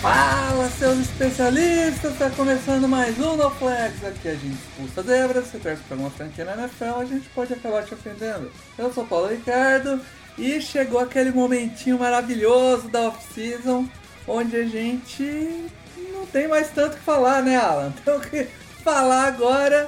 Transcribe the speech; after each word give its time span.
Fala, 0.00 0.66
seus 0.78 0.98
especialistas! 1.00 2.16
Tá 2.16 2.30
começando 2.30 2.88
mais 2.88 3.18
um 3.18 3.36
No 3.36 3.50
Flex. 3.50 4.02
Aqui 4.02 4.28
a 4.28 4.34
gente 4.34 4.54
expulsa 4.54 5.02
zebras, 5.02 5.46
você 5.46 5.58
torce 5.58 5.82
pra 5.82 5.96
uma 5.98 6.08
franquia 6.08 6.46
na 6.46 6.54
NFL, 6.54 7.00
a 7.00 7.04
gente 7.04 7.28
pode 7.28 7.52
acabar 7.52 7.84
te 7.84 7.92
ofendendo. 7.92 8.50
Eu 8.78 8.90
sou 8.94 9.06
Paulo 9.06 9.28
Ricardo 9.28 10.00
e 10.38 10.58
chegou 10.62 11.00
aquele 11.00 11.30
momentinho 11.32 11.98
maravilhoso 11.98 12.88
da 12.88 13.08
off-season 13.08 13.86
onde 14.26 14.56
a 14.56 14.64
gente 14.64 15.68
não 16.14 16.24
tem 16.24 16.48
mais 16.48 16.70
tanto 16.70 16.96
que 16.96 17.02
falar, 17.02 17.42
né, 17.42 17.56
Alan? 17.56 17.92
Tem 18.02 18.20
que 18.20 18.48
falar 18.82 19.26
agora 19.26 19.86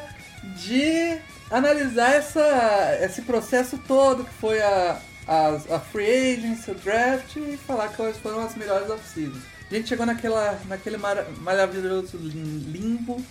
de 0.56 1.16
analisar 1.50 2.12
essa, 2.12 2.98
esse 3.00 3.22
processo 3.22 3.78
todo 3.88 4.24
que 4.24 4.34
foi 4.34 4.60
a, 4.60 5.00
a, 5.26 5.48
a 5.76 5.80
free 5.80 6.34
agency, 6.34 6.70
o 6.70 6.74
draft 6.74 7.36
e 7.36 7.56
falar 7.56 7.88
quais 7.96 8.18
foram 8.18 8.40
as 8.40 8.54
melhores 8.54 8.90
off-seasons. 8.90 9.51
A 9.72 9.74
gente 9.74 9.88
chegou 9.88 10.04
naquela, 10.04 10.60
naquele 10.68 10.98
mar, 10.98 11.24
maravilhoso 11.40 12.18
limbo 12.18 13.24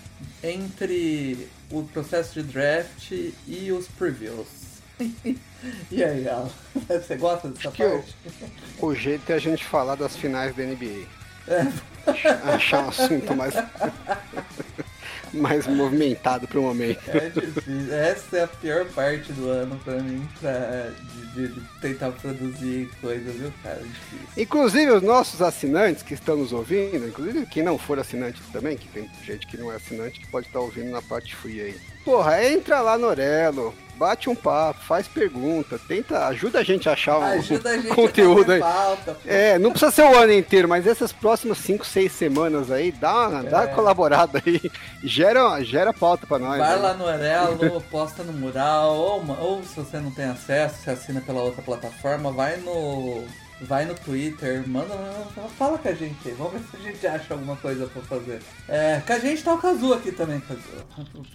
entre 0.44 1.48
o 1.70 1.83
processo 1.83 2.33
de 2.33 2.52
draft 2.52 3.11
e 3.11 3.72
os 3.72 3.88
previews. 3.88 4.48
e 5.92 6.03
aí, 6.03 6.28
Alan? 6.28 6.50
Você 6.89 7.16
gosta 7.16 7.48
dessa 7.48 7.70
Acho 7.70 7.78
que 7.78 7.83
o, 7.83 7.92
parte? 7.92 8.16
o 8.80 8.95
jeito 8.95 9.31
é 9.31 9.36
a 9.36 9.38
gente 9.38 9.64
falar 9.64 9.94
das 9.94 10.16
finais 10.16 10.56
da 10.56 10.64
NBA. 10.64 11.06
É. 11.48 12.52
Achar 12.55 12.86
um 12.86 12.89
assunto 12.89 13.36
mais, 13.36 13.53
mais 15.33 15.65
movimentado 15.67 16.47
pro 16.47 16.61
momento. 16.61 16.99
É 17.09 17.29
difícil. 17.29 17.93
Essa 17.93 18.37
é 18.37 18.43
a 18.43 18.47
pior 18.47 18.85
parte 18.87 19.31
do 19.33 19.49
ano 19.49 19.79
pra 19.83 19.95
mim, 20.01 20.27
pra, 20.39 20.89
de, 21.33 21.47
de- 21.47 21.61
tentar 21.81 22.11
produzir 22.11 22.89
coisas, 23.01 23.33
viu, 23.35 23.52
cara? 23.63 23.77
É 23.79 23.83
difícil. 23.83 24.27
Inclusive 24.37 24.91
os 24.91 25.02
nossos 25.02 25.41
assinantes 25.41 26.03
que 26.03 26.13
estão 26.13 26.35
nos 26.37 26.52
ouvindo, 26.52 27.07
inclusive 27.07 27.45
quem 27.45 27.63
não 27.63 27.77
for 27.77 27.99
assinante 27.99 28.41
também, 28.52 28.77
que 28.77 28.87
tem 28.89 29.09
gente 29.23 29.47
que 29.47 29.57
não 29.57 29.71
é 29.71 29.75
assinante 29.75 30.19
que 30.19 30.27
pode 30.27 30.47
estar 30.47 30.59
ouvindo 30.59 30.91
na 30.91 31.02
parte 31.02 31.35
free 31.35 31.61
aí. 31.61 31.75
Porra, 32.03 32.43
entra 32.43 32.79
lá 32.81 32.97
no 32.97 33.07
Orelo, 33.07 33.73
bate 34.02 34.27
um 34.31 34.35
papo, 34.35 34.80
faz 34.81 35.07
pergunta, 35.07 35.80
tenta, 35.88 36.25
ajuda 36.25 36.57
a 36.57 36.63
gente 36.63 36.89
a 36.89 36.94
achar 36.94 37.19
um 37.19 37.23
Ajuda 37.23 37.80
gente 37.80 37.94
conteúdo 37.94 38.52
a 38.52 38.55
aí. 38.55 38.59
pauta. 38.59 39.16
É, 39.27 39.59
não 39.59 39.69
precisa 39.69 39.91
ser 39.91 40.02
o 40.02 40.17
ano 40.17 40.33
inteiro, 40.33 40.67
mas 40.67 40.88
essas 40.88 41.11
próximas 41.13 41.59
5, 41.59 41.85
6 41.85 42.11
semanas 42.11 42.71
aí, 42.71 42.91
dá, 42.91 43.27
uma- 43.27 43.43
dá 43.43 43.58
uma 43.59 43.63
É. 43.66 43.67
colaborada 43.67 44.41
aí. 44.43 44.59
Gera, 45.03 45.61
gera 45.63 45.93
pauta 45.93 46.25
pra 46.25 46.39
nós. 46.39 46.58
Vai 46.58 46.69
né? 46.69 46.75
lá 46.77 46.93
no 46.95 47.05
Orelo, 47.05 47.81
posta 47.91 48.23
no 48.23 48.33
mural, 48.33 48.95
ou, 48.95 49.23
ou 49.39 49.63
se 49.63 49.75
você 49.75 49.99
não 49.99 50.09
tem 50.09 50.25
acesso, 50.25 50.77
você 50.83 50.89
assina 50.89 51.21
pela 51.21 51.41
outra 51.43 51.61
plataforma, 51.61 52.31
vai 52.31 52.58
no. 52.58 53.23
Vai 53.62 53.86
no 53.86 53.94
Twitter, 53.94 54.67
manda, 54.67 54.95
fala- 55.58 55.78
com 55.78 55.88
a 55.88 55.94
gente 55.94 56.28
aí, 56.28 56.34
vamos 56.34 56.54
ver 56.54 56.62
se 56.70 56.78
a 56.78 56.80
gente 56.92 57.08
acha 57.08 57.34
alguma 57.34 57.56
coisa 57.56 57.86
pra 57.88 58.02
fazer. 58.02 58.40
É, 58.67 59.00
com 59.06 59.14
a 59.14 59.20
gente 59.20 59.44
tá 59.44 59.54
o 59.54 59.58
Kazu 59.62 59.94
aqui 59.94 60.12
também, 60.12 60.40
Kazu. 60.42 60.62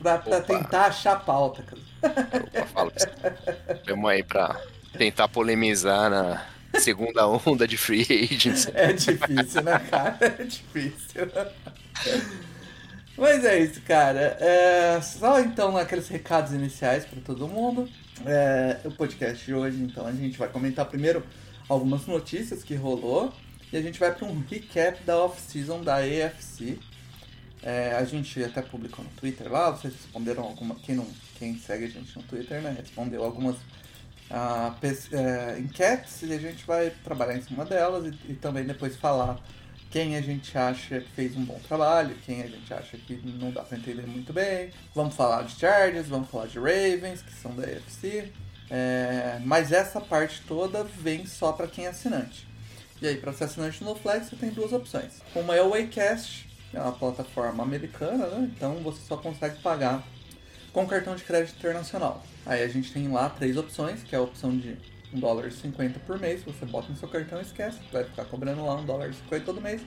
Pra, 0.03 0.19
pra 0.19 0.41
tentar 0.41 0.87
achar 0.87 1.25
pauta, 1.25 1.63
Kazu. 1.63 1.83
Opa, 2.03 2.67
fala 2.67 4.11
aí 4.11 4.23
pra 4.25 4.61
tentar 4.99 5.29
polemizar 5.29 6.11
na 6.11 6.45
segunda 6.81 7.27
onda 7.29 7.67
de 7.67 7.77
free 7.77 8.05
agents. 8.31 8.69
É 8.75 8.93
difícil, 8.93 9.63
né, 9.63 9.79
cara? 9.89 10.17
É 10.21 10.43
difícil. 10.43 11.31
Mas 13.17 13.45
é 13.45 13.59
isso, 13.61 13.81
cara. 13.83 14.37
É, 14.41 15.01
só 15.01 15.41
então 15.41 15.77
aqueles 15.77 16.09
recados 16.09 16.53
iniciais 16.53 17.05
para 17.07 17.21
todo 17.23 17.49
mundo. 17.49 17.89
É, 18.27 18.79
o 18.85 18.91
podcast 18.91 19.45
de 19.45 19.55
hoje, 19.55 19.79
então, 19.81 20.07
a 20.07 20.13
gente 20.13 20.37
vai 20.37 20.49
comentar 20.49 20.85
primeiro 20.87 21.23
algumas 21.69 22.07
notícias 22.07 22.63
que 22.63 22.75
rolou 22.75 23.33
e 23.73 23.77
a 23.77 23.83
gente 23.83 23.99
vai 23.99 24.15
para 24.15 24.27
um 24.27 24.43
recap 24.49 25.03
da 25.05 25.19
off-season 25.19 25.83
da 25.83 25.97
AFC. 25.97 26.79
É, 27.63 27.93
a 27.93 28.05
gente 28.05 28.43
até 28.45 28.63
publicou 28.63 29.05
no 29.05 29.11
Twitter 29.13 29.51
lá, 29.51 29.71
vocês 29.71 29.93
responderam 29.93 30.45
alguma. 30.45 30.77
Quem, 30.77 30.95
não, 30.95 31.07
quem 31.39 31.59
segue 31.59 31.87
a 31.87 31.89
gente 31.89 32.17
no 32.17 32.23
Twitter, 32.23 32.63
né? 32.63 32.77
Respondeu 32.79 33.25
algumas 33.25 33.57
é, 34.31 35.59
enquetes 35.59 36.23
e 36.23 36.33
a 36.33 36.39
gente 36.39 36.65
vai 36.65 36.91
trabalhar 37.05 37.37
em 37.37 37.43
cima 37.43 37.65
delas 37.65 38.07
e, 38.07 38.33
e 38.33 38.35
também 38.35 38.65
depois 38.65 38.97
falar 38.97 39.41
quem 39.91 40.17
a 40.17 40.21
gente 40.21 40.57
acha 40.57 41.01
que 41.01 41.09
fez 41.11 41.37
um 41.37 41.45
bom 41.45 41.59
trabalho, 41.67 42.15
quem 42.25 42.43
a 42.43 42.47
gente 42.47 42.73
acha 42.73 42.97
que 42.97 43.15
não 43.25 43.51
dá 43.51 43.63
pra 43.63 43.79
entender 43.79 44.07
muito 44.07 44.33
bem. 44.33 44.71
Vamos 44.95 45.15
falar 45.15 45.43
de 45.43 45.59
Chargers, 45.59 46.09
vamos 46.09 46.29
falar 46.29 46.47
de 46.47 46.59
Ravens, 46.59 47.23
que 47.23 47.33
são 47.33 47.55
da 47.55 47.63
AFC. 47.63 48.33
É, 48.71 49.39
mas 49.45 49.73
essa 49.73 50.01
parte 50.01 50.43
toda 50.47 50.85
vem 50.85 51.27
só 51.27 51.53
para 51.53 51.67
quem 51.67 51.87
é 51.87 51.89
assinante. 51.89 52.47
E 53.01 53.07
aí, 53.07 53.17
para 53.17 53.33
ser 53.33 53.45
assinante 53.45 53.85
no 53.85 53.95
Flex, 53.95 54.29
você 54.29 54.37
tem 54.37 54.51
duas 54.51 54.73
opções. 54.73 55.23
Uma 55.35 55.55
é 55.55 55.63
o 55.63 55.71
Waycast, 55.71 56.49
é 56.73 56.81
uma 56.81 56.93
plataforma 56.93 57.63
americana, 57.63 58.27
né? 58.27 58.51
Então 58.57 58.75
você 58.77 59.01
só 59.07 59.17
consegue 59.17 59.61
pagar 59.61 60.03
com 60.73 60.87
cartão 60.87 61.15
de 61.15 61.25
crédito 61.25 61.57
internacional. 61.57 62.23
Aí 62.45 62.63
a 62.63 62.69
gente 62.69 62.93
tem 62.93 63.09
lá 63.09 63.29
três 63.29 63.57
opções, 63.57 64.03
que 64.03 64.15
é 64.15 64.19
a 64.19 64.23
opção 64.23 64.57
de 64.57 64.77
1 65.13 65.21
dólar 65.21 65.51
50 65.51 66.01
por 66.01 66.19
mês, 66.19 66.43
você 66.43 66.67
bota 66.67 66.89
no 66.89 66.97
seu 66.97 67.09
cartão 67.09 67.39
e 67.39 67.43
esquece, 67.43 67.79
vai 67.93 68.05
ficar 68.05 68.25
cobrando 68.27 68.65
lá 68.65 68.75
1 68.77 68.85
dólar 68.85 69.13
50 69.13 69.45
todo 69.45 69.61
mês. 69.61 69.81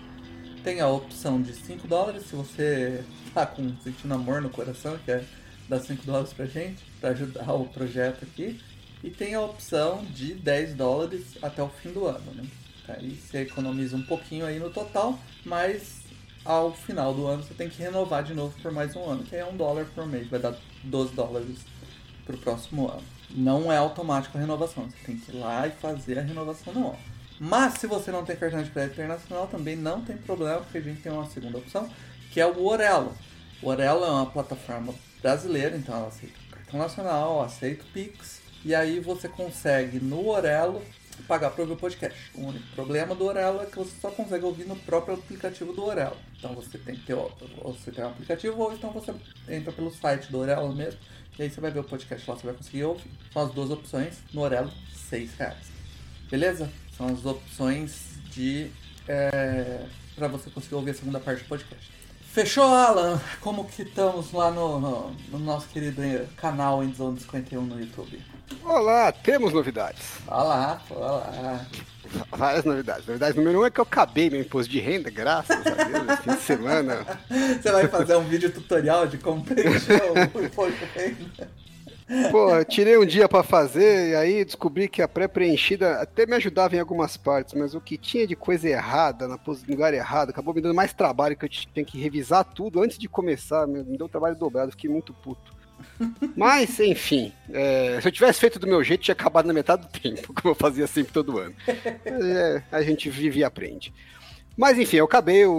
Tem 0.63 0.81
a 0.81 0.87
opção 0.87 1.41
de 1.41 1.53
5 1.53 1.87
dólares, 1.87 2.23
se 2.27 2.35
você 2.35 3.03
tá 3.33 3.45
com 3.45 3.75
sentindo 3.83 4.13
amor 4.13 4.41
no 4.41 4.49
coração, 4.49 4.97
que 5.05 5.11
é 5.11 5.23
dar 5.69 5.79
5 5.79 6.03
dólares 6.05 6.33
pra 6.33 6.45
gente, 6.45 6.83
pra 6.99 7.11
ajudar 7.11 7.53
o 7.53 7.65
projeto 7.65 8.23
aqui. 8.23 8.59
E 9.03 9.09
tem 9.09 9.35
a 9.35 9.41
opção 9.41 10.03
de 10.05 10.33
10 10.33 10.73
dólares 10.73 11.37
até 11.41 11.63
o 11.63 11.69
fim 11.69 11.93
do 11.93 12.05
ano, 12.05 12.33
né? 12.33 12.43
Aí 12.89 13.11
você 13.11 13.41
economiza 13.41 13.95
um 13.95 14.01
pouquinho 14.01 14.45
aí 14.45 14.59
no 14.59 14.71
total, 14.71 15.17
mas 15.45 15.99
ao 16.43 16.73
final 16.73 17.13
do 17.13 17.27
ano 17.27 17.43
você 17.43 17.53
tem 17.53 17.69
que 17.69 17.81
renovar 17.81 18.23
de 18.23 18.33
novo 18.33 18.53
por 18.61 18.71
mais 18.71 18.95
um 18.95 19.03
ano, 19.03 19.23
que 19.23 19.35
é 19.35 19.45
um 19.45 19.55
dólar 19.55 19.85
por 19.93 20.07
mês, 20.07 20.27
vai 20.27 20.39
dar 20.39 20.55
12 20.83 21.13
dólares 21.13 21.59
pro 22.25 22.37
próximo 22.37 22.89
ano. 22.89 23.03
Não 23.29 23.71
é 23.71 23.77
automático 23.77 24.37
a 24.37 24.41
renovação, 24.41 24.89
você 24.89 24.97
tem 25.05 25.17
que 25.17 25.31
ir 25.31 25.39
lá 25.39 25.67
e 25.67 25.71
fazer 25.71 26.17
a 26.17 26.23
renovação 26.23 26.73
no 26.73 26.87
ano. 26.87 26.99
Mas 27.39 27.75
se 27.75 27.87
você 27.87 28.11
não 28.11 28.25
tem 28.25 28.35
cartão 28.35 28.61
de 28.61 28.71
crédito 28.71 28.93
internacional, 28.93 29.47
também 29.47 29.75
não 29.75 30.01
tem 30.01 30.17
problema, 30.17 30.59
porque 30.59 30.79
a 30.79 30.81
gente 30.81 31.01
tem 31.01 31.11
uma 31.11 31.29
segunda 31.29 31.59
opção, 31.59 31.89
que 32.31 32.41
é 32.41 32.45
o 32.45 32.65
Orelo. 32.65 33.15
O 33.61 33.69
Orelo 33.69 34.03
é 34.03 34.09
uma 34.09 34.25
plataforma 34.25 34.93
brasileira, 35.21 35.75
então 35.75 35.95
ela 35.95 36.07
aceita 36.07 36.35
cartão 36.51 36.79
nacional, 36.79 37.41
aceita 37.41 37.83
Pix, 37.93 38.41
e 38.63 38.75
aí 38.75 38.99
você 38.99 39.27
consegue 39.27 39.99
no 39.99 40.27
Orelo 40.27 40.81
pagar 41.27 41.51
para 41.51 41.61
ouvir 41.61 41.73
o 41.73 41.77
podcast. 41.77 42.31
O 42.35 42.47
único 42.47 42.65
problema 42.75 43.13
do 43.13 43.25
Orelo 43.25 43.61
é 43.61 43.65
que 43.65 43.77
você 43.77 43.91
só 43.99 44.09
consegue 44.11 44.45
ouvir 44.45 44.65
no 44.65 44.75
próprio 44.75 45.15
aplicativo 45.15 45.73
do 45.73 45.83
Orelo. 45.83 46.17
Então 46.37 46.53
você 46.53 46.77
tem 46.77 46.95
que 46.95 47.05
ter, 47.05 47.15
você 47.15 47.91
tem 47.91 48.03
um 48.03 48.09
aplicativo 48.09 48.61
ou 48.61 48.73
então 48.73 48.91
você 48.91 49.13
entra 49.47 49.71
pelo 49.71 49.91
site 49.91 50.31
do 50.31 50.39
Orelo 50.39 50.73
mesmo. 50.73 50.99
E 51.37 51.43
aí 51.43 51.49
você 51.49 51.61
vai 51.61 51.71
ver 51.71 51.79
o 51.79 51.83
podcast 51.83 52.29
lá, 52.29 52.35
você 52.35 52.45
vai 52.45 52.55
conseguir 52.55 52.83
ouvir. 52.83 53.09
São 53.31 53.43
as 53.43 53.53
duas 53.53 53.69
opções 53.69 54.17
no 54.33 54.41
Orelo, 54.41 54.71
6 55.09 55.35
reais. 55.35 55.71
Beleza? 56.29 56.69
São 56.97 57.07
as 57.07 57.25
opções 57.25 58.19
de. 58.31 58.69
É, 59.07 59.85
para 60.15 60.27
você 60.27 60.49
conseguir 60.49 60.75
ouvir 60.75 60.91
a 60.91 60.93
segunda 60.93 61.19
parte 61.19 61.43
do 61.43 61.47
podcast. 61.47 61.98
Fechou, 62.31 62.63
Alan? 62.63 63.19
Como 63.41 63.65
que 63.65 63.81
estamos 63.81 64.31
lá 64.31 64.51
no, 64.51 64.79
no, 64.79 65.11
no 65.31 65.39
nosso 65.39 65.67
querido 65.69 66.01
canal 66.37 66.83
Endzone 66.83 67.19
51 67.19 67.61
no 67.61 67.79
YouTube? 67.79 68.21
Olá, 68.63 69.11
temos 69.11 69.51
novidades. 69.51 70.19
Olha 70.27 70.43
lá, 70.43 70.81
olha 70.91 71.41
lá. 71.41 71.65
Várias 72.31 72.63
novidades. 72.63 73.07
Novidade 73.07 73.35
número 73.35 73.61
um 73.61 73.65
é 73.65 73.71
que 73.71 73.79
eu 73.79 73.83
acabei 73.83 74.29
meu 74.29 74.41
imposto 74.41 74.71
de 74.71 74.79
renda, 74.79 75.09
graças 75.09 75.57
a 75.65 75.83
Deus, 75.83 76.09
esse 76.09 76.21
fim 76.21 76.35
de 76.35 76.41
semana. 76.41 77.19
Você 77.61 77.71
vai 77.71 77.87
fazer 77.87 78.15
um 78.15 78.23
vídeo 78.23 78.51
tutorial 78.51 79.07
de 79.07 79.17
como 79.17 79.43
preencher 79.43 80.01
o 80.33 80.43
imposto 80.43 80.77
de 80.77 80.85
renda? 80.85 81.49
Pô, 82.31 82.63
tirei 82.65 82.97
um 82.97 83.05
dia 83.05 83.29
pra 83.29 83.43
fazer 83.43 84.09
e 84.09 84.15
aí 84.15 84.45
descobri 84.45 84.87
que 84.87 85.01
a 85.01 85.07
pré-preenchida 85.07 86.01
até 86.01 86.25
me 86.25 86.35
ajudava 86.35 86.75
em 86.75 86.79
algumas 86.79 87.15
partes, 87.15 87.53
mas 87.53 87.75
o 87.75 87.81
que 87.81 87.97
tinha 87.97 88.25
de 88.25 88.35
coisa 88.35 88.67
errada, 88.67 89.27
no 89.27 89.39
lugar 89.67 89.93
errado, 89.93 90.29
acabou 90.29 90.53
me 90.53 90.61
dando 90.61 90.73
mais 90.73 90.91
trabalho 90.91 91.37
que 91.37 91.45
eu 91.45 91.49
tinha 91.49 91.85
que 91.85 91.99
revisar 91.99 92.43
tudo 92.43 92.81
antes 92.81 92.97
de 92.97 93.07
começar, 93.07 93.67
me 93.67 93.83
deu 93.97 94.09
trabalho 94.09 94.35
dobrado, 94.35 94.71
fiquei 94.71 94.89
muito 94.89 95.13
puto. 95.13 95.59
Mas, 96.35 96.79
enfim, 96.79 97.31
é, 97.51 97.99
se 98.01 98.07
eu 98.07 98.11
tivesse 98.11 98.39
feito 98.39 98.59
do 98.59 98.67
meu 98.67 98.83
jeito, 98.83 99.03
tinha 99.03 99.13
acabado 99.13 99.45
na 99.45 99.53
metade 99.53 99.83
do 99.83 99.87
tempo, 99.87 100.33
como 100.41 100.51
eu 100.51 100.55
fazia 100.55 100.87
sempre 100.87 101.13
todo 101.13 101.37
ano. 101.37 101.55
É, 102.05 102.61
a 102.71 102.81
gente 102.81 103.09
vive 103.09 103.39
e 103.39 103.43
aprende. 103.43 103.93
Mas 104.57 104.77
enfim, 104.77 104.97
eu 104.97 105.05
acabei 105.05 105.45
o, 105.45 105.53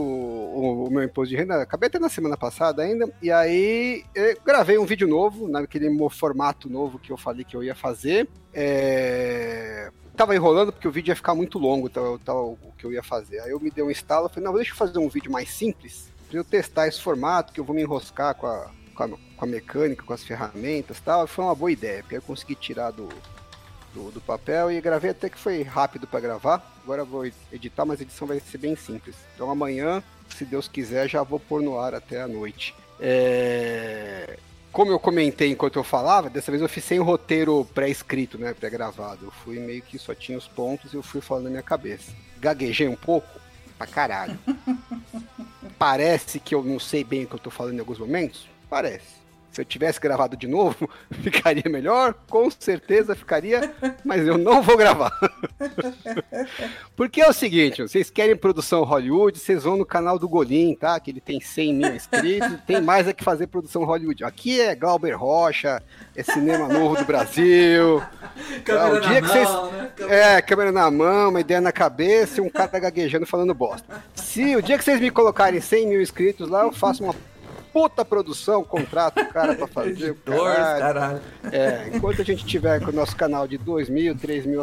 o, 0.61 0.85
o, 0.85 0.91
meu 0.91 1.03
imposto 1.03 1.31
de 1.31 1.37
renda, 1.37 1.63
acabei 1.63 1.89
até 1.89 1.99
na 1.99 2.09
semana 2.09 2.37
passada 2.37 2.83
ainda, 2.83 3.11
e 3.23 3.31
aí 3.31 4.05
gravei 4.45 4.79
um 4.79 4.85
vídeo 4.85 5.09
novo, 5.09 5.49
naquele 5.49 5.89
formato 6.11 6.69
novo 6.69 6.99
que 6.99 7.11
eu 7.11 7.17
falei 7.17 7.45
que 7.45 7.57
eu 7.57 7.63
ia 7.63 7.75
fazer. 7.75 8.29
É... 8.53 9.91
Tava 10.17 10.35
enrolando 10.35 10.73
porque 10.73 10.87
o 10.87 10.93
vídeo 10.93 11.11
ia 11.11 11.17
ficar 11.17 11.35
muito 11.35 11.59
longo, 11.59 11.89
tal, 11.89 12.19
tal, 12.19 12.59
o 12.63 12.73
que 12.77 12.85
eu 12.85 12.93
ia 12.93 13.03
fazer. 13.03 13.41
Aí 13.41 13.51
eu 13.51 13.61
me 13.61 13.71
dei 13.71 13.83
um 13.83 13.91
instalo, 13.91 14.29
falei, 14.29 14.45
não, 14.45 14.55
deixa 14.55 14.73
eu 14.73 14.77
fazer 14.77 14.99
um 14.99 15.09
vídeo 15.09 15.33
mais 15.33 15.51
simples, 15.51 16.11
pra 16.29 16.39
eu 16.39 16.45
testar 16.45 16.87
esse 16.87 17.01
formato, 17.01 17.53
que 17.53 17.61
eu 17.61 17.65
vou 17.65 17.75
me 17.75 17.83
enroscar 17.83 18.35
com 18.35 18.47
a, 18.47 18.71
com 18.95 19.05
a, 19.05 19.09
com 19.09 19.45
a 19.45 19.47
mecânica, 19.47 20.03
com 20.05 20.13
as 20.13 20.23
ferramentas 20.23 20.99
e 20.99 21.03
tal. 21.03 21.27
Foi 21.27 21.45
uma 21.45 21.55
boa 21.55 21.73
ideia, 21.73 22.03
porque 22.03 22.17
eu 22.17 22.23
consegui 22.23 22.55
tirar 22.55 22.91
do, 22.91 23.09
do, 23.95 24.11
do 24.11 24.21
papel 24.21 24.71
e 24.71 24.81
gravei 24.81 25.11
até 25.11 25.29
que 25.29 25.39
foi 25.39 25.63
rápido 25.63 26.07
para 26.07 26.21
gravar. 26.21 26.75
Agora 26.83 27.05
vou 27.05 27.27
editar, 27.53 27.85
mas 27.85 28.01
a 28.01 28.03
edição 28.03 28.27
vai 28.27 28.41
ser 28.41 28.59
bem 28.59 28.77
simples. 28.77 29.17
Então 29.35 29.51
amanhã, 29.51 30.03
se 30.37 30.45
Deus 30.45 30.69
quiser, 30.69 31.09
já 31.09 31.23
vou 31.23 31.39
pôr 31.39 31.63
no 31.63 31.79
ar 31.79 31.95
até 31.95 32.21
a 32.21 32.29
noite. 32.29 32.75
É... 33.01 34.39
Como 34.73 34.93
eu 34.93 35.01
comentei 35.01 35.51
enquanto 35.51 35.77
eu 35.77 35.85
falava, 35.85 36.31
dessa 36.31 36.51
vez 36.53 36.63
eu 36.63 36.69
fiz 36.69 36.85
sem 36.85 37.01
roteiro 37.01 37.67
pré-escrito, 37.75 38.39
né, 38.39 38.55
pré-gravado. 38.55 39.27
Eu 39.27 39.31
fui 39.31 39.59
meio 39.59 39.83
que 39.83 39.99
só 39.99 40.15
tinha 40.15 40.39
os 40.39 40.47
pontos 40.47 40.93
e 40.93 40.97
eu 40.97 41.03
fui 41.03 41.21
falando 41.21 41.45
na 41.45 41.51
minha 41.51 41.63
cabeça. 41.63 42.13
Gaguejei 42.39 42.87
um 42.87 42.95
pouco, 42.95 43.29
pra 43.77 43.87
caralho. 43.87 44.39
Parece 45.77 46.39
que 46.39 46.55
eu 46.55 46.63
não 46.63 46.79
sei 46.79 47.03
bem 47.03 47.25
o 47.25 47.27
que 47.27 47.35
eu 47.35 47.39
tô 47.41 47.51
falando 47.51 47.77
em 47.77 47.81
alguns 47.81 47.99
momentos? 47.99 48.49
Parece. 48.69 49.20
Se 49.51 49.61
eu 49.61 49.65
tivesse 49.65 50.01
gravado 50.01 50.37
de 50.37 50.47
novo, 50.47 50.89
ficaria 51.23 51.69
melhor? 51.69 52.15
Com 52.29 52.49
certeza 52.51 53.17
ficaria, 53.17 53.73
mas 54.05 54.27
eu 54.27 54.39
não 54.39 54.63
vou 54.63 54.77
gravar. 54.77 55.13
Porque 56.95 57.21
é 57.21 57.29
o 57.29 57.33
seguinte, 57.33 57.83
vocês 57.83 58.11
querem 58.11 58.37
produção 58.37 58.85
Hollywood, 58.85 59.39
vocês 59.39 59.65
vão 59.65 59.77
no 59.77 59.85
canal 59.85 60.19
do 60.19 60.29
Golim, 60.29 60.75
tá? 60.75 60.99
Que 61.01 61.11
ele 61.11 61.21
tem 61.21 61.41
100 61.41 61.75
mil 61.75 61.95
inscritos, 61.95 62.53
tem 62.67 62.81
mais 62.81 63.09
a 63.09 63.13
que 63.13 63.25
fazer 63.25 63.49
produção 63.49 63.85
Hollywood. 63.85 64.25
Aqui 64.25 64.61
é 64.61 64.75
Glauber 64.75 65.15
Rocha, 65.15 65.83
é 66.15 66.23
Cinema 66.23 66.69
Novo 66.69 66.97
do 66.97 67.05
Brasil. 67.05 68.03
Câmera 68.65 68.95
o 68.95 69.01
dia 69.01 69.23
que 69.23 69.29
vocês... 69.29 69.49
mão, 69.49 69.73
né? 69.73 69.91
É, 70.09 70.43
câmera 70.43 70.71
na 70.71 70.91
mão, 70.91 71.31
uma 71.31 71.41
ideia 71.41 71.61
na 71.61 71.73
cabeça 71.73 72.41
e 72.41 72.41
um 72.41 72.49
cara 72.49 72.79
gaguejando 72.79 73.27
falando 73.27 73.53
bosta. 73.55 74.03
Se 74.15 74.55
o 74.55 74.63
dia 74.63 74.79
que 74.79 74.85
vocês 74.85 75.01
me 75.01 75.11
colocarem 75.11 75.61
100 75.61 75.89
mil 75.89 76.01
inscritos 76.01 76.49
lá, 76.49 76.63
eu 76.63 76.73
faço 76.73 77.03
uma 77.03 77.15
puta 77.73 78.05
produção, 78.05 78.63
contrato 78.65 79.21
o 79.21 79.27
cara 79.27 79.55
pra 79.55 79.67
fazer. 79.67 80.11
Editor, 80.11 80.35
caralho. 80.35 80.81
caralho. 80.81 81.21
É, 81.53 81.91
enquanto 81.95 82.23
a 82.23 82.25
gente 82.25 82.45
tiver 82.45 82.81
com 82.81 82.91
o 82.91 82.95
nosso 82.95 83.17
canal 83.17 83.47
de 83.47 83.59
2 83.59 83.89
mil, 83.89 84.17
3 84.17 84.47
mil 84.47 84.63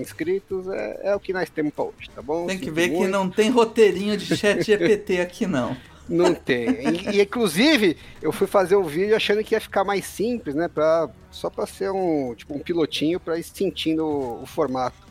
inscritos, 0.00 0.68
é, 0.68 1.00
é 1.04 1.14
o 1.14 1.20
que 1.20 1.32
nós 1.32 1.48
temos 1.50 1.72
pra 1.72 1.84
hoje, 1.84 2.10
tá 2.14 2.22
bom? 2.22 2.46
Tem 2.46 2.58
que 2.58 2.70
ver 2.70 2.88
muito. 2.88 3.04
que 3.04 3.08
não 3.08 3.30
tem 3.30 3.50
roteirinho 3.50 4.16
de 4.16 4.36
chat 4.36 4.62
GPT 4.62 5.20
aqui, 5.20 5.46
não. 5.46 5.76
Não 6.08 6.34
tem. 6.34 6.68
E, 7.12 7.20
inclusive, 7.20 7.96
eu 8.22 8.32
fui 8.32 8.46
fazer 8.46 8.76
um 8.76 8.84
vídeo 8.84 9.14
achando 9.14 9.44
que 9.44 9.54
ia 9.54 9.60
ficar 9.60 9.84
mais 9.84 10.06
simples, 10.06 10.54
né? 10.54 10.66
Pra, 10.66 11.08
só 11.30 11.50
pra 11.50 11.66
ser 11.66 11.90
um, 11.90 12.34
tipo, 12.34 12.54
um 12.54 12.58
pilotinho 12.58 13.20
pra 13.20 13.38
ir 13.38 13.42
sentindo 13.42 14.06
o, 14.06 14.42
o 14.42 14.46
formato 14.46 15.07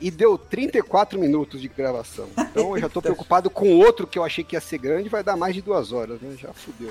e 0.00 0.10
deu 0.10 0.38
34 0.38 1.18
minutos 1.18 1.60
de 1.60 1.68
gravação. 1.68 2.28
Então 2.38 2.76
eu 2.76 2.80
já 2.80 2.88
tô 2.88 3.02
preocupado 3.02 3.50
com 3.50 3.76
outro 3.76 4.06
que 4.06 4.18
eu 4.18 4.24
achei 4.24 4.44
que 4.44 4.54
ia 4.56 4.60
ser 4.60 4.78
grande, 4.78 5.08
vai 5.08 5.22
dar 5.22 5.36
mais 5.36 5.54
de 5.54 5.62
duas 5.62 5.92
horas, 5.92 6.20
né? 6.20 6.36
Já 6.40 6.52
fudeu. 6.52 6.90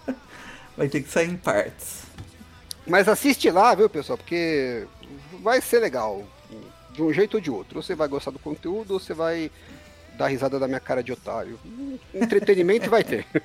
vai 0.76 0.88
ter 0.88 1.02
que 1.02 1.10
sair 1.10 1.28
em 1.28 1.36
partes. 1.36 2.02
Mas 2.86 3.08
assiste 3.08 3.50
lá, 3.50 3.74
viu, 3.74 3.88
pessoal? 3.88 4.16
Porque 4.16 4.86
vai 5.42 5.60
ser 5.60 5.78
legal. 5.78 6.24
De 6.92 7.02
um 7.02 7.12
jeito 7.12 7.34
ou 7.34 7.40
de 7.40 7.50
outro. 7.50 7.78
Ou 7.78 7.82
você 7.82 7.94
vai 7.94 8.08
gostar 8.08 8.30
do 8.30 8.38
conteúdo, 8.38 8.94
ou 8.94 9.00
você 9.00 9.14
vai 9.14 9.50
dar 10.16 10.28
risada 10.28 10.58
da 10.58 10.66
minha 10.66 10.80
cara 10.80 11.02
de 11.02 11.12
otário. 11.12 11.58
Entretenimento 12.14 12.90
vai 12.90 13.04
ter. 13.04 13.26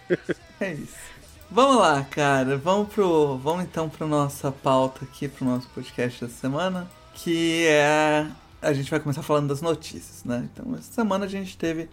É 0.60 0.72
isso. 0.72 1.14
Vamos 1.52 1.78
lá, 1.78 2.06
cara. 2.10 2.58
Vamos 2.58 2.94
pro. 2.94 3.38
Vamos 3.38 3.66
então 3.66 3.90
para 3.90 4.08
nossa 4.08 4.50
pauta 4.50 5.04
aqui, 5.04 5.28
pro 5.28 5.44
nosso 5.44 5.68
podcast 5.70 6.26
da 6.26 6.32
semana. 6.32 6.90
Que 7.14 7.68
é 7.68 8.26
a 8.64 8.74
gente 8.74 8.90
vai 8.90 9.00
começar 9.00 9.22
falando 9.22 9.48
das 9.48 9.62
notícias, 9.62 10.24
né? 10.24 10.48
Então, 10.52 10.74
essa 10.76 10.92
semana 10.92 11.26
a 11.26 11.28
gente 11.28 11.58
teve 11.58 11.90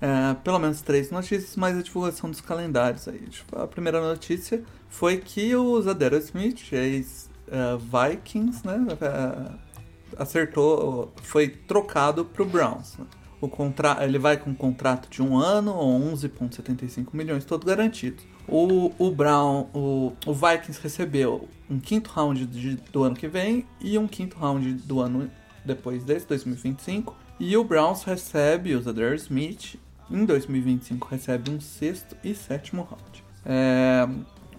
é, 0.00 0.34
pelo 0.42 0.58
menos 0.58 0.80
três 0.80 1.10
notícias, 1.10 1.56
mais 1.56 1.76
a 1.76 1.82
divulgação 1.82 2.30
dos 2.30 2.40
calendários 2.40 3.06
aí. 3.06 3.28
A 3.52 3.66
primeira 3.66 4.00
notícia 4.00 4.62
foi 4.88 5.18
que 5.18 5.54
o 5.54 5.80
Zadero 5.82 6.16
Smith, 6.16 6.72
ex-Vikings, 6.72 8.66
né? 8.66 8.86
É, 9.00 9.70
acertou, 10.16 11.12
foi 11.22 11.48
trocado 11.48 12.24
para 12.24 12.42
o 12.42 12.46
Browns. 12.46 12.96
Né? 12.98 13.06
O 13.40 13.48
contra... 13.48 14.04
Ele 14.04 14.18
vai 14.18 14.36
com 14.36 14.50
um 14.50 14.54
contrato 14.54 15.08
de 15.08 15.22
um 15.22 15.38
ano, 15.38 15.72
11,75 15.72 17.08
milhões, 17.12 17.44
todo 17.44 17.64
garantido. 17.64 18.22
O, 18.48 18.92
o 18.98 19.10
Brown, 19.10 19.68
o, 19.72 20.12
o 20.26 20.34
Vikings 20.34 20.80
recebeu 20.82 21.48
um 21.70 21.78
quinto 21.78 22.10
round 22.10 22.46
de, 22.46 22.76
do 22.90 23.04
ano 23.04 23.14
que 23.14 23.28
vem 23.28 23.64
e 23.80 23.96
um 23.96 24.08
quinto 24.08 24.36
round 24.36 24.72
do 24.72 25.00
ano 25.00 25.30
depois 25.64 26.04
desse, 26.04 26.26
2025. 26.26 27.16
E 27.38 27.56
o 27.56 27.64
Browns 27.64 28.04
recebe 28.04 28.74
o 28.74 28.82
Zadar 28.82 29.14
Smith, 29.14 29.76
em 30.10 30.24
2025 30.24 31.08
recebe 31.08 31.50
um 31.50 31.60
sexto 31.60 32.16
e 32.22 32.34
sétimo 32.34 32.82
round. 32.82 33.24
É, 33.46 34.06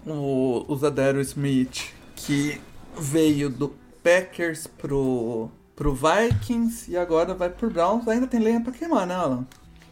o, 0.06 0.64
o 0.66 0.76
Zadar 0.76 1.16
Smith, 1.16 1.92
que 2.16 2.60
veio 2.98 3.50
do 3.50 3.74
Packers 4.02 4.66
pro, 4.66 5.50
pro 5.76 5.94
Vikings 5.94 6.90
e 6.90 6.96
agora 6.96 7.34
vai 7.34 7.50
pro 7.50 7.70
Browns, 7.70 8.08
ainda 8.08 8.26
tem 8.26 8.40
lenha 8.40 8.60
pra 8.60 8.72
queimar, 8.72 9.06
né, 9.06 9.14
Alan? 9.14 9.46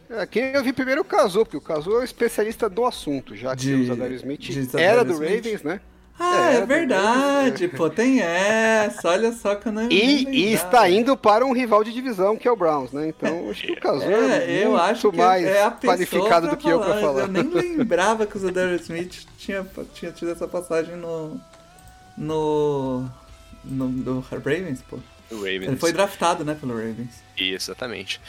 É, 0.08 0.26
quem 0.26 0.52
eu 0.52 0.64
vi 0.64 0.72
primeiro 0.72 1.00
é 1.00 1.02
o 1.02 1.04
Cazu, 1.04 1.44
porque 1.44 1.56
o 1.56 1.60
Cazu 1.60 1.92
é 1.92 2.00
o 2.00 2.02
especialista 2.02 2.68
do 2.68 2.84
assunto, 2.84 3.36
já 3.36 3.54
que 3.54 3.62
de, 3.62 3.74
o 3.74 3.86
Zadar 3.86 4.10
Smith 4.12 4.74
era 4.74 5.04
do 5.04 5.12
Smith. 5.12 5.30
Ravens, 5.36 5.62
né? 5.62 5.80
Ah, 6.22 6.52
é, 6.52 6.56
é 6.56 6.66
verdade, 6.66 7.66
pô, 7.68 7.88
tem 7.88 8.20
essa. 8.20 9.08
Olha 9.08 9.32
só 9.32 9.54
que 9.54 9.68
eu 9.68 9.72
não 9.72 9.90
E, 9.90 10.28
e 10.28 10.52
está 10.52 10.88
indo 10.90 11.16
para 11.16 11.46
um 11.46 11.52
rival 11.54 11.82
de 11.82 11.94
divisão, 11.94 12.36
que 12.36 12.46
é 12.46 12.52
o 12.52 12.56
Browns, 12.56 12.92
né? 12.92 13.08
Então, 13.08 13.48
acho 13.50 13.62
que 13.62 13.72
o 13.72 13.80
Caso 13.80 14.02
é, 14.04 14.44
é 14.44 14.64
eu 14.66 14.76
acho 14.76 15.10
mais 15.10 15.46
é 15.46 15.70
qualificado 15.70 16.48
do 16.48 16.58
que 16.58 16.70
falar, 16.70 16.74
eu 16.74 16.80
para 16.80 17.00
falar. 17.00 17.20
Eu 17.22 17.28
nem 17.28 17.48
lembrava 17.48 18.26
que 18.26 18.36
o 18.36 18.38
Zadar 18.38 18.68
Smith 18.74 19.26
tinha, 19.38 19.66
tinha 19.94 20.12
tido 20.12 20.30
essa 20.30 20.46
passagem 20.46 20.94
no. 20.94 21.40
no. 22.18 23.08
no, 23.64 23.88
no 23.88 24.20
Ravens, 24.20 24.82
pô. 24.82 24.98
Ravens. 25.32 25.68
Ele 25.68 25.76
foi 25.76 25.92
draftado, 25.92 26.44
né, 26.44 26.54
pelo 26.54 26.74
Ravens. 26.74 27.22
Exatamente. 27.38 28.20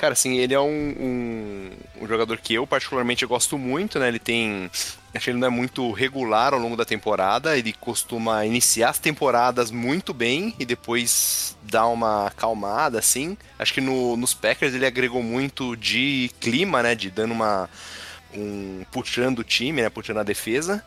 Cara, 0.00 0.14
assim, 0.14 0.38
ele 0.38 0.54
é 0.54 0.58
um, 0.58 0.94
um, 0.98 1.70
um, 2.00 2.08
jogador 2.08 2.38
que 2.38 2.54
eu 2.54 2.66
particularmente 2.66 3.26
gosto 3.26 3.58
muito, 3.58 3.98
né? 3.98 4.08
Ele 4.08 4.18
tem. 4.18 4.70
Acho 5.14 5.24
que 5.24 5.30
ele 5.30 5.38
não 5.38 5.48
é 5.48 5.50
muito 5.50 5.92
regular 5.92 6.54
ao 6.54 6.58
longo 6.58 6.74
da 6.74 6.86
temporada. 6.86 7.58
Ele 7.58 7.74
costuma 7.74 8.46
iniciar 8.46 8.88
as 8.88 8.98
temporadas 8.98 9.70
muito 9.70 10.14
bem 10.14 10.54
e 10.58 10.64
depois 10.64 11.54
dar 11.64 11.86
uma 11.88 12.28
acalmada, 12.28 12.98
assim. 12.98 13.36
Acho 13.58 13.74
que 13.74 13.82
no, 13.82 14.16
nos 14.16 14.32
Packers 14.32 14.72
ele 14.72 14.86
agregou 14.86 15.22
muito 15.22 15.76
de 15.76 16.30
clima, 16.40 16.82
né? 16.82 16.94
De 16.94 17.10
dando 17.10 17.32
uma. 17.32 17.68
Um, 18.34 18.82
puxando 18.90 19.40
o 19.40 19.44
time, 19.44 19.82
né? 19.82 19.90
Puxando 19.90 20.20
a 20.20 20.22
defesa. 20.22 20.82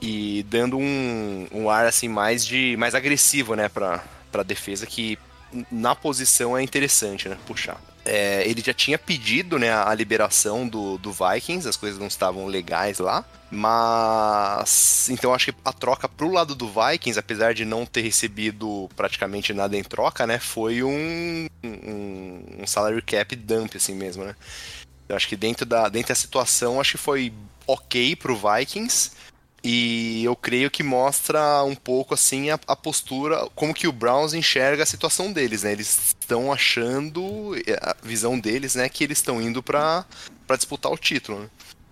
E 0.00 0.46
dando 0.48 0.78
um, 0.78 1.48
um 1.50 1.68
ar 1.68 1.84
assim 1.84 2.08
mais 2.08 2.46
de. 2.46 2.76
mais 2.76 2.94
agressivo, 2.94 3.56
né? 3.56 3.68
Pra, 3.68 4.04
pra 4.30 4.44
defesa, 4.44 4.86
que 4.86 5.18
na 5.68 5.96
posição 5.96 6.56
é 6.56 6.62
interessante, 6.62 7.28
né? 7.28 7.36
Puxar 7.44 7.80
é, 8.06 8.48
ele 8.48 8.62
já 8.64 8.72
tinha 8.72 8.96
pedido 8.96 9.58
né, 9.58 9.72
a 9.72 9.92
liberação 9.92 10.66
do, 10.66 10.96
do 10.96 11.12
Vikings, 11.12 11.68
as 11.68 11.76
coisas 11.76 11.98
não 11.98 12.06
estavam 12.06 12.46
legais 12.46 12.98
lá. 12.98 13.24
Mas 13.50 15.08
então 15.08 15.32
acho 15.32 15.52
que 15.52 15.58
a 15.64 15.72
troca 15.72 16.08
pro 16.08 16.32
lado 16.32 16.54
do 16.54 16.68
Vikings, 16.68 17.18
apesar 17.18 17.54
de 17.54 17.64
não 17.64 17.86
ter 17.86 18.00
recebido 18.00 18.88
praticamente 18.96 19.52
nada 19.52 19.76
em 19.76 19.84
troca, 19.84 20.26
né? 20.26 20.38
Foi 20.38 20.82
um, 20.82 21.46
um, 21.62 22.42
um 22.60 22.66
salary 22.66 23.02
cap 23.02 23.34
dump, 23.36 23.76
assim 23.76 23.94
mesmo, 23.94 24.24
né? 24.24 24.34
Eu 25.08 25.14
acho 25.14 25.28
que 25.28 25.36
dentro 25.36 25.64
da, 25.64 25.88
dentro 25.88 26.08
da 26.08 26.14
situação, 26.16 26.80
acho 26.80 26.92
que 26.92 26.98
foi 26.98 27.32
ok 27.66 28.16
pro 28.16 28.36
Vikings. 28.36 29.12
E 29.68 30.22
eu 30.22 30.36
creio 30.36 30.70
que 30.70 30.84
mostra 30.84 31.64
um 31.64 31.74
pouco 31.74 32.14
assim 32.14 32.50
a, 32.50 32.60
a, 32.68 32.76
postura, 32.76 33.48
como 33.52 33.74
que 33.74 33.88
o 33.88 33.92
Browns 33.92 34.32
enxerga 34.32 34.84
a 34.84 34.86
situação 34.86 35.32
deles, 35.32 35.64
né? 35.64 35.72
Eles 35.72 36.14
estão 36.20 36.52
achando, 36.52 37.52
a 37.82 37.96
visão 38.00 38.38
deles, 38.38 38.76
né, 38.76 38.88
que 38.88 39.02
eles 39.02 39.18
estão 39.18 39.42
indo 39.42 39.60
para 39.64 40.06
disputar 40.50 40.92
o 40.92 40.96
título. 40.96 41.40
Né? 41.40 41.50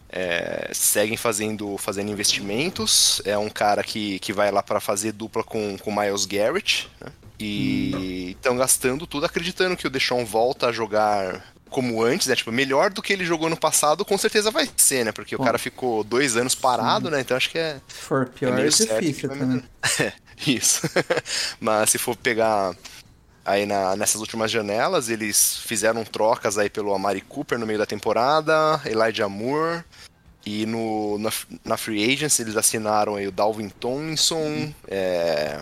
É, 0.09 0.71
seguem 0.73 1.17
fazendo, 1.17 1.77
fazendo 1.77 2.13
investimentos. 2.13 3.21
É 3.25 3.37
um 3.37 3.51
cara 3.51 3.83
que, 3.83 4.21
que 4.21 4.33
vai 4.33 4.53
lá 4.53 4.63
para 4.63 4.79
fazer 4.79 5.11
dupla 5.11 5.43
com 5.43 5.77
o 5.85 6.01
Miles 6.01 6.27
Garrett. 6.27 6.89
Né? 7.01 7.11
E 7.41 8.37
estão 8.37 8.57
gastando 8.57 9.05
tudo 9.05 9.27
acreditando 9.27 9.77
que 9.77 9.89
o 9.89 9.91
Deshaun 9.91 10.25
volta 10.25 10.69
a 10.69 10.73
jogar 10.73 11.43
como 11.75 12.05
antes, 12.05 12.29
né? 12.29 12.37
Tipo, 12.37 12.53
melhor 12.53 12.89
do 12.89 13.03
que 13.03 13.13
ele 13.13 13.25
jogou 13.25 13.51
no 13.51 13.57
passado, 13.57 14.05
com 14.05 14.17
certeza 14.17 14.49
vai 14.49 14.71
ser, 14.77 15.05
né? 15.05 15.11
Porque 15.11 15.37
Bom, 15.37 15.43
o 15.43 15.45
cara 15.47 15.59
ficou 15.59 16.05
dois 16.05 16.37
anos 16.37 16.55
parado, 16.55 17.07
sim. 17.07 17.13
né? 17.13 17.21
Então 17.21 17.37
acho 17.37 17.51
que 17.51 17.59
é. 17.59 17.81
Se 17.89 17.95
for 17.97 18.29
pior, 18.29 18.57
é, 18.57 18.63
é 18.63 18.69
difícil 18.69 19.29
também. 19.29 19.63
É, 20.01 20.13
isso. 20.47 20.89
Mas 21.61 21.91
se 21.91 21.99
for 21.99 22.17
pegar 22.17 22.75
aí 23.45 23.67
na, 23.67 23.97
nessas 23.97 24.21
últimas 24.21 24.51
janelas, 24.51 25.09
eles 25.09 25.59
fizeram 25.59 26.05
trocas 26.05 26.57
aí 26.57 26.71
pelo 26.71 26.95
Amari 26.95 27.21
Cooper 27.21 27.59
no 27.59 27.67
meio 27.67 27.79
da 27.79 27.87
temporada, 27.87 28.81
Elijah 28.87 29.29
Moore. 29.29 29.85
E 30.47 30.65
no, 30.67 31.19
na, 31.19 31.31
na 31.65 31.77
Free 31.77 32.13
Agents 32.13 32.39
eles 32.39 32.57
assinaram 32.57 33.17
aí 33.17 33.27
o 33.27 33.33
Dalvin 33.33 33.69
Tomlinson, 33.69 34.37
uhum. 34.37 34.75
é, 34.87 35.61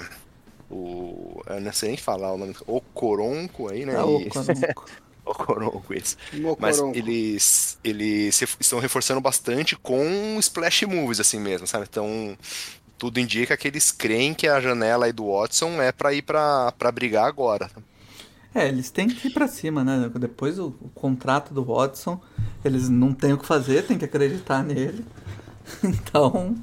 o. 0.71 1.43
Eu 1.47 1.61
não 1.61 1.73
sei 1.73 1.91
nem 1.91 1.99
falar 1.99 2.33
o 2.33 2.39
nome. 2.39 2.55
O 2.67 2.81
Coronco 2.81 3.71
aí, 3.71 3.87
né? 3.87 3.97
Ah, 3.97 4.05
o 4.05 4.29
Coronco. 4.29 4.87
isso. 5.95 6.17
Mas 6.59 6.79
eles, 6.79 7.79
eles 7.83 8.43
estão 8.61 8.79
reforçando 8.79 9.21
bastante 9.21 9.77
com 9.77 10.39
splash 10.39 10.83
moves, 10.83 11.21
assim 11.21 11.41
mesmo, 11.41 11.67
sabe? 11.67 11.87
Então, 11.89 12.37
tudo 12.99 13.19
indica 13.19 13.57
que 13.57 13.69
eles 13.69 13.91
creem 13.91 14.35
que 14.35 14.47
a 14.47 14.61
janela 14.61 15.07
aí 15.07 15.13
do 15.13 15.33
Watson 15.33 15.83
é 15.83 15.93
para 15.93 16.13
ir 16.13 16.23
para 16.23 16.93
brigar 16.93 17.27
agora. 17.27 17.71
É, 18.55 18.69
eles 18.69 18.91
têm 18.91 19.09
que 19.09 19.29
ir 19.29 19.31
para 19.31 19.49
cima, 19.49 19.83
né? 19.83 20.11
Depois 20.21 20.59
o, 20.59 20.75
o, 20.81 20.91
contrato 20.91 21.55
do 21.55 21.65
Watson, 21.65 22.21
eles 22.65 22.89
não 22.89 23.15
têm 23.15 23.33
o 23.33 23.39
que 23.39 23.47
fazer, 23.47 23.87
tem 23.87 23.99
que 23.99 24.05
acreditar 24.05 24.63
nele. 24.63 25.05
Então, 25.85 26.57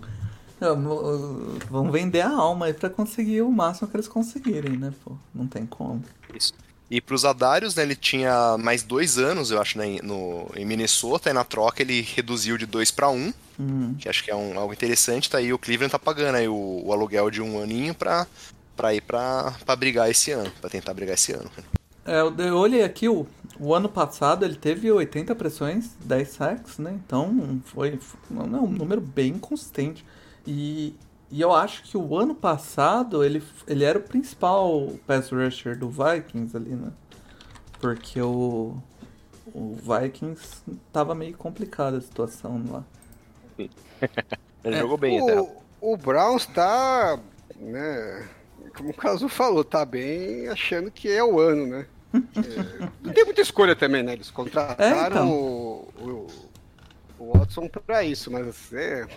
vão 1.70 1.90
vender 1.90 2.20
a 2.20 2.30
alma 2.30 2.66
aí 2.66 2.74
para 2.74 2.90
conseguir 2.90 3.42
o 3.42 3.50
máximo 3.50 3.88
que 3.88 3.96
eles 3.96 4.10
conseguirem, 4.10 4.78
né? 4.78 4.94
Pô, 5.04 5.16
não 5.34 5.48
tem 5.48 5.66
como. 5.66 6.04
Isso. 6.36 6.54
E 6.90 7.00
pros 7.00 7.24
Adários, 7.24 7.76
né, 7.76 7.84
ele 7.84 7.96
tinha 7.96 8.58
mais 8.58 8.82
dois 8.82 9.20
anos, 9.20 9.52
eu 9.52 9.62
acho, 9.62 9.78
né, 9.78 10.00
no, 10.02 10.50
em 10.56 10.66
Minnesota, 10.66 11.30
e 11.30 11.34
na 11.34 11.44
troca 11.44 11.84
ele 11.84 12.02
reduziu 12.02 12.58
de 12.58 12.66
dois 12.66 12.90
para 12.90 13.10
um, 13.10 13.32
hum. 13.60 13.94
que 14.00 14.10
acho 14.10 14.24
que 14.24 14.32
é 14.32 14.36
um, 14.36 14.58
algo 14.60 14.74
interessante, 14.74 15.30
tá 15.30 15.38
aí 15.38 15.54
o 15.54 15.60
Cleveland 15.60 15.92
tá 15.92 16.00
pagando 16.00 16.36
aí 16.36 16.48
o, 16.48 16.82
o 16.84 16.92
aluguel 16.92 17.30
de 17.30 17.44
um 17.44 17.62
aninho 17.62 17.94
pra, 17.94 18.26
pra 18.76 18.94
ir 18.96 19.02
pra 19.02 19.54
brigar 19.78 20.10
esse 20.10 20.32
ano, 20.32 20.52
pra 20.60 20.70
tentar 20.70 20.94
brigar 20.96 21.14
esse 21.14 21.32
ano. 21.32 21.50
É, 22.04 22.22
eu 22.22 22.58
olhei 22.58 22.84
aqui, 22.84 23.08
o, 23.08 23.28
o 23.60 23.76
ano 23.76 23.88
passado 23.88 24.44
ele 24.44 24.56
teve 24.56 24.92
80 24.92 25.36
pressões, 25.36 25.92
10 26.04 26.28
sacks, 26.28 26.80
né, 26.80 27.00
então 27.06 27.62
foi, 27.66 27.98
foi 27.98 28.36
um 28.36 28.68
número 28.68 29.00
bem 29.00 29.38
consistente. 29.38 30.04
E, 30.48 30.96
e 31.32 31.42
eu 31.42 31.54
acho 31.54 31.84
que 31.84 31.96
o 31.96 32.18
ano 32.18 32.34
passado 32.34 33.24
ele, 33.24 33.44
ele 33.68 33.84
era 33.84 34.00
o 34.00 34.02
principal 34.02 34.88
pass 35.06 35.30
rusher 35.30 35.78
do 35.78 35.90
Vikings 35.90 36.58
ali, 36.58 36.72
né? 36.72 36.92
Porque 37.80 38.20
o, 38.20 38.76
o 39.54 39.76
Vikings 39.76 40.64
tava 40.92 41.14
meio 41.14 41.38
complicada 41.38 41.98
a 41.98 42.02
situação 42.02 42.64
lá. 42.70 42.84
ele 44.64 44.76
é, 44.76 44.80
jogou 44.80 44.98
bem 44.98 45.22
o, 45.22 45.24
até. 45.24 45.56
O 45.80 45.96
Browns 45.96 46.48
tá, 46.48 47.20
né? 47.56 48.28
Como 48.76 48.90
o 48.90 48.94
Caso 48.94 49.30
falou, 49.30 49.64
tá 49.64 49.86
bem 49.86 50.48
achando 50.48 50.90
que 50.90 51.10
é 51.10 51.24
o 51.24 51.40
ano, 51.40 51.68
né? 51.68 51.86
é, 52.14 52.90
não 53.04 53.14
tem 53.14 53.24
muita 53.24 53.42
escolha 53.42 53.76
também, 53.76 54.02
né? 54.02 54.14
Eles 54.14 54.32
contrataram 54.32 55.06
é, 55.06 55.08
então. 55.08 55.30
o, 55.30 55.88
o, 56.00 56.28
o 57.20 57.38
Watson 57.38 57.68
pra 57.68 58.04
isso, 58.04 58.32
mas 58.32 58.74
é, 58.74 59.08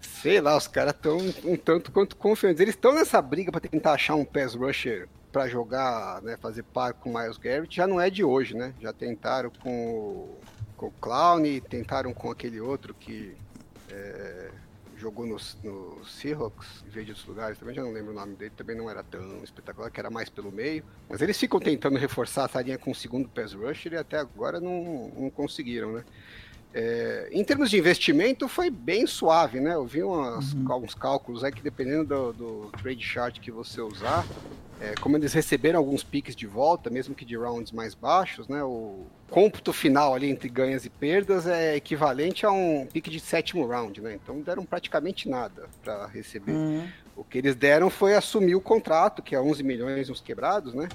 Sei 0.00 0.40
lá, 0.40 0.56
os 0.56 0.66
caras 0.66 0.94
estão 0.94 1.18
um 1.44 1.56
tanto 1.56 1.92
quanto 1.92 2.16
confiantes. 2.16 2.60
Eles 2.60 2.74
estão 2.74 2.94
nessa 2.94 3.20
briga 3.20 3.50
para 3.50 3.60
tentar 3.60 3.92
achar 3.92 4.14
um 4.14 4.24
pass 4.24 4.54
rusher 4.54 5.08
para 5.30 5.48
jogar, 5.48 6.20
né, 6.22 6.36
fazer 6.36 6.62
par 6.62 6.92
com 6.94 7.10
o 7.10 7.18
Miles 7.18 7.38
Garrett. 7.38 7.74
Já 7.74 7.86
não 7.86 8.00
é 8.00 8.10
de 8.10 8.24
hoje, 8.24 8.54
né? 8.54 8.74
Já 8.80 8.92
tentaram 8.92 9.50
com 9.50 9.70
o, 9.70 10.38
com 10.76 10.86
o 10.86 10.90
Clown, 11.00 11.42
tentaram 11.68 12.12
com 12.12 12.30
aquele 12.30 12.60
outro 12.60 12.94
que 12.94 13.36
é, 13.90 14.50
jogou 15.00 15.26
no, 15.26 15.36
no 15.64 16.04
Seahawks, 16.04 16.84
em 16.86 16.90
vez 16.90 17.06
de 17.06 17.12
outros 17.12 17.26
lugares. 17.26 17.58
Também 17.58 17.74
já 17.74 17.82
não 17.82 17.92
lembro 17.92 18.12
o 18.12 18.14
nome 18.14 18.34
dele, 18.36 18.52
também 18.56 18.76
não 18.76 18.90
era 18.90 19.02
tão 19.02 19.42
espetacular, 19.42 19.90
que 19.90 19.98
era 19.98 20.10
mais 20.10 20.28
pelo 20.28 20.52
meio. 20.52 20.84
Mas 21.08 21.20
eles 21.22 21.38
ficam 21.38 21.58
tentando 21.58 21.98
reforçar 21.98 22.44
essa 22.44 22.60
linha 22.60 22.78
com 22.78 22.90
o 22.90 22.94
segundo 22.94 23.28
pass 23.28 23.52
rusher 23.52 23.94
e 23.94 23.96
até 23.96 24.18
agora 24.18 24.60
não, 24.60 25.10
não 25.16 25.30
conseguiram, 25.30 25.92
né? 25.92 26.04
É, 26.72 27.28
em 27.32 27.42
termos 27.42 27.68
de 27.68 27.78
investimento, 27.78 28.46
foi 28.46 28.70
bem 28.70 29.06
suave, 29.06 29.58
né? 29.58 29.74
Eu 29.74 29.84
vi 29.84 30.02
umas, 30.02 30.52
uhum. 30.52 30.70
alguns 30.70 30.94
cálculos 30.94 31.42
aí 31.42 31.50
que 31.50 31.62
dependendo 31.62 32.04
do, 32.04 32.32
do 32.32 32.70
trade 32.80 33.04
chart 33.04 33.40
que 33.40 33.50
você 33.50 33.80
usar, 33.80 34.24
é, 34.80 34.94
como 35.00 35.16
eles 35.16 35.32
receberam 35.32 35.78
alguns 35.78 36.04
piques 36.04 36.36
de 36.36 36.46
volta, 36.46 36.88
mesmo 36.88 37.14
que 37.14 37.24
de 37.24 37.36
rounds 37.36 37.72
mais 37.72 37.94
baixos, 37.94 38.46
né? 38.46 38.62
O 38.62 39.04
cômputo 39.28 39.72
final 39.72 40.14
ali 40.14 40.30
entre 40.30 40.48
ganhas 40.48 40.84
e 40.84 40.90
perdas 40.90 41.46
é 41.46 41.74
equivalente 41.74 42.46
a 42.46 42.52
um 42.52 42.86
pique 42.86 43.10
de 43.10 43.18
sétimo 43.18 43.66
round, 43.66 44.00
né? 44.00 44.14
Então 44.14 44.40
deram 44.40 44.64
praticamente 44.64 45.28
nada 45.28 45.68
para 45.82 46.06
receber. 46.06 46.52
Uhum. 46.52 46.86
O 47.16 47.24
que 47.24 47.36
eles 47.36 47.56
deram 47.56 47.90
foi 47.90 48.14
assumir 48.14 48.54
o 48.54 48.60
contrato, 48.60 49.22
que 49.22 49.34
é 49.34 49.40
11 49.40 49.62
milhões 49.64 50.08
uns 50.08 50.20
quebrados, 50.20 50.72
né? 50.72 50.88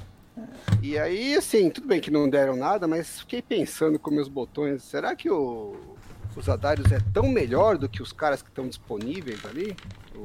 E 0.81 0.97
aí, 0.97 1.35
assim, 1.35 1.69
tudo 1.69 1.87
bem 1.87 1.99
que 1.99 2.11
não 2.11 2.29
deram 2.29 2.55
nada, 2.55 2.87
mas 2.87 3.19
fiquei 3.19 3.41
pensando 3.41 3.97
com 3.97 4.11
meus 4.11 4.27
botões, 4.27 4.83
será 4.83 5.15
que 5.15 5.29
o, 5.29 5.95
os 6.35 6.49
Adários 6.49 6.91
é 6.91 6.99
tão 7.13 7.27
melhor 7.27 7.77
do 7.77 7.87
que 7.87 8.01
os 8.01 8.11
caras 8.11 8.41
que 8.41 8.49
estão 8.49 8.67
disponíveis 8.67 9.45
ali? 9.45 9.75
O 10.13 10.23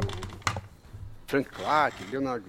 Frank 1.27 1.49
Clark, 1.49 2.05
Leonard, 2.11 2.45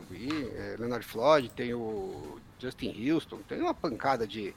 é, 0.56 0.76
Leonard 0.80 1.06
Floyd, 1.06 1.50
tem 1.50 1.74
o 1.74 2.40
Justin 2.60 3.12
Houston, 3.12 3.38
tem 3.48 3.62
uma 3.62 3.74
pancada 3.74 4.26
de 4.26 4.54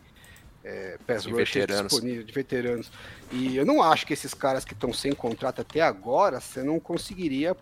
é, 0.64 0.98
pass 1.06 1.24
disponível, 1.24 2.24
de 2.24 2.32
veteranos. 2.32 2.90
E 3.30 3.56
eu 3.56 3.66
não 3.66 3.82
acho 3.82 4.06
que 4.06 4.14
esses 4.14 4.32
caras 4.32 4.64
que 4.64 4.72
estão 4.72 4.92
sem 4.92 5.12
contrato 5.12 5.60
até 5.60 5.82
agora, 5.82 6.40
você 6.40 6.62
não 6.62 6.80
conseguiria 6.80 7.54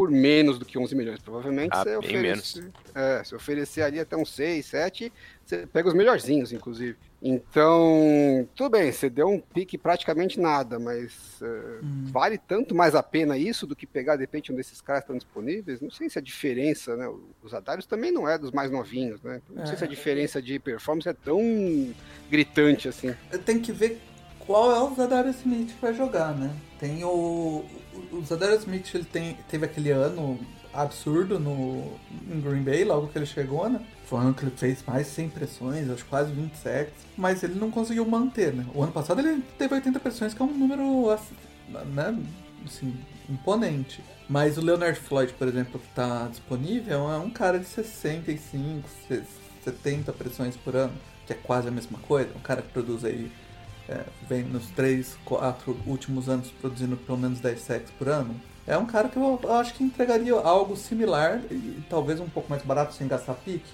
por 0.00 0.10
menos 0.10 0.58
do 0.58 0.64
que 0.64 0.78
11 0.78 0.94
milhões. 0.94 1.20
Provavelmente 1.20 1.72
ah, 1.74 1.84
você 1.84 1.94
oferecer, 1.94 2.72
é, 2.94 3.22
se 3.22 3.34
oferecer 3.34 3.82
ali 3.82 4.00
até 4.00 4.16
uns 4.16 4.34
6, 4.34 4.64
7, 4.64 5.12
você 5.44 5.66
pega 5.66 5.88
os 5.88 5.92
melhorzinhos, 5.92 6.54
inclusive. 6.54 6.96
Então, 7.22 8.48
tudo 8.54 8.70
bem, 8.70 8.90
você 8.90 9.10
deu 9.10 9.28
um 9.28 9.38
pique 9.38 9.76
praticamente 9.76 10.40
nada, 10.40 10.78
mas 10.78 11.38
uh, 11.42 11.84
hum. 11.84 12.06
vale 12.06 12.38
tanto 12.38 12.74
mais 12.74 12.94
a 12.94 13.02
pena 13.02 13.36
isso 13.36 13.66
do 13.66 13.76
que 13.76 13.86
pegar 13.86 14.16
de 14.16 14.22
repente 14.22 14.50
um 14.50 14.56
desses 14.56 14.80
caras 14.80 15.02
que 15.02 15.12
estão 15.12 15.18
disponíveis? 15.18 15.82
Não 15.82 15.90
sei 15.90 16.08
se 16.08 16.18
a 16.18 16.22
diferença, 16.22 16.96
né? 16.96 17.06
Os 17.42 17.52
Adários 17.52 17.84
também 17.84 18.10
não 18.10 18.26
é 18.26 18.38
dos 18.38 18.52
mais 18.52 18.70
novinhos, 18.70 19.20
né? 19.22 19.42
Não 19.50 19.64
é. 19.64 19.66
sei 19.66 19.76
se 19.76 19.84
a 19.84 19.86
é. 19.86 19.90
diferença 19.90 20.40
de 20.40 20.58
performance 20.58 21.10
é 21.10 21.12
tão 21.12 21.92
gritante 22.30 22.88
assim. 22.88 23.14
Tem 23.44 23.60
que 23.60 23.70
ver 23.70 24.00
qual 24.46 24.72
é 24.72 24.80
o 24.80 24.94
Zadarius 24.94 25.36
Smith 25.36 25.72
para 25.80 25.92
jogar, 25.92 26.34
né? 26.34 26.54
Tem 26.78 27.04
o. 27.04 27.64
O 28.12 28.22
Zadarius 28.24 28.60
Smith 28.60 28.94
ele 28.94 29.04
tem, 29.04 29.36
teve 29.48 29.64
aquele 29.64 29.90
ano 29.90 30.38
absurdo 30.72 31.38
no, 31.38 31.92
em 32.30 32.40
Green 32.40 32.62
Bay, 32.62 32.84
logo 32.84 33.08
que 33.08 33.18
ele 33.18 33.26
chegou, 33.26 33.68
né? 33.68 33.80
Foi 34.06 34.18
um 34.18 34.22
ano 34.22 34.34
que 34.34 34.44
ele 34.44 34.52
fez 34.56 34.82
mais 34.86 35.06
100 35.08 35.28
pressões, 35.30 35.90
acho 35.90 36.04
quase 36.06 36.32
20 36.32 36.54
sacks, 36.54 36.94
mas 37.16 37.42
ele 37.42 37.54
não 37.54 37.70
conseguiu 37.70 38.04
manter, 38.06 38.52
né? 38.52 38.66
O 38.74 38.82
ano 38.82 38.92
passado 38.92 39.20
ele 39.20 39.42
teve 39.58 39.74
80 39.74 40.00
pressões, 40.00 40.34
que 40.34 40.40
é 40.40 40.44
um 40.44 40.52
número, 40.56 41.06
né? 41.92 42.18
Assim, 42.64 42.94
imponente. 43.28 44.02
Mas 44.28 44.58
o 44.58 44.60
Leonard 44.60 44.98
Floyd, 44.98 45.32
por 45.34 45.48
exemplo, 45.48 45.80
que 45.80 45.88
está 45.88 46.28
disponível, 46.28 47.10
é 47.10 47.18
um 47.18 47.30
cara 47.30 47.58
de 47.58 47.66
65, 47.66 48.88
70 49.64 50.12
pressões 50.12 50.56
por 50.56 50.76
ano, 50.76 50.94
que 51.26 51.32
é 51.32 51.36
quase 51.36 51.68
a 51.68 51.70
mesma 51.70 51.98
coisa. 51.98 52.30
Um 52.36 52.40
cara 52.40 52.62
que 52.62 52.68
produz 52.68 53.04
aí 53.04 53.30
é, 53.90 54.04
vem 54.28 54.44
nos 54.44 54.66
3, 54.68 55.18
4 55.24 55.76
últimos 55.84 56.28
anos 56.28 56.48
produzindo 56.60 56.96
pelo 56.96 57.18
menos 57.18 57.40
10 57.40 57.60
sacks 57.60 57.90
por 57.98 58.08
ano. 58.08 58.40
É 58.66 58.78
um 58.78 58.86
cara 58.86 59.08
que 59.08 59.16
eu, 59.16 59.40
eu 59.42 59.54
acho 59.54 59.74
que 59.74 59.82
entregaria 59.82 60.32
algo 60.32 60.76
similar 60.76 61.40
e 61.50 61.82
talvez 61.90 62.20
um 62.20 62.28
pouco 62.28 62.48
mais 62.48 62.62
barato 62.62 62.94
sem 62.94 63.08
gastar 63.08 63.34
pique. 63.34 63.68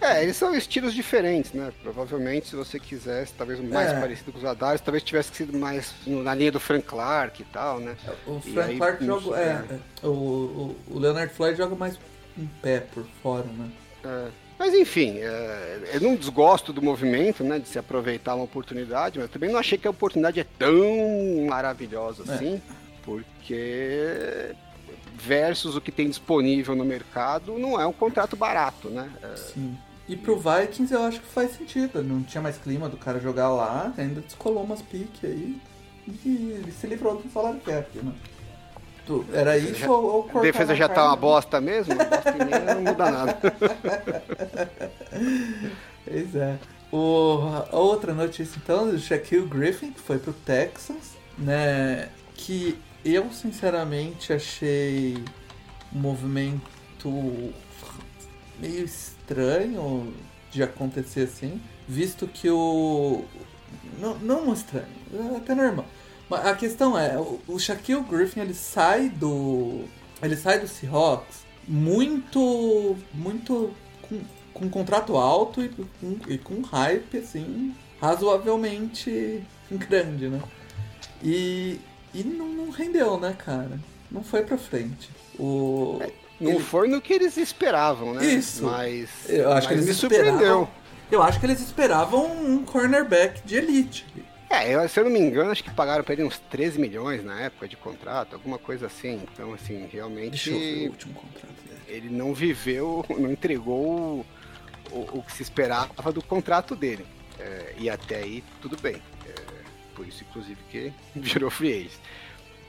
É, 0.00 0.22
eles 0.22 0.36
são 0.36 0.54
estilos 0.54 0.94
diferentes, 0.94 1.52
né? 1.52 1.72
Provavelmente, 1.82 2.48
se 2.48 2.54
você 2.54 2.78
quisesse, 2.78 3.34
talvez 3.34 3.58
mais 3.60 3.90
é. 3.90 4.00
parecido 4.00 4.30
com 4.30 4.38
os 4.38 4.44
Adares, 4.44 4.80
talvez 4.80 5.02
tivesse 5.02 5.34
sido 5.34 5.58
mais 5.58 5.92
na 6.06 6.32
linha 6.32 6.52
do 6.52 6.60
Frank 6.60 6.86
Clark 6.86 7.42
e 7.42 7.44
tal, 7.46 7.80
né? 7.80 7.96
O 8.24 8.40
Frank 8.40 8.70
aí, 8.70 8.76
Clark 8.76 9.04
joga. 9.04 9.36
É, 9.36 9.64
é, 10.02 10.06
o, 10.06 10.76
o 10.88 10.98
Leonard 10.98 11.34
Floyd 11.34 11.58
joga 11.58 11.74
mais 11.74 11.98
em 12.38 12.46
pé 12.62 12.80
por 12.80 13.04
fora, 13.20 13.46
né? 13.46 13.68
É. 14.04 14.28
Mas 14.60 14.74
enfim, 14.74 15.16
é, 15.20 15.88
eu 15.94 16.02
não 16.02 16.14
desgosto 16.14 16.70
do 16.70 16.82
movimento, 16.82 17.42
né? 17.42 17.58
De 17.58 17.66
se 17.66 17.78
aproveitar 17.78 18.34
uma 18.34 18.44
oportunidade, 18.44 19.18
mas 19.18 19.26
eu 19.26 19.32
também 19.32 19.50
não 19.50 19.58
achei 19.58 19.78
que 19.78 19.88
a 19.88 19.90
oportunidade 19.90 20.38
é 20.38 20.44
tão 20.58 21.46
maravilhosa 21.48 22.24
é. 22.28 22.34
assim, 22.34 22.62
porque 23.02 24.54
versus 25.14 25.76
o 25.76 25.80
que 25.80 25.90
tem 25.90 26.08
disponível 26.08 26.76
no 26.76 26.84
mercado, 26.84 27.58
não 27.58 27.80
é 27.80 27.86
um 27.86 27.92
contrato 27.92 28.36
barato, 28.36 28.90
né? 28.90 29.10
É... 29.22 29.34
Sim. 29.34 29.78
E 30.06 30.14
pro 30.14 30.36
Vikings 30.38 30.92
eu 30.92 31.04
acho 31.04 31.20
que 31.20 31.26
faz 31.28 31.52
sentido. 31.52 32.02
Não 32.02 32.22
tinha 32.22 32.42
mais 32.42 32.58
clima 32.58 32.86
do 32.86 32.98
cara 32.98 33.18
jogar 33.18 33.48
lá, 33.48 33.94
ainda 33.96 34.20
descolou 34.20 34.62
umas 34.62 34.82
piques 34.82 35.24
aí 35.24 35.58
e 36.06 36.70
se 36.78 36.86
livrou 36.86 37.16
do 37.16 37.30
salário 37.30 37.60
cap, 37.60 37.98
né? 37.98 38.12
Tu, 39.10 39.26
era 39.32 39.58
isso 39.58 39.74
já, 39.74 39.90
ou, 39.90 40.30
ou 40.32 40.38
A 40.38 40.40
defesa 40.40 40.72
já 40.72 40.88
tá 40.88 41.04
uma 41.04 41.16
bosta 41.16 41.60
mesmo? 41.60 41.96
Bosta 41.96 42.32
não 42.74 42.80
muda 42.80 43.10
nada. 43.10 43.38
pois 46.06 46.36
é. 46.36 46.56
O, 46.92 47.40
a 47.72 47.76
outra 47.76 48.14
notícia 48.14 48.56
então 48.62 48.88
do 48.88 48.96
Shaquille 49.00 49.48
Griffin, 49.48 49.90
que 49.90 50.00
foi 50.00 50.20
pro 50.20 50.32
Texas, 50.32 51.16
né? 51.36 52.08
Que 52.36 52.78
eu 53.04 53.32
sinceramente 53.32 54.32
achei 54.32 55.16
um 55.92 55.98
movimento 55.98 57.52
meio 58.60 58.84
estranho 58.84 60.14
de 60.52 60.62
acontecer 60.62 61.22
assim, 61.22 61.60
visto 61.88 62.28
que 62.28 62.48
o. 62.48 63.24
Não, 63.98 64.16
não 64.20 64.52
estranho, 64.52 64.86
é 65.12 65.36
até 65.36 65.52
normal. 65.52 65.86
A 66.30 66.54
questão 66.54 66.98
é, 66.98 67.16
o, 67.18 67.58
Shaquille 67.58 68.02
Griffin 68.02 68.40
ele 68.40 68.54
sai 68.54 69.08
do. 69.08 69.84
Ele 70.22 70.36
sai 70.36 70.58
do 70.60 70.68
Seahawks 70.68 71.44
muito. 71.66 72.96
muito. 73.14 73.72
com, 74.08 74.20
com 74.52 74.64
um 74.66 74.70
contrato 74.70 75.16
alto 75.16 75.62
e 75.62 75.68
com, 75.68 76.16
e 76.28 76.38
com 76.38 76.60
hype, 76.60 77.18
assim, 77.18 77.74
razoavelmente 78.00 79.42
grande, 79.70 80.28
né? 80.28 80.40
E, 81.22 81.80
e 82.14 82.22
não, 82.24 82.46
não 82.48 82.70
rendeu, 82.70 83.18
né, 83.18 83.34
cara? 83.36 83.78
Não 84.10 84.22
foi 84.22 84.42
pra 84.42 84.58
frente. 84.58 85.10
O, 85.38 86.00
Não 86.40 86.50
ele- 86.52 86.60
foi 86.60 86.88
no 86.88 87.00
que 87.00 87.12
eles 87.12 87.36
esperavam, 87.36 88.14
né? 88.14 88.24
Isso. 88.26 88.64
Mas, 88.64 89.08
Eu 89.28 89.52
acho 89.52 89.68
que 89.68 89.74
mas 89.74 89.84
eles 89.84 90.00
me 90.00 90.06
esperavam. 90.06 90.30
surpreendeu. 90.32 90.68
Eu 91.10 91.22
acho 91.22 91.40
que 91.40 91.46
eles 91.46 91.60
esperavam 91.60 92.26
um 92.44 92.64
cornerback 92.64 93.42
de 93.46 93.56
elite. 93.56 94.06
É, 94.50 94.74
eu- 94.74 94.88
se 94.88 94.98
eu 94.98 95.04
não 95.04 95.12
me 95.12 95.20
engano, 95.20 95.50
acho 95.50 95.62
que 95.62 95.70
pagaram 95.70 96.02
pra 96.02 96.12
ele 96.12 96.24
uns 96.24 96.38
13 96.50 96.78
milhões 96.78 97.24
na 97.24 97.40
época 97.40 97.68
de 97.68 97.76
contrato, 97.76 98.34
alguma 98.34 98.58
coisa 98.58 98.86
assim. 98.86 99.22
Então, 99.32 99.52
assim, 99.54 99.88
realmente 99.92 100.30
Deixa 100.30 100.50
eu 100.50 100.58
ver 100.58 100.88
o 100.88 100.90
último 100.90 101.14
contrato 101.14 101.54
dele. 101.64 101.80
ele 101.88 102.08
não 102.10 102.34
viveu, 102.34 103.04
não 103.16 103.30
entregou 103.30 104.26
o, 104.90 104.96
o- 105.18 105.22
que 105.22 105.32
se 105.32 105.42
esperava 105.44 106.12
do 106.12 106.20
contrato 106.22 106.74
dele. 106.74 107.06
É, 107.38 107.74
e 107.78 107.88
até 107.88 108.16
aí, 108.16 108.42
tudo 108.60 108.76
bem. 108.76 108.96
É, 109.24 109.34
por 109.94 110.06
isso, 110.06 110.24
inclusive, 110.28 110.58
que 110.68 110.92
virou 111.14 111.48
free 111.48 111.72
agent. 111.86 111.92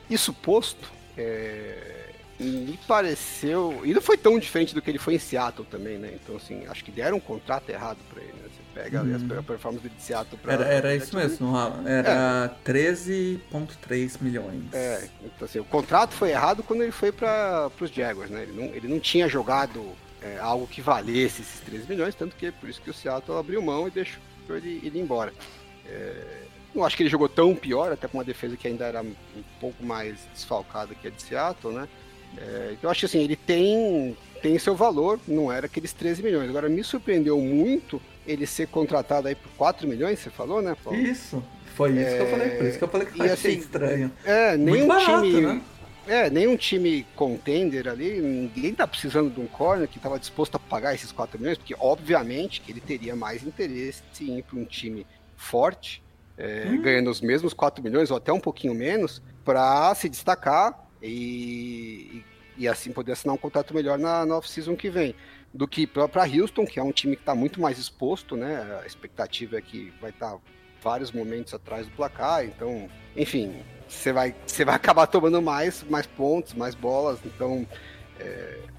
Isso 0.09 0.33
posto, 0.33 0.87
é, 1.17 2.09
me 2.39 2.77
pareceu. 2.87 3.81
E 3.83 3.91
não 3.93 4.01
foi 4.01 4.17
tão 4.17 4.37
diferente 4.37 4.75
do 4.75 4.81
que 4.83 4.89
ele 4.91 4.99
foi 4.99 5.15
em 5.15 5.19
Seattle 5.19 5.65
também, 5.69 5.97
né? 5.97 6.11
Então, 6.13 6.35
assim, 6.35 6.65
acho 6.67 6.83
que 6.85 6.91
deram 6.91 7.17
um 7.17 7.21
contrato 7.21 7.69
errado 7.69 7.97
pra 8.09 8.21
ele, 8.21 8.33
né? 8.33 8.49
Pega 8.73 9.01
ali 9.01 9.13
as- 9.13 9.23
a 9.37 9.43
performance 9.43 9.83
dele 9.83 9.95
de 9.97 10.03
Seattle 10.03 10.37
pra. 10.41 10.53
Era, 10.53 10.63
era 10.65 10.95
isso 10.95 11.15
mesmo, 11.15 11.53
era 11.85 12.49
13,3 12.63 14.17
milhões. 14.21 14.63
É, 14.73 15.07
então 15.23 15.45
assim, 15.45 15.59
o 15.59 15.63
contrato 15.65 16.13
foi 16.13 16.31
errado 16.31 16.63
quando 16.63 16.81
ele 16.83 16.91
foi 16.91 17.11
para 17.11 17.69
os 17.79 17.89
Jaguars, 17.91 18.29
né? 18.29 18.43
Ele 18.43 18.53
não, 18.53 18.75
ele 18.75 18.87
não 18.87 18.99
tinha 18.99 19.27
jogado 19.27 19.83
é, 20.21 20.37
algo 20.39 20.67
que 20.67 20.81
valesse 20.81 21.41
esses 21.41 21.59
13 21.61 21.87
milhões, 21.89 22.15
tanto 22.15 22.35
que 22.35 22.47
é 22.47 22.51
por 22.51 22.69
isso 22.69 22.81
que 22.81 22.89
o 22.89 22.93
Seattle 22.93 23.37
abriu 23.37 23.61
mão 23.61 23.87
e 23.87 23.91
deixou 23.91 24.19
ele, 24.49 24.79
ele 24.83 24.99
ir 24.99 25.01
embora. 25.01 25.33
É, 25.85 26.41
não 26.73 26.85
acho 26.85 26.95
que 26.95 27.03
ele 27.03 27.09
jogou 27.09 27.27
tão 27.27 27.53
pior, 27.55 27.91
até 27.91 28.07
com 28.07 28.17
uma 28.17 28.23
defesa 28.23 28.55
que 28.55 28.67
ainda 28.67 28.85
era 28.85 29.01
um 29.01 29.13
pouco 29.59 29.83
mais 29.83 30.15
desfalcada 30.33 30.95
que 30.95 31.07
a 31.07 31.11
de 31.11 31.21
Seattle, 31.21 31.73
né? 31.73 31.87
É, 32.37 32.69
então 32.71 32.87
eu 32.87 32.89
acho 32.91 33.01
que 33.01 33.05
assim, 33.07 33.19
ele 33.19 33.35
tem, 33.35 34.15
tem 34.41 34.57
seu 34.57 34.73
valor, 34.73 35.19
não 35.27 35.51
era 35.51 35.65
aqueles 35.65 35.91
13 35.91 36.23
milhões. 36.23 36.49
Agora 36.49 36.69
me 36.69 36.81
surpreendeu 36.83 37.37
muito 37.41 38.01
ele 38.25 38.45
ser 38.45 38.67
contratado 38.67 39.27
aí 39.27 39.35
por 39.35 39.49
4 39.57 39.87
milhões, 39.87 40.19
você 40.19 40.29
falou, 40.29 40.61
né, 40.61 40.75
Paulo? 40.83 40.99
Isso. 40.99 41.43
Foi 41.75 41.91
isso 41.91 42.15
que 42.15 42.21
eu 42.21 42.27
falei, 42.27 42.49
por 42.51 42.65
isso 42.65 42.77
que 42.77 42.83
eu 42.83 42.87
falei 42.87 43.07
que 43.07 43.19
eu 43.19 43.23
achei 43.33 43.51
assim, 43.51 43.59
estranho. 43.61 44.11
É, 44.25 44.57
nenhum 44.57 44.87
barato, 44.87 45.21
time. 45.23 45.41
né? 45.41 45.61
É, 46.07 46.29
nenhum 46.29 46.57
time 46.57 47.05
contender 47.15 47.87
ali, 47.87 48.19
ninguém 48.19 48.73
tá 48.73 48.85
precisando 48.87 49.29
de 49.33 49.39
um 49.39 49.47
corner 49.47 49.87
que 49.87 49.97
estava 49.97 50.19
disposto 50.19 50.55
a 50.55 50.59
pagar 50.59 50.93
esses 50.95 51.11
4 51.11 51.39
milhões, 51.39 51.57
porque 51.57 51.75
obviamente 51.79 52.59
que 52.59 52.71
ele 52.71 52.81
teria 52.81 53.15
mais 53.15 53.43
interesse 53.43 54.01
em 54.19 54.39
ir 54.39 54.43
para 54.43 54.57
um 54.59 54.65
time 54.65 55.05
forte, 55.37 56.03
é, 56.37 56.65
Hum. 56.67 56.81
ganhando 56.81 57.09
os 57.09 57.21
mesmos 57.21 57.53
4 57.53 57.83
milhões 57.83 58.09
ou 58.11 58.17
até 58.17 58.33
um 58.33 58.39
pouquinho 58.39 58.73
menos, 58.73 59.21
para 59.45 59.93
se 59.95 60.09
destacar 60.09 60.77
e, 61.01 62.23
e, 62.57 62.63
e 62.63 62.67
assim 62.67 62.91
poder 62.91 63.13
assinar 63.13 63.35
um 63.35 63.37
contrato 63.37 63.73
melhor 63.73 63.97
na, 63.97 64.25
na 64.25 64.37
off-season 64.37 64.75
que 64.75 64.89
vem. 64.89 65.15
Do 65.53 65.67
que 65.67 65.85
para 65.85 66.23
Houston, 66.23 66.65
que 66.65 66.79
é 66.79 66.83
um 66.83 66.91
time 66.91 67.15
que 67.15 67.21
está 67.21 67.35
muito 67.35 67.59
mais 67.59 67.77
exposto, 67.77 68.37
né? 68.37 68.79
A 68.81 68.85
expectativa 68.85 69.57
é 69.57 69.61
que 69.61 69.93
vai 69.99 70.11
estar 70.11 70.37
vários 70.81 71.11
momentos 71.11 71.53
atrás 71.53 71.85
do 71.85 71.91
placar, 71.91 72.43
então, 72.45 72.89
enfim, 73.15 73.61
você 73.87 74.11
vai, 74.11 74.35
você 74.45 74.65
vai 74.65 74.75
acabar 74.75 75.05
tomando 75.05 75.41
mais, 75.41 75.83
mais 75.83 76.07
pontos, 76.07 76.53
mais 76.53 76.73
bolas, 76.73 77.19
então 77.25 77.67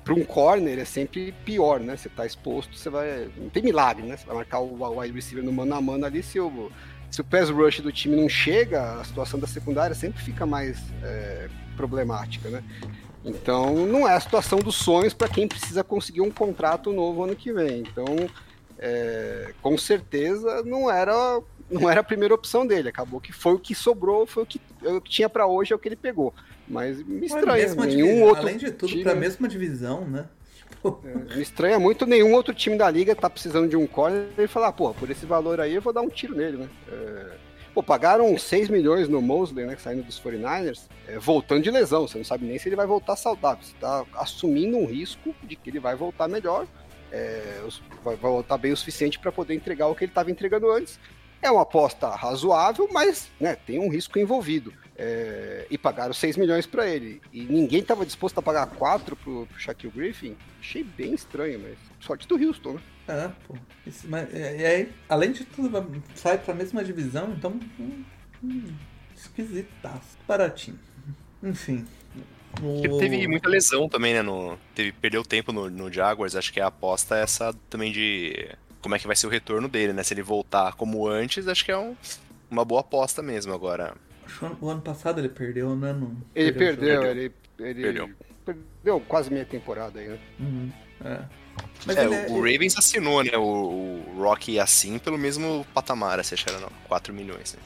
para 0.04 0.14
um 0.14 0.24
corner 0.24 0.78
é 0.78 0.84
sempre 0.84 1.32
pior, 1.44 1.80
né? 1.80 1.96
Você 1.96 2.08
tá 2.08 2.26
exposto, 2.26 2.76
você 2.76 2.90
vai. 2.90 3.30
Não 3.36 3.48
tem 3.48 3.62
milagre, 3.62 4.04
né? 4.04 4.16
Você 4.16 4.26
vai 4.26 4.36
marcar 4.36 4.58
o 4.60 4.98
wide 4.98 5.14
receiver 5.14 5.44
no 5.44 5.52
mano 5.52 5.74
a 5.74 5.80
mano 5.80 6.04
ali, 6.04 6.22
se 6.22 6.40
o, 6.40 6.70
se 7.10 7.20
o 7.20 7.24
pass 7.24 7.48
rush 7.50 7.80
do 7.80 7.92
time 7.92 8.16
não 8.16 8.28
chega, 8.28 9.00
a 9.00 9.04
situação 9.04 9.38
da 9.38 9.46
secundária 9.46 9.94
sempre 9.94 10.22
fica 10.22 10.44
mais 10.44 10.78
é, 11.02 11.48
problemática, 11.76 12.48
né? 12.48 12.64
Então 13.24 13.86
não 13.86 14.08
é 14.08 14.14
a 14.14 14.20
situação 14.20 14.58
dos 14.58 14.76
sonhos 14.76 15.14
para 15.14 15.28
quem 15.28 15.46
precisa 15.46 15.84
conseguir 15.84 16.20
um 16.20 16.30
contrato 16.30 16.92
novo 16.92 17.22
ano 17.24 17.36
que 17.36 17.52
vem. 17.52 17.80
Então, 17.80 18.04
é, 18.78 19.52
com 19.62 19.76
certeza 19.78 20.62
não 20.64 20.90
era 20.90 21.40
não 21.70 21.88
era 21.88 22.00
a 22.00 22.04
primeira 22.04 22.34
opção 22.34 22.66
dele. 22.66 22.88
Acabou 22.88 23.20
que 23.20 23.32
foi 23.32 23.54
o 23.54 23.58
que 23.58 23.74
sobrou, 23.74 24.26
foi 24.26 24.42
o 24.42 24.46
que, 24.46 24.60
o 24.82 25.00
que 25.00 25.10
tinha 25.10 25.28
para 25.28 25.46
hoje, 25.46 25.72
é 25.72 25.76
o 25.76 25.78
que 25.78 25.88
ele 25.88 25.96
pegou. 25.96 26.34
Mas 26.68 27.02
me 27.02 27.24
estranha, 27.26 27.74
nenhum 27.74 28.06
divisão, 28.06 28.26
outro 28.26 28.42
Além 28.42 28.56
de 28.56 28.70
tudo, 28.70 28.90
time- 28.90 29.02
pra 29.04 29.14
mesma 29.14 29.48
divisão, 29.48 30.04
né? 30.06 30.26
É, 31.04 31.36
me 31.36 31.42
estranha 31.42 31.78
muito 31.78 32.06
nenhum 32.06 32.32
outro 32.32 32.52
time 32.52 32.76
da 32.76 32.90
liga 32.90 33.14
tá 33.14 33.30
precisando 33.30 33.68
de 33.68 33.76
um 33.76 33.86
corner 33.86 34.26
e 34.36 34.46
falar, 34.48 34.72
porra, 34.72 34.94
por 34.94 35.08
esse 35.10 35.24
valor 35.24 35.60
aí 35.60 35.74
eu 35.74 35.82
vou 35.82 35.92
dar 35.92 36.00
um 36.02 36.08
tiro 36.08 36.34
nele, 36.34 36.56
né? 36.56 36.68
É, 36.88 37.26
Pô, 37.74 37.82
pagaram 37.82 38.36
6 38.36 38.68
milhões 38.68 39.08
no 39.08 39.22
Mosley, 39.22 39.64
né, 39.64 39.76
saindo 39.78 40.02
dos 40.02 40.20
49ers, 40.20 40.88
é, 41.08 41.18
voltando 41.18 41.62
de 41.62 41.70
lesão, 41.70 42.06
você 42.06 42.18
não 42.18 42.24
sabe 42.24 42.44
nem 42.44 42.58
se 42.58 42.68
ele 42.68 42.76
vai 42.76 42.86
voltar 42.86 43.16
saudável, 43.16 43.64
você 43.64 43.74
tá 43.80 44.04
assumindo 44.14 44.76
um 44.76 44.84
risco 44.84 45.34
de 45.42 45.56
que 45.56 45.70
ele 45.70 45.80
vai 45.80 45.96
voltar 45.96 46.28
melhor, 46.28 46.66
é, 47.10 47.62
vai, 48.04 48.16
voltar 48.16 48.58
bem 48.58 48.72
o 48.72 48.76
suficiente 48.76 49.18
para 49.18 49.32
poder 49.32 49.54
entregar 49.54 49.86
o 49.86 49.94
que 49.94 50.04
ele 50.04 50.10
estava 50.10 50.30
entregando 50.30 50.70
antes. 50.70 50.98
É 51.40 51.50
uma 51.50 51.62
aposta 51.62 52.08
razoável, 52.08 52.88
mas 52.92 53.28
né, 53.40 53.56
tem 53.56 53.78
um 53.78 53.90
risco 53.90 54.18
envolvido. 54.18 54.72
É, 54.96 55.66
e 55.70 55.76
pagaram 55.76 56.12
6 56.12 56.36
milhões 56.36 56.66
para 56.66 56.86
ele. 56.86 57.20
E 57.32 57.42
ninguém 57.42 57.80
estava 57.80 58.06
disposto 58.06 58.38
a 58.38 58.42
pagar 58.42 58.66
4 58.66 59.16
pro, 59.16 59.46
pro 59.46 59.58
Shaquille 59.58 59.92
Griffin. 59.92 60.36
Achei 60.60 60.84
bem 60.84 61.12
estranho, 61.14 61.58
mas 61.58 61.76
sorte 61.98 62.28
do 62.28 62.36
Houston, 62.36 62.74
né? 62.74 62.80
É, 63.08 63.28
pô. 63.46 63.56
Isso, 63.86 64.06
mas, 64.08 64.32
é, 64.32 64.56
e 64.60 64.64
aí, 64.66 64.92
além 65.08 65.32
de 65.32 65.44
tudo, 65.44 66.02
sai 66.14 66.38
pra 66.38 66.54
mesma 66.54 66.84
divisão, 66.84 67.32
então. 67.36 67.58
Hum, 67.78 68.04
hum, 68.42 68.64
esquisitaço. 69.16 70.16
Baratinho. 70.26 70.78
Enfim. 71.42 71.86
O- 72.62 72.98
teve 72.98 73.26
muita 73.26 73.48
lesão 73.48 73.88
também, 73.88 74.14
né? 74.14 74.22
No, 74.22 74.58
teve, 74.74 74.92
perdeu 74.92 75.24
tempo 75.24 75.52
no, 75.52 75.68
no 75.70 75.90
Jaguars. 75.92 76.36
Acho 76.36 76.52
que 76.52 76.60
a 76.60 76.66
aposta 76.68 77.16
é 77.16 77.22
essa 77.22 77.52
também 77.68 77.90
de 77.90 78.48
como 78.80 78.94
é 78.94 78.98
que 78.98 79.06
vai 79.06 79.16
ser 79.16 79.26
o 79.26 79.30
retorno 79.30 79.68
dele, 79.68 79.92
né? 79.92 80.02
Se 80.02 80.12
ele 80.14 80.22
voltar 80.22 80.74
como 80.74 81.06
antes, 81.08 81.48
acho 81.48 81.64
que 81.64 81.72
é 81.72 81.78
um- 81.78 81.96
uma 82.50 82.64
boa 82.64 82.82
aposta 82.82 83.22
mesmo 83.22 83.52
agora. 83.52 83.94
Acho 84.24 84.38
que 84.54 84.64
o 84.64 84.68
ano 84.68 84.82
passado 84.82 85.18
ele 85.18 85.28
perdeu, 85.28 85.74
né? 85.74 85.92
Não, 85.92 86.16
Ele 86.34 86.52
perdeu, 86.52 86.94
jogo. 87.02 87.06
ele, 87.06 87.32
ele 87.58 87.82
Perdeu. 87.82 88.10
Perdeu 88.44 89.00
quase 89.00 89.30
meia 89.32 89.44
temporada 89.44 89.98
aí, 90.00 90.08
né? 90.08 90.18
Uhum, 90.40 90.72
é. 91.04 91.20
Mas 91.84 91.96
É, 91.96 92.04
ele 92.04 92.14
o, 92.32 92.34
o 92.34 92.40
Ravens 92.40 92.76
assinou, 92.76 93.22
né? 93.24 93.36
O, 93.36 93.42
o 93.42 94.14
Rocky 94.22 94.58
assim 94.58 94.98
pelo 94.98 95.18
mesmo 95.18 95.66
patamar, 95.74 96.18
assim, 96.20 96.34
acho 96.34 96.44
que 96.44 96.50
era 96.50 96.60
não, 96.60 96.70
4 96.88 97.12
milhões. 97.12 97.54
Né? 97.54 97.60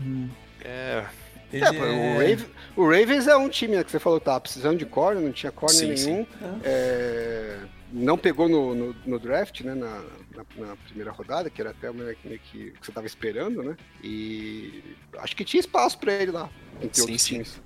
Hum, 0.00 0.28
É, 0.64 1.04
ele 1.52 1.64
É, 1.64 1.70
o, 1.70 2.18
Raven- 2.18 2.46
o 2.76 2.84
Ravens 2.84 3.26
é 3.26 3.36
um 3.36 3.48
time 3.48 3.76
né, 3.76 3.84
que 3.84 3.90
você 3.90 3.98
falou, 3.98 4.18
tá 4.20 4.38
precisando 4.40 4.78
de 4.78 4.86
corner, 4.86 5.22
não 5.22 5.32
tinha 5.32 5.52
corner 5.52 5.96
Sim, 5.96 6.06
nenhum. 6.06 6.26
É, 6.64 7.58
não 7.92 8.16
pegou 8.16 8.48
no, 8.48 8.74
no, 8.74 8.96
no 9.06 9.18
draft, 9.18 9.60
né, 9.60 9.74
na, 9.74 10.02
na, 10.34 10.66
na 10.66 10.76
primeira 10.76 11.10
rodada, 11.10 11.50
que 11.50 11.60
era 11.60 11.70
até 11.70 11.90
o 11.90 11.94
meio 11.94 12.16
que, 12.16 12.26
meio 12.28 12.40
que 12.40 12.68
o 12.68 12.80
que 12.80 12.86
você 12.86 12.92
tava 12.92 13.06
esperando, 13.06 13.62
né? 13.62 13.76
E 14.02 14.82
acho 15.18 15.36
que 15.36 15.44
tinha 15.44 15.60
espaço 15.60 15.98
pra 15.98 16.12
ele 16.14 16.30
lá, 16.32 16.48
entre 16.80 16.96
Sim, 16.96 17.02
outros 17.02 17.22
sim. 17.22 17.34
times. 17.34 17.60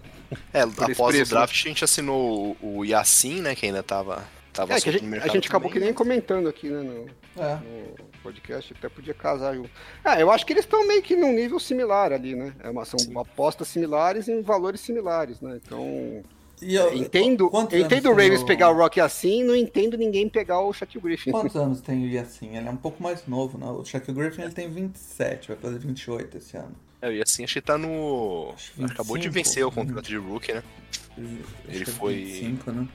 É 0.52 0.60
após 0.62 1.14
preço, 1.14 1.32
o 1.32 1.34
draft 1.36 1.52
a 1.64 1.68
gente 1.68 1.84
assinou 1.84 2.56
o, 2.62 2.78
o 2.78 2.84
Yassin, 2.84 3.40
né? 3.40 3.54
Que 3.54 3.66
ainda 3.66 3.82
tava, 3.82 4.24
tava 4.52 4.74
É, 4.74 4.80
que 4.80 4.88
a 4.88 4.92
gente, 4.92 5.04
no 5.04 5.16
a 5.22 5.28
gente 5.28 5.48
acabou 5.48 5.70
que 5.70 5.78
nem 5.78 5.92
comentando 5.92 6.48
aqui, 6.48 6.68
né, 6.68 6.80
no, 6.82 7.42
É. 7.42 7.54
no 7.56 7.96
podcast, 8.22 8.74
até 8.76 8.88
podia 8.88 9.14
casar 9.14 9.54
junto. 9.54 9.70
Ah, 10.04 10.18
eu 10.20 10.30
acho 10.30 10.44
que 10.44 10.52
eles 10.52 10.64
estão 10.64 10.86
meio 10.86 11.02
que 11.02 11.14
num 11.14 11.32
nível 11.32 11.60
similar 11.60 12.12
ali, 12.12 12.34
né? 12.34 12.52
É 12.62 12.68
uma, 12.70 12.84
são 12.84 12.98
Sim. 12.98 13.16
apostas 13.18 13.68
similares 13.68 14.28
em 14.28 14.42
valores 14.42 14.80
similares, 14.80 15.40
né? 15.40 15.60
Então, 15.64 16.22
E 16.60 16.74
eu- 16.74 16.92
entendo, 16.94 17.48
quantos 17.50 17.78
eu 17.78 17.84
entendo 17.84 18.06
o 18.06 18.10
Ravens 18.12 18.42
pegar 18.42 18.70
o 18.70 18.74
Rock 18.76 18.98
assim, 19.00 19.44
não 19.44 19.54
entendo 19.54 19.96
ninguém 19.96 20.28
pegar 20.28 20.60
o 20.60 20.72
Shaquille 20.72 21.04
Griffin. 21.04 21.30
Quantos 21.30 21.54
anos 21.56 21.80
tem 21.80 22.02
o 22.04 22.08
Yassin? 22.08 22.56
Ele 22.56 22.66
é 22.66 22.70
um 22.70 22.76
pouco 22.76 23.00
mais 23.02 23.26
novo, 23.26 23.58
né? 23.58 23.66
O 23.66 23.84
Shaquille 23.84 24.16
Griffin 24.18 24.42
ele 24.42 24.52
tem 24.52 24.68
27, 24.68 25.48
vai 25.48 25.56
fazer 25.58 25.78
28 25.78 26.38
esse 26.38 26.56
ano. 26.56 26.74
É, 27.06 27.08
o 27.08 27.12
Yassin 27.12 27.44
acho 27.44 27.54
que 27.54 27.60
tá 27.60 27.78
no. 27.78 28.52
Acabou 28.90 29.16
de 29.16 29.28
25, 29.28 29.32
vencer 29.32 29.64
o 29.66 29.70
contrato 29.70 30.06
de 30.06 30.16
rookie, 30.16 30.52
né? 30.54 30.62
Ele 31.68 31.82
é 31.82 31.86
foi- 31.86 32.14
25, 32.24 32.72
né? 32.72 32.88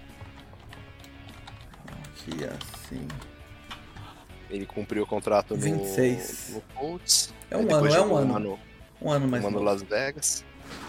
Aqui 1.87 2.31
assim. 2.45 3.07
Ele 4.49 4.65
cumpriu 4.65 5.03
o 5.03 5.07
contrato 5.07 5.55
no, 5.55 5.61
26. 5.61 6.49
no 6.55 6.61
Colts. 6.75 7.33
É 7.49 7.55
um 7.55 7.73
ano, 7.73 7.87
é 7.87 8.01
um 8.01 8.15
ano. 8.17 8.39
no, 8.39 8.59
Um 9.01 9.11
ano 9.11 9.27
mais 9.27 9.43
uma 9.43 9.49
no 9.51 9.59
novo. 9.59 9.65
Las 9.71 9.81
Vegas. 9.81 10.43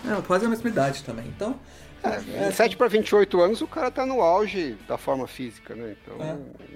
É, 0.04 0.20
quase 0.22 0.46
a 0.46 0.48
mesma 0.48 0.68
idade 0.68 1.04
também. 1.04 1.26
Então, 1.28 1.58
É, 2.04 2.50
7 2.50 2.76
para 2.76 2.88
28 2.88 3.40
anos, 3.40 3.60
o 3.60 3.66
cara 3.66 3.90
tá 3.90 4.04
no 4.04 4.20
auge 4.20 4.76
da 4.88 4.98
forma 4.98 5.26
física, 5.28 5.74
né? 5.74 5.96
Então, 6.02 6.18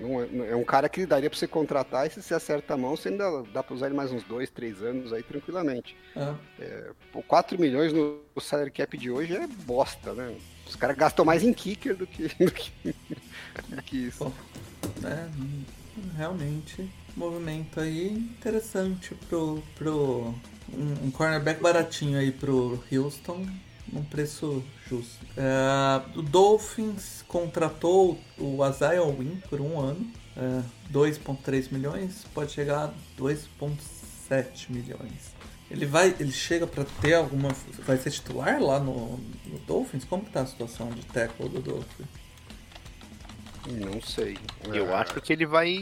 não 0.01 0.23
é, 0.23 0.27
não- 0.27 0.45
é 0.45 0.55
um 0.57 0.65
cara 0.65 0.89
que 0.89 1.05
daria 1.05 1.29
pra 1.29 1.39
você 1.39 1.49
contratar 1.49 2.07
e 2.07 2.11
se 2.11 2.23
você 2.23 2.35
acerta 2.35 2.75
a 2.75 2.77
mão, 2.77 2.97
você 2.97 3.09
ainda 3.09 3.43
dá 3.53 3.63
pra 3.63 3.75
usar 3.75 3.87
ele 3.87 3.97
mais 3.97 4.13
uns 4.13 4.23
2, 4.25 4.51
3 4.51 4.83
anos 4.83 5.13
aí 5.13 5.23
tranquilamente. 5.23 5.97
é, 6.61 6.91
Pô, 7.13 7.23
4 7.23 7.61
milhões 7.61 7.93
no 7.93 8.21
salary 8.41 8.71
cap 8.71 8.97
de 8.97 9.11
hoje 9.11 9.35
é 9.37 9.47
bosta, 9.47 10.13
né? 10.15 10.35
Os 10.67 10.77
caras 10.77 10.97
gastam 10.97 11.25
mais 11.25 11.43
em 11.43 11.53
kicker 11.53 11.97
do 11.97 12.07
que, 12.07 12.29
do 12.45 12.53
que, 12.53 12.95
do 13.69 13.83
que 13.83 13.97
isso. 14.09 14.33
é, 15.05 15.29
realmente, 16.17 16.89
movimento 17.17 17.81
aí 17.81 18.09
interessante 18.13 19.15
pro, 19.29 19.63
pro 19.77 20.35
um, 20.73 21.07
um 21.07 21.11
cornerback 21.11 21.61
baratinho 21.61 22.19
aí 22.19 22.31
pro 22.33 22.83
Houston, 22.93 23.47
num 23.93 24.05
preço 24.05 24.63
justo. 24.89 25.25
É, 25.37 26.19
o 26.19 26.23
Dolphins 26.23 27.25
contratou 27.29 28.19
o 28.39 28.67
Isaiah 28.69 29.03
Wynn 29.05 29.41
por 29.49 29.61
um 29.61 29.79
ano, 29.81 30.11
é, 30.37 30.63
2.3 30.93 31.73
milhões, 31.73 32.25
pode 32.35 32.53
chegar 32.53 32.85
a 32.87 32.93
2.7 33.21 34.71
milhões. 34.71 35.35
Ele 35.71 35.85
vai, 35.85 36.15
ele 36.21 36.31
chega 36.31 36.67
pra 36.67 36.85
ter 37.01 37.15
alguma, 37.15 37.49
vai 37.85 37.97
ser 37.97 38.11
titular 38.13 38.63
lá 38.63 38.79
no, 38.79 39.19
no 39.47 39.59
Dolphins? 39.67 40.05
Como 40.05 40.25
que 40.25 40.31
tá 40.31 40.43
a 40.43 40.47
situação 40.47 40.91
de 40.91 41.05
tackle 41.07 41.49
do 41.49 41.61
Dolphins? 41.61 42.09
Não 43.69 44.01
sei. 44.01 44.39
Eu 44.65 44.91
É, 44.91 44.95
acho 44.95 45.21
que 45.21 45.33
ele 45.33 45.45
vai, 45.45 45.77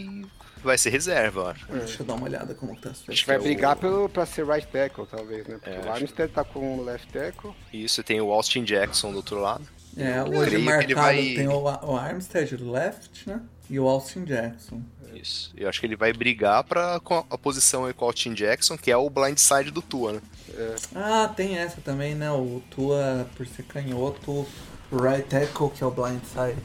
vai 0.64 0.78
ser 0.78 0.90
reserva, 0.90 1.40
eu 1.40 1.46
acho. 1.48 1.66
Deixa 1.66 2.02
eu 2.02 2.06
dar 2.06 2.14
uma 2.14 2.24
olhada 2.26 2.54
como 2.54 2.74
que 2.74 2.82
tá 2.82 2.90
a 2.90 2.92
A 2.92 3.10
gente 3.12 3.26
vai 3.26 3.36
é 3.36 3.38
o- 3.38 3.42
brigar 3.42 3.76
pelo, 3.76 4.08
pra 4.08 4.24
ser 4.26 4.46
right 4.46 4.66
tackle, 4.66 5.06
talvez, 5.06 5.46
né? 5.46 5.54
Porque 5.58 5.70
É, 5.70 5.74
o 5.78 5.80
acho 5.80 5.90
Armstead 5.90 6.32
tá 6.32 6.44
com 6.44 6.80
left 6.82 7.12
tackle. 7.12 7.52
Isso, 7.72 8.02
tem 8.02 8.20
o 8.20 8.32
Austin 8.32 8.64
Jackson 8.64 9.10
do 9.10 9.18
outro 9.18 9.40
lado. 9.40 9.64
É, 9.96 10.22
hoje 10.24 10.58
marcado 10.58 10.94
vai- 10.96 11.34
tem 11.34 11.46
o, 11.48 11.60
o 11.62 11.96
Armstead 11.96 12.56
left, 12.62 13.28
né? 13.28 13.40
E 13.70 13.78
o 13.78 13.86
Austin 13.88 14.24
Jackson. 14.24 14.82
Isso. 15.14 15.52
Eu 15.56 15.68
acho 15.68 15.78
que 15.80 15.86
ele 15.86 15.94
vai 15.96 16.12
brigar 16.12 16.64
pra, 16.64 16.98
com 17.00 17.14
a, 17.14 17.24
a 17.30 17.38
posição 17.38 17.84
aí 17.84 17.92
com 17.94 18.04
o 18.04 18.08
Austin 18.08 18.34
Jackson, 18.34 18.76
que 18.76 18.90
é 18.90 18.96
o 18.96 19.08
blindside 19.08 19.70
do 19.70 19.80
Tua, 19.80 20.14
né? 20.14 20.20
Ah, 20.94 21.32
tem 21.34 21.56
essa 21.56 21.80
também, 21.80 22.14
né? 22.16 22.30
O 22.32 22.60
Tua, 22.70 23.26
por 23.36 23.46
ser 23.46 23.62
canhoto, 23.62 24.30
o 24.90 24.96
right 25.00 25.22
tackle, 25.28 25.70
que 25.70 25.82
é 25.84 25.86
o 25.86 25.90
blindside. 25.92 26.60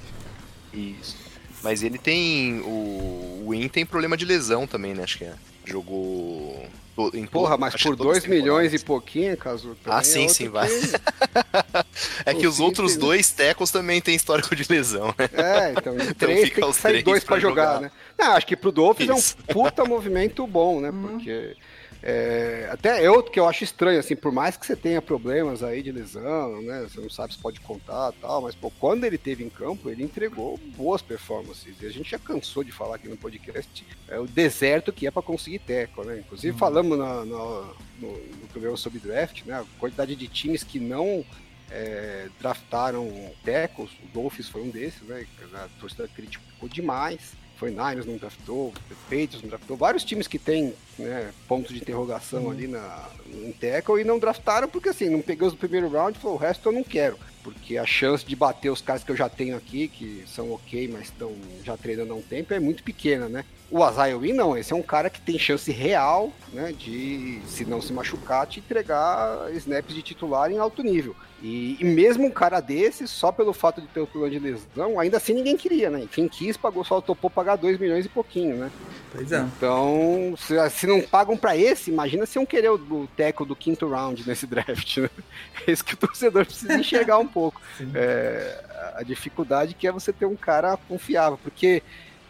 Isso. 0.73 1.15
Mas 1.61 1.83
ele 1.83 1.97
tem. 1.97 2.61
O, 2.61 3.43
o 3.45 3.47
Win 3.49 3.67
tem 3.67 3.85
problema 3.85 4.15
de 4.15 4.25
lesão 4.25 4.65
também, 4.65 4.93
né? 4.93 5.03
Acho 5.03 5.17
que 5.17 5.25
é. 5.25 5.33
Jogou. 5.65 6.65
Em 7.13 7.25
Porra, 7.25 7.57
mas 7.57 7.75
por 7.75 7.95
todas 7.95 8.05
2 8.05 8.17
as 8.17 8.25
milhões 8.25 8.73
e 8.73 8.79
pouquinho, 8.79 9.37
caso. 9.37 9.77
Ah, 9.85 10.03
sim, 10.03 10.27
sim, 10.27 10.49
vai. 10.49 10.67
É 12.25 12.33
que 12.33 12.45
os 12.45 12.59
outros 12.59 12.97
dois 12.97 13.31
tecos 13.31 13.71
também 13.71 14.01
têm 14.01 14.15
histórico 14.15 14.53
de 14.53 14.65
lesão, 14.69 15.13
né? 15.17 15.29
É, 15.31 15.71
então, 15.77 15.95
de 15.95 16.13
três 16.15 16.41
fica 16.45 16.55
tem 16.55 16.63
que 16.63 16.69
os 16.69 16.75
sair 16.75 16.91
três 16.91 17.05
dois 17.05 17.23
pra 17.23 17.39
jogar, 17.39 17.75
jogar. 17.75 17.81
né? 17.81 17.91
Não, 18.17 18.33
acho 18.33 18.45
que 18.45 18.55
pro 18.55 18.71
Dolphins 18.71 19.09
Isso. 19.17 19.37
é 19.47 19.51
um 19.51 19.53
puta 19.53 19.85
movimento 19.85 20.45
bom, 20.45 20.81
né? 20.81 20.91
Porque 20.91 21.55
é, 22.01 22.69
até 22.71 23.05
eu 23.05 23.21
que 23.21 23.39
eu 23.39 23.47
acho 23.47 23.63
estranho, 23.63 23.99
assim, 23.99 24.15
por 24.15 24.31
mais 24.31 24.55
que 24.55 24.65
você 24.65 24.75
tenha 24.75 25.01
problemas 25.01 25.61
aí 25.61 25.83
de 25.83 25.91
lesão, 25.91 26.61
né? 26.61 26.87
Você 26.89 27.01
não 27.01 27.09
sabe 27.09 27.33
se 27.33 27.39
pode 27.39 27.59
contar 27.59 28.13
e 28.17 28.21
tal, 28.21 28.41
mas 28.41 28.55
pô, 28.55 28.71
quando 28.79 29.03
ele 29.03 29.17
teve 29.17 29.43
em 29.43 29.49
campo, 29.49 29.89
ele 29.89 30.03
entregou 30.03 30.57
boas 30.77 31.01
performances. 31.01 31.75
E 31.81 31.85
a 31.85 31.89
gente 31.91 32.09
já 32.11 32.17
cansou 32.19 32.63
de 32.63 32.71
falar 32.71 32.95
aqui 32.95 33.09
no 33.09 33.17
podcast, 33.17 33.85
é 34.07 34.17
o 34.19 34.25
deserto 34.25 34.93
que 34.93 35.07
é 35.07 35.11
pra 35.11 35.21
conseguir 35.21 35.59
teco, 35.59 36.03
né? 36.03 36.19
Inclusive 36.19 36.57
falamos 36.57 36.97
na- 36.97 37.25
na- 37.25 37.73
no, 37.99 38.11
no 38.41 38.47
programa 38.49 38.77
sobre 38.77 38.99
draft, 38.99 39.43
né? 39.45 39.55
A 39.55 39.65
quantidade 39.77 40.15
de 40.15 40.27
times 40.29 40.63
que 40.63 40.79
não 40.79 41.25
é, 41.71 42.27
draftaram 42.39 43.31
tackles, 43.43 43.91
o 44.03 44.07
Dolphins 44.13 44.47
foi 44.49 44.61
um 44.63 44.69
desses, 44.69 45.01
né? 45.01 45.25
A 45.53 45.67
torcida 45.79 46.07
criticou 46.07 46.67
demais. 46.69 47.33
Foi 47.59 47.71
Niners 47.71 48.05
não 48.05 48.15
draftou, 48.15 48.73
Patriots 49.09 49.41
não 49.41 49.49
draftou, 49.49 49.75
vários 49.75 50.05
times 50.05 50.27
que 50.27 50.39
tem 50.39 50.73
né, 50.97 51.33
pontos 51.45 51.73
de 51.73 51.81
interrogação 51.81 52.49
ali 52.49 52.67
na, 52.69 53.09
em 53.27 53.51
tackle 53.51 53.99
e 53.99 54.05
não 54.05 54.17
draftaram 54.17 54.69
porque 54.69 54.87
assim, 54.87 55.09
não 55.09 55.21
pegou 55.21 55.49
os 55.49 55.53
do 55.53 55.59
primeiro 55.59 55.89
round 55.89 56.17
e 56.17 56.21
falou, 56.21 56.37
o 56.37 56.39
resto 56.39 56.69
eu 56.69 56.71
não 56.71 56.85
quero. 56.85 57.19
Porque 57.43 57.77
a 57.77 57.85
chance 57.85 58.25
de 58.25 58.33
bater 58.33 58.69
os 58.69 58.81
caras 58.81 59.03
que 59.03 59.11
eu 59.11 59.15
já 59.15 59.27
tenho 59.27 59.57
aqui, 59.57 59.89
que 59.89 60.23
são 60.25 60.53
ok, 60.53 60.87
mas 60.87 61.03
estão 61.03 61.35
já 61.63 61.75
treinando 61.75 62.13
há 62.13 62.15
um 62.15 62.21
tempo, 62.21 62.53
é 62.53 62.59
muito 62.59 62.81
pequena, 62.81 63.27
né? 63.27 63.43
O 63.71 63.83
Wynn 64.17 64.33
não, 64.33 64.57
esse 64.57 64.73
é 64.73 64.75
um 64.75 64.81
cara 64.81 65.09
que 65.09 65.21
tem 65.21 65.37
chance 65.37 65.71
real, 65.71 66.31
né, 66.51 66.73
de, 66.77 67.39
se 67.45 67.65
não 67.65 67.81
se 67.81 67.93
machucar, 67.93 68.47
te 68.47 68.59
entregar 68.59 69.49
snaps 69.53 69.93
de 69.93 70.01
titular 70.01 70.51
em 70.51 70.57
alto 70.57 70.81
nível. 70.81 71.15
E, 71.41 71.77
e 71.79 71.85
mesmo 71.85 72.25
um 72.25 72.31
cara 72.31 72.59
desse, 72.59 73.07
só 73.07 73.31
pelo 73.31 73.53
fato 73.53 73.79
de 73.79 73.87
ter 73.87 74.01
o 74.01 74.07
problema 74.07 74.37
de 74.37 74.39
lesão, 74.39 74.99
ainda 74.99 75.17
assim 75.17 75.33
ninguém 75.33 75.55
queria, 75.55 75.89
né? 75.89 76.05
Quem 76.11 76.27
quis 76.27 76.57
pagou, 76.57 76.83
só 76.83 76.99
topou 76.99 77.29
pagar 77.29 77.55
2 77.55 77.79
milhões 77.79 78.05
e 78.05 78.09
pouquinho, 78.09 78.57
né? 78.57 78.71
Pois 79.11 79.31
é. 79.31 79.39
Então, 79.39 80.33
se, 80.37 80.69
se 80.71 80.85
não 80.85 81.01
pagam 81.01 81.37
pra 81.37 81.55
esse, 81.55 81.91
imagina 81.91 82.25
se 82.25 82.37
iam 82.37 82.45
querer 82.45 82.69
o, 82.69 82.75
o 82.75 83.07
teco 83.15 83.45
do 83.45 83.55
quinto 83.55 83.87
round 83.87 84.27
nesse 84.27 84.45
draft, 84.45 84.97
né? 84.97 85.09
É 85.67 85.71
isso 85.71 85.83
que 85.83 85.93
o 85.93 85.97
torcedor 85.97 86.45
precisa 86.45 86.75
enxergar 86.75 87.17
um 87.17 87.27
pouco. 87.27 87.61
É, 87.93 88.93
a 88.95 89.03
dificuldade 89.03 89.73
que 89.73 89.87
é 89.87 89.91
você 89.91 90.11
ter 90.11 90.25
um 90.25 90.35
cara 90.35 90.77
confiável, 90.87 91.39
porque 91.41 91.81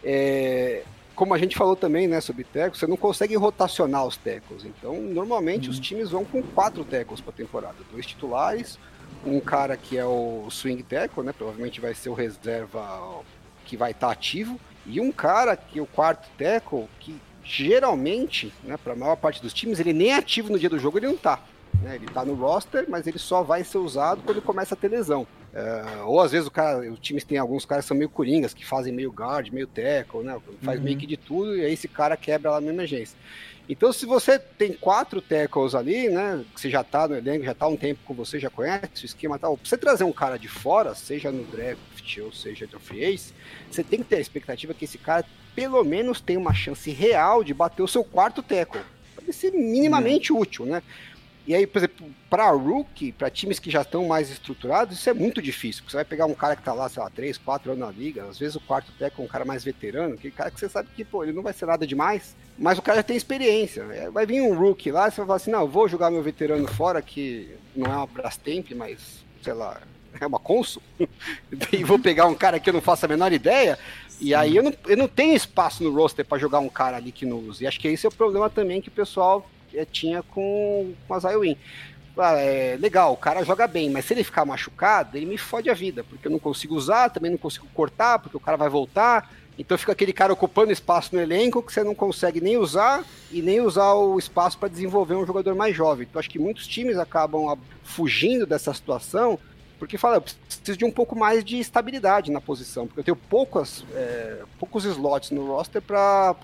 é, 0.04 0.84
como 1.20 1.34
a 1.34 1.38
gente 1.38 1.54
falou 1.54 1.76
também, 1.76 2.08
né, 2.08 2.18
sobre 2.18 2.44
tecos, 2.44 2.78
você 2.80 2.86
não 2.86 2.96
consegue 2.96 3.36
rotacionar 3.36 4.06
os 4.06 4.16
tecos. 4.16 4.64
Então, 4.64 4.98
normalmente 5.02 5.68
os 5.68 5.78
times 5.78 6.08
vão 6.08 6.24
com 6.24 6.42
quatro 6.42 6.82
tecos 6.82 7.20
para 7.20 7.30
temporada, 7.30 7.76
dois 7.92 8.06
titulares, 8.06 8.78
um 9.26 9.38
cara 9.38 9.76
que 9.76 9.98
é 9.98 10.04
o 10.06 10.46
swing 10.50 10.82
tackle, 10.82 11.22
né, 11.22 11.34
provavelmente 11.36 11.78
vai 11.78 11.92
ser 11.92 12.08
o 12.08 12.14
reserva 12.14 13.20
que 13.66 13.76
vai 13.76 13.90
estar 13.90 14.10
ativo, 14.10 14.58
e 14.86 14.98
um 14.98 15.12
cara 15.12 15.58
que 15.58 15.78
é 15.78 15.82
o 15.82 15.86
quarto 15.86 16.26
tackle 16.38 16.88
que 16.98 17.14
geralmente, 17.44 18.50
né, 18.64 18.78
para 18.82 18.94
a 18.94 18.96
maior 18.96 19.16
parte 19.16 19.42
dos 19.42 19.52
times, 19.52 19.78
ele 19.78 19.92
nem 19.92 20.12
é 20.12 20.16
ativo 20.16 20.50
no 20.50 20.58
dia 20.58 20.70
do 20.70 20.78
jogo, 20.78 20.96
ele 20.96 21.08
não 21.08 21.18
tá. 21.18 21.38
Né, 21.80 21.96
ele 21.96 22.08
tá 22.08 22.24
no 22.24 22.34
roster, 22.34 22.84
mas 22.88 23.06
ele 23.06 23.18
só 23.18 23.42
vai 23.42 23.64
ser 23.64 23.78
usado 23.78 24.22
quando 24.22 24.42
começa 24.42 24.74
a 24.74 24.76
ter 24.76 24.88
lesão. 24.88 25.26
É, 25.52 26.02
ou 26.04 26.20
às 26.20 26.30
vezes 26.30 26.46
o 26.46 26.50
cara, 26.50 26.78
os 26.92 27.00
times 27.00 27.24
tem 27.24 27.38
alguns 27.38 27.64
caras 27.64 27.84
que 27.84 27.88
são 27.88 27.96
meio 27.96 28.10
coringas, 28.10 28.52
que 28.54 28.64
fazem 28.66 28.92
meio 28.92 29.10
guard, 29.10 29.50
meio 29.50 29.66
tackle, 29.66 30.22
né? 30.22 30.38
Faz 30.62 30.78
Uhum. 30.78 30.84
meio 30.84 30.96
que 30.98 31.06
de 31.06 31.16
tudo, 31.16 31.56
e 31.56 31.64
aí 31.64 31.72
esse 31.72 31.88
cara 31.88 32.16
quebra 32.16 32.52
lá 32.52 32.60
na 32.60 32.70
emergência. 32.70 33.16
Então, 33.68 33.92
se 33.92 34.04
você 34.04 34.38
tem 34.38 34.72
quatro 34.74 35.20
tackles 35.22 35.74
ali, 35.74 36.08
né? 36.08 36.44
Que 36.54 36.60
você 36.60 36.68
já 36.70 36.84
tá 36.84 37.08
no 37.08 37.16
elenco, 37.16 37.44
já 37.44 37.54
tá 37.54 37.66
um 37.66 37.76
tempo 37.76 38.00
com 38.04 38.14
você, 38.14 38.38
já 38.38 38.50
conhece 38.50 39.04
o 39.04 39.06
esquema 39.06 39.36
e 39.36 39.38
tal. 39.38 39.56
Pra 39.56 39.68
você 39.68 39.78
trazer 39.78 40.04
um 40.04 40.12
cara 40.12 40.38
de 40.38 40.48
fora, 40.48 40.94
seja 40.94 41.32
no 41.32 41.44
draft 41.46 42.18
ou 42.22 42.32
seja 42.32 42.68
no 42.72 42.78
free 42.80 43.04
ace, 43.04 43.32
você 43.70 43.82
tem 43.82 44.00
que 44.02 44.08
ter 44.08 44.16
a 44.16 44.20
expectativa 44.20 44.74
que 44.74 44.84
esse 44.84 44.98
cara 44.98 45.24
pelo 45.54 45.82
menos 45.84 46.20
tenha 46.20 46.38
uma 46.38 46.54
chance 46.54 46.90
real 46.90 47.42
de 47.42 47.54
bater 47.54 47.82
o 47.82 47.88
seu 47.88 48.04
quarto 48.04 48.42
tackle. 48.42 48.82
Pra 49.14 49.24
ele 49.24 49.32
ser 49.32 49.50
minimamente 49.52 50.32
útil, 50.32 50.64
né? 50.66 50.82
E 51.46 51.54
aí, 51.54 51.66
por 51.66 51.78
exemplo, 51.78 52.06
para 52.28 52.50
rookie, 52.50 53.12
para 53.12 53.30
times 53.30 53.58
que 53.58 53.70
já 53.70 53.82
estão 53.82 54.06
mais 54.06 54.30
estruturados, 54.30 54.98
isso 54.98 55.08
é 55.10 55.14
muito 55.14 55.40
difícil. 55.40 55.82
Porque 55.82 55.92
você 55.92 55.96
vai 55.96 56.04
pegar 56.04 56.26
um 56.26 56.34
cara 56.34 56.54
que 56.54 56.62
tá 56.62 56.72
lá, 56.72 56.88
sei 56.88 57.02
lá, 57.02 57.10
3, 57.10 57.38
4 57.38 57.72
anos 57.72 57.86
na 57.86 57.90
liga, 57.90 58.24
às 58.24 58.38
vezes 58.38 58.56
o 58.56 58.60
quarto 58.60 58.92
técnico 58.92 59.22
é 59.22 59.24
um 59.24 59.28
cara 59.28 59.44
mais 59.44 59.64
veterano, 59.64 60.14
aquele 60.14 60.32
cara 60.32 60.50
que 60.50 60.60
você 60.60 60.68
sabe 60.68 60.88
que, 60.94 61.04
pô, 61.04 61.24
ele 61.24 61.32
não 61.32 61.42
vai 61.42 61.52
ser 61.52 61.66
nada 61.66 61.86
demais, 61.86 62.36
mas 62.58 62.78
o 62.78 62.82
cara 62.82 62.98
já 62.98 63.02
tem 63.02 63.16
experiência. 63.16 63.82
É, 63.90 64.10
Vai 64.10 64.26
vir 64.26 64.40
um 64.42 64.54
rookie 64.54 64.90
lá, 64.92 65.10
você 65.10 65.16
vai 65.16 65.26
falar 65.26 65.36
assim, 65.36 65.50
não, 65.50 65.62
eu 65.62 65.68
vou 65.68 65.88
jogar 65.88 66.10
meu 66.10 66.22
veterano 66.22 66.68
fora, 66.68 67.00
que 67.00 67.54
não 67.74 67.90
é 67.90 67.96
uma 67.96 68.06
Brastemp, 68.06 68.70
mas, 68.72 69.24
sei 69.42 69.54
lá, 69.54 69.80
é 70.20 70.26
uma 70.26 70.38
Consul, 70.38 70.82
e 71.72 71.82
vou 71.84 71.98
pegar 71.98 72.26
um 72.26 72.34
cara 72.34 72.60
que 72.60 72.68
eu 72.68 72.74
não 72.74 72.82
faço 72.82 73.06
a 73.06 73.08
menor 73.08 73.32
ideia, 73.32 73.78
e 74.20 74.34
aí 74.34 74.54
eu 74.54 74.62
não, 74.62 74.74
eu 74.86 74.96
não 74.96 75.08
tenho 75.08 75.34
espaço 75.34 75.82
no 75.82 75.90
roster 75.92 76.24
para 76.24 76.38
jogar 76.38 76.58
um 76.58 76.68
cara 76.68 76.98
ali 76.98 77.10
que 77.10 77.24
não 77.24 77.38
use. 77.38 77.64
E 77.64 77.66
acho 77.66 77.80
que 77.80 77.88
esse 77.88 78.04
é 78.04 78.08
o 78.08 78.12
problema 78.12 78.50
também 78.50 78.80
que 78.80 78.88
o 78.88 78.92
pessoal 78.92 79.48
tinha 79.90 80.22
com, 80.22 80.92
com 81.06 81.14
a 81.14 81.18
Zywin. 81.18 81.56
Ah, 82.18 82.34
é, 82.34 82.76
legal, 82.78 83.12
o 83.12 83.16
cara 83.16 83.44
joga 83.44 83.66
bem, 83.66 83.88
mas 83.88 84.04
se 84.04 84.12
ele 84.12 84.24
ficar 84.24 84.44
machucado, 84.44 85.16
ele 85.16 85.26
me 85.26 85.38
fode 85.38 85.70
a 85.70 85.74
vida, 85.74 86.04
porque 86.04 86.26
eu 86.26 86.32
não 86.32 86.38
consigo 86.38 86.74
usar, 86.74 87.08
também 87.08 87.30
não 87.30 87.38
consigo 87.38 87.66
cortar, 87.72 88.18
porque 88.18 88.36
o 88.36 88.40
cara 88.40 88.56
vai 88.56 88.68
voltar. 88.68 89.32
Então 89.58 89.76
fica 89.76 89.92
aquele 89.92 90.12
cara 90.12 90.32
ocupando 90.32 90.72
espaço 90.72 91.14
no 91.14 91.20
elenco 91.20 91.62
que 91.62 91.72
você 91.72 91.84
não 91.84 91.94
consegue 91.94 92.40
nem 92.40 92.56
usar 92.56 93.04
e 93.30 93.42
nem 93.42 93.60
usar 93.60 93.92
o 93.94 94.18
espaço 94.18 94.58
para 94.58 94.68
desenvolver 94.68 95.14
um 95.14 95.26
jogador 95.26 95.54
mais 95.54 95.76
jovem. 95.76 96.06
Então 96.08 96.18
acho 96.18 96.30
que 96.30 96.38
muitos 96.38 96.66
times 96.66 96.96
acabam 96.96 97.58
fugindo 97.82 98.46
dessa 98.46 98.72
situação 98.72 99.38
porque 99.80 99.96
fala, 99.96 100.16
eu 100.16 100.20
preciso 100.20 100.76
de 100.76 100.84
um 100.84 100.90
pouco 100.90 101.18
mais 101.18 101.42
de 101.42 101.58
estabilidade 101.58 102.30
na 102.30 102.38
posição, 102.38 102.86
porque 102.86 103.00
eu 103.00 103.04
tenho 103.04 103.16
poucas, 103.16 103.82
é, 103.94 104.42
poucos 104.58 104.84
slots 104.84 105.30
no 105.30 105.46
roster 105.46 105.80
para 105.80 106.34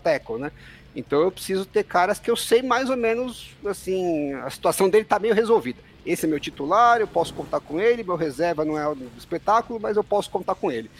tackle, 0.00 0.38
né? 0.38 0.52
Então 0.94 1.20
eu 1.20 1.30
preciso 1.30 1.64
ter 1.64 1.84
caras 1.84 2.18
que 2.18 2.30
eu 2.30 2.36
sei 2.36 2.62
mais 2.62 2.90
ou 2.90 2.96
menos, 2.96 3.50
assim, 3.64 4.34
a 4.34 4.50
situação 4.50 4.88
dele 4.88 5.04
tá 5.04 5.18
meio 5.18 5.34
resolvida. 5.34 5.80
Esse 6.04 6.26
é 6.26 6.28
meu 6.28 6.40
titular, 6.40 7.00
eu 7.00 7.06
posso 7.06 7.34
contar 7.34 7.60
com 7.60 7.80
ele, 7.80 8.02
meu 8.02 8.16
reserva 8.16 8.64
não 8.64 8.78
é 8.78 8.88
o 8.88 8.96
espetáculo, 9.16 9.78
mas 9.78 9.96
eu 9.96 10.04
posso 10.04 10.30
contar 10.30 10.54
com 10.54 10.72
ele. 10.72 10.90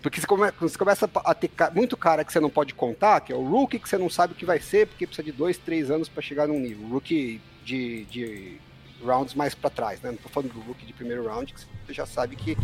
Porque 0.00 0.20
você, 0.20 0.26
come, 0.26 0.50
você 0.60 0.78
começa 0.78 1.10
a 1.14 1.34
ter 1.34 1.50
muito 1.74 1.96
cara 1.96 2.24
que 2.24 2.32
você 2.32 2.38
não 2.38 2.50
pode 2.50 2.74
contar, 2.74 3.20
que 3.20 3.32
é 3.32 3.36
o 3.36 3.42
rookie 3.42 3.78
que 3.78 3.88
você 3.88 3.96
não 3.96 4.10
sabe 4.10 4.34
o 4.34 4.36
que 4.36 4.44
vai 4.44 4.60
ser, 4.60 4.86
porque 4.86 5.06
precisa 5.06 5.24
de 5.24 5.32
dois, 5.32 5.56
três 5.56 5.90
anos 5.90 6.08
para 6.08 6.22
chegar 6.22 6.46
num 6.46 6.58
nível. 6.58 6.86
Rookie 6.88 7.40
de, 7.64 8.04
de 8.04 8.58
rounds 9.02 9.34
mais 9.34 9.54
para 9.54 9.70
trás, 9.70 10.02
né? 10.02 10.10
Não 10.10 10.18
tô 10.18 10.28
falando 10.28 10.52
do 10.52 10.60
rookie 10.60 10.84
de 10.84 10.92
primeiro 10.92 11.26
round, 11.26 11.52
que 11.52 11.60
você 11.60 11.92
já 11.92 12.06
sabe 12.06 12.36
que. 12.36 12.56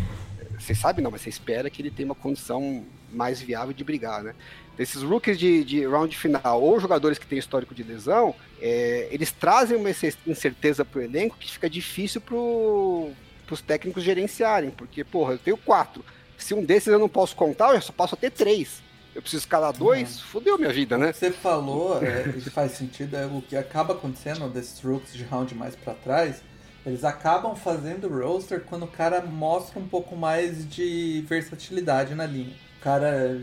Você 0.58 0.74
sabe 0.74 1.00
não, 1.00 1.10
mas 1.10 1.22
você 1.22 1.30
espera 1.30 1.70
que 1.70 1.80
ele 1.80 1.90
tenha 1.90 2.06
uma 2.06 2.14
condição 2.14 2.84
mais 3.12 3.40
viável 3.40 3.72
de 3.72 3.84
brigar, 3.84 4.22
né? 4.22 4.34
Esses 4.78 5.02
rookies 5.02 5.38
de, 5.38 5.62
de 5.62 5.84
round 5.84 6.16
final 6.16 6.62
ou 6.62 6.80
jogadores 6.80 7.18
que 7.18 7.26
têm 7.26 7.38
histórico 7.38 7.74
de 7.74 7.82
lesão, 7.82 8.34
é, 8.60 9.08
eles 9.10 9.30
trazem 9.30 9.76
uma 9.76 9.90
incerteza 9.90 10.84
pro 10.84 11.02
elenco 11.02 11.36
que 11.38 11.50
fica 11.50 11.68
difícil 11.68 12.20
pro, 12.20 13.10
pros 13.46 13.60
técnicos 13.60 14.02
gerenciarem, 14.02 14.70
porque, 14.70 15.04
porra, 15.04 15.34
eu 15.34 15.38
tenho 15.38 15.56
quatro. 15.56 16.04
Se 16.38 16.54
um 16.54 16.64
desses 16.64 16.88
eu 16.88 16.98
não 16.98 17.08
posso 17.08 17.36
contar, 17.36 17.74
eu 17.74 17.82
só 17.82 17.92
posso 17.92 18.16
ter 18.16 18.30
três. 18.30 18.82
Eu 19.14 19.20
preciso 19.20 19.42
escalar 19.42 19.72
dois, 19.72 20.16
uhum. 20.16 20.24
fodeu 20.28 20.56
minha 20.56 20.72
vida, 20.72 20.96
né? 20.96 21.10
O 21.10 21.12
que 21.12 21.18
você 21.18 21.32
falou, 21.32 22.02
é, 22.02 22.32
que 22.32 22.48
faz 22.48 22.72
sentido, 22.72 23.16
é 23.16 23.26
o 23.26 23.42
que 23.42 23.56
acaba 23.56 23.92
acontecendo 23.92 24.48
desses 24.48 24.80
rookies 24.80 25.12
de 25.12 25.24
round 25.24 25.54
mais 25.54 25.74
para 25.74 25.94
trás, 25.94 26.42
eles 26.86 27.04
acabam 27.04 27.54
fazendo 27.54 28.08
roster 28.08 28.60
quando 28.60 28.84
o 28.84 28.88
cara 28.88 29.20
mostra 29.20 29.78
um 29.78 29.86
pouco 29.86 30.16
mais 30.16 30.66
de 30.68 31.24
versatilidade 31.28 32.14
na 32.14 32.24
linha. 32.24 32.54
O 32.80 32.82
cara 32.82 33.38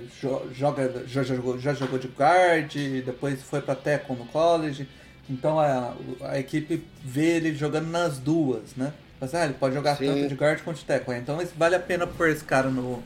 joga, 0.51 1.03
já, 1.05 1.21
jogou, 1.21 1.59
já 1.59 1.71
jogou 1.71 1.99
de 1.99 2.07
guard, 2.07 2.73
depois 3.05 3.43
foi 3.43 3.61
para 3.61 3.75
tackle 3.75 4.15
no 4.15 4.25
college. 4.25 4.87
Então 5.29 5.59
a, 5.59 5.93
a 6.21 6.39
equipe 6.39 6.83
vê 7.03 7.35
ele 7.35 7.53
jogando 7.53 7.87
nas 7.87 8.17
duas, 8.17 8.75
né? 8.75 8.91
Mas, 9.21 9.35
ah, 9.35 9.45
ele 9.45 9.53
pode 9.53 9.75
jogar 9.75 9.95
Sim. 9.95 10.07
tanto 10.07 10.27
de 10.27 10.35
guard 10.35 10.61
quanto 10.63 10.77
de 10.77 10.85
tackle. 10.85 11.15
Então 11.15 11.39
vale 11.55 11.75
a 11.75 11.79
pena 11.79 12.07
pôr 12.07 12.29
esse 12.29 12.43
cara 12.43 12.69
no, 12.71 13.03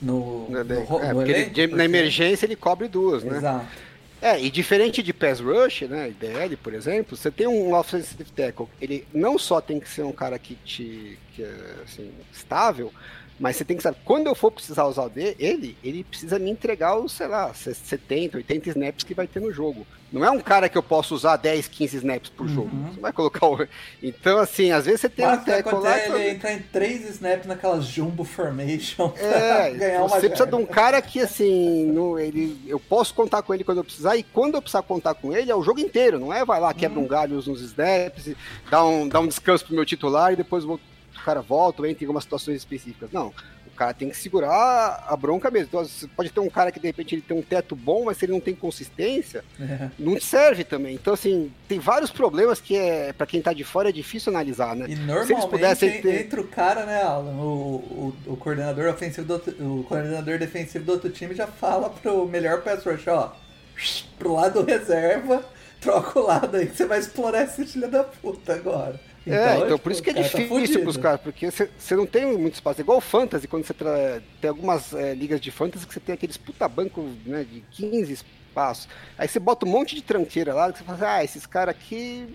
no, 0.00 0.48
no, 0.48 0.64
no, 0.64 1.00
é, 1.02 1.12
no 1.12 1.22
ele, 1.26 1.66
Na 1.68 1.84
emergência 1.84 2.46
ele 2.46 2.56
cobre 2.56 2.88
duas, 2.88 3.22
né? 3.22 3.36
Exato. 3.36 3.66
É, 4.20 4.40
e 4.40 4.50
diferente 4.50 5.02
de 5.02 5.12
pass 5.12 5.40
rush, 5.40 5.82
né, 5.82 6.08
IDL, 6.08 6.56
por 6.56 6.72
exemplo, 6.72 7.14
você 7.16 7.30
tem 7.30 7.46
um 7.46 7.74
offensive 7.74 8.24
tackle, 8.24 8.66
ele 8.80 9.06
não 9.12 9.38
só 9.38 9.60
tem 9.60 9.78
que 9.78 9.88
ser 9.88 10.04
um 10.04 10.12
cara 10.12 10.38
que 10.38 10.54
te 10.64 11.18
que 11.34 11.42
é, 11.42 11.54
assim, 11.84 12.10
estável, 12.32 12.90
mas 13.38 13.56
você 13.56 13.64
tem 13.64 13.76
que 13.76 13.82
saber, 13.82 13.98
quando 14.04 14.26
eu 14.26 14.34
for 14.34 14.50
precisar 14.50 14.84
usar 14.86 15.10
ele, 15.14 15.76
ele 15.84 16.04
precisa 16.04 16.38
me 16.38 16.50
entregar 16.50 16.96
os, 16.98 17.12
sei 17.12 17.26
lá, 17.26 17.52
70, 17.52 18.38
80 18.38 18.70
snaps 18.70 19.04
que 19.04 19.14
vai 19.14 19.26
ter 19.26 19.40
no 19.40 19.52
jogo. 19.52 19.86
Não 20.10 20.24
é 20.24 20.30
um 20.30 20.38
cara 20.38 20.68
que 20.68 20.78
eu 20.78 20.82
posso 20.82 21.14
usar 21.14 21.36
10, 21.36 21.66
15 21.66 21.96
snaps 21.96 22.30
por 22.30 22.48
jogo. 22.48 22.70
Uhum. 22.74 22.92
Você 22.92 23.00
vai 23.00 23.12
colocar 23.12 23.46
o. 23.46 23.68
Então, 24.00 24.38
assim, 24.38 24.70
às 24.70 24.86
vezes 24.86 25.00
você 25.00 25.08
tem 25.08 25.26
Mas 25.26 25.40
um 25.40 25.44
tackle 25.44 25.78
lá. 25.80 25.98
Ele 25.98 26.30
entrar 26.30 26.52
em 26.52 26.60
3 26.60 27.10
snaps 27.10 27.46
naquelas 27.46 27.84
jumbo 27.84 28.24
formation. 28.24 29.12
É, 29.16 29.70
ganhar 29.76 30.00
uma 30.00 30.08
você 30.08 30.28
precisa 30.28 30.48
de 30.48 30.54
um 30.54 30.64
cara 30.64 31.02
que, 31.02 31.20
assim, 31.20 31.86
no, 31.86 32.18
ele, 32.18 32.56
eu 32.66 32.78
posso 32.78 33.12
contar 33.12 33.42
com 33.42 33.52
ele 33.52 33.64
quando 33.64 33.78
eu 33.78 33.84
precisar, 33.84 34.16
e 34.16 34.22
quando 34.22 34.54
eu 34.54 34.62
precisar 34.62 34.82
contar 34.82 35.14
com 35.14 35.36
ele, 35.36 35.50
é 35.50 35.56
o 35.56 35.62
jogo 35.62 35.80
inteiro. 35.80 36.20
Não 36.20 36.32
é 36.32 36.44
vai 36.44 36.60
lá, 36.60 36.72
quebra 36.72 36.98
uhum. 36.98 37.04
um 37.04 37.08
galho 37.08 37.34
nos 37.34 37.60
snaps, 37.60 38.30
dá 38.70 38.84
um, 38.84 39.08
dá 39.08 39.18
um 39.18 39.26
descanso 39.26 39.66
pro 39.66 39.74
meu 39.74 39.84
titular 39.84 40.32
e 40.32 40.36
depois 40.36 40.62
vou 40.62 40.80
cara 41.26 41.42
volta 41.42 41.82
ou 41.82 41.88
entra 41.88 42.04
em 42.04 42.06
algumas 42.06 42.22
situações 42.22 42.56
específicas. 42.56 43.10
Não. 43.10 43.34
O 43.66 43.76
cara 43.76 43.92
tem 43.92 44.08
que 44.08 44.16
segurar 44.16 45.04
a 45.06 45.14
bronca 45.16 45.50
mesmo. 45.50 45.68
Então, 45.68 45.84
você 45.84 46.06
pode 46.06 46.30
ter 46.30 46.40
um 46.40 46.48
cara 46.48 46.72
que 46.72 46.80
de 46.80 46.86
repente 46.86 47.14
ele 47.14 47.20
tem 47.20 47.36
um 47.36 47.42
teto 47.42 47.76
bom, 47.76 48.04
mas 48.04 48.16
se 48.16 48.24
ele 48.24 48.32
não 48.32 48.40
tem 48.40 48.54
consistência, 48.54 49.44
é. 49.60 49.90
não 49.98 50.18
serve 50.18 50.64
também. 50.64 50.94
Então, 50.94 51.12
assim, 51.12 51.52
tem 51.68 51.78
vários 51.78 52.10
problemas 52.10 52.58
que 52.58 52.74
é 52.74 53.12
para 53.12 53.26
quem 53.26 53.42
tá 53.42 53.52
de 53.52 53.64
fora 53.64 53.90
é 53.90 53.92
difícil 53.92 54.32
analisar, 54.32 54.74
né? 54.74 54.86
E 54.88 54.94
normalmente 54.94 55.26
se 55.26 55.32
eles 55.34 55.44
pudessem 55.44 56.00
ter... 56.00 56.22
entra 56.22 56.40
o 56.40 56.46
cara, 56.48 56.86
né, 56.86 57.02
Alan? 57.02 57.32
O, 57.32 58.14
o, 58.26 58.32
o 58.32 58.36
coordenador 58.36 58.88
ofensivo 58.88 59.26
do 59.26 59.32
outro, 59.34 59.52
o 59.60 59.84
coordenador 59.84 60.38
defensivo 60.38 60.84
do 60.84 60.92
outro 60.92 61.10
time 61.10 61.34
já 61.34 61.46
fala 61.46 61.90
pro 61.90 62.26
melhor 62.26 62.62
pass 62.62 62.82
rush, 62.82 63.08
ó, 63.08 63.36
pro 64.18 64.32
lado 64.32 64.62
reserva, 64.62 65.44
troca 65.80 66.18
o 66.18 66.22
lado 66.22 66.56
aí 66.56 66.66
que 66.66 66.76
você 66.76 66.86
vai 66.86 66.98
explorar 66.98 67.42
esse 67.42 67.66
filho 67.66 67.90
da 67.90 68.04
puta 68.04 68.54
agora. 68.54 68.98
É, 69.26 69.34
então, 69.34 69.62
é, 69.62 69.66
então 69.66 69.78
por 69.78 69.90
isso 69.90 70.02
que 70.02 70.10
é 70.10 70.14
tá 70.14 70.22
difícil 70.22 70.92
tá 70.92 71.00
caras, 71.00 71.20
porque 71.20 71.50
você 71.50 71.96
não 71.96 72.06
tem 72.06 72.24
muito 72.38 72.54
espaço. 72.54 72.80
É 72.80 72.82
igual 72.82 72.98
o 72.98 73.00
Fantasy, 73.00 73.48
quando 73.48 73.64
você 73.64 73.74
tem 74.40 74.48
algumas 74.48 74.94
é, 74.94 75.14
ligas 75.14 75.40
de 75.40 75.50
Fantasy 75.50 75.86
que 75.86 75.92
você 75.92 76.00
tem 76.00 76.14
aqueles 76.14 76.36
puta 76.36 76.68
banco 76.68 77.02
né, 77.24 77.44
de 77.44 77.60
15 77.72 78.12
espaços. 78.12 78.88
Aí 79.18 79.26
você 79.26 79.40
bota 79.40 79.66
um 79.66 79.68
monte 79.68 79.96
de 79.96 80.02
tranqueira 80.02 80.54
lá, 80.54 80.72
que 80.72 80.78
você 80.78 80.84
fala 80.84 80.96
assim, 80.96 81.06
ah, 81.06 81.24
esses 81.24 81.44
caras 81.44 81.74
aqui 81.74 82.26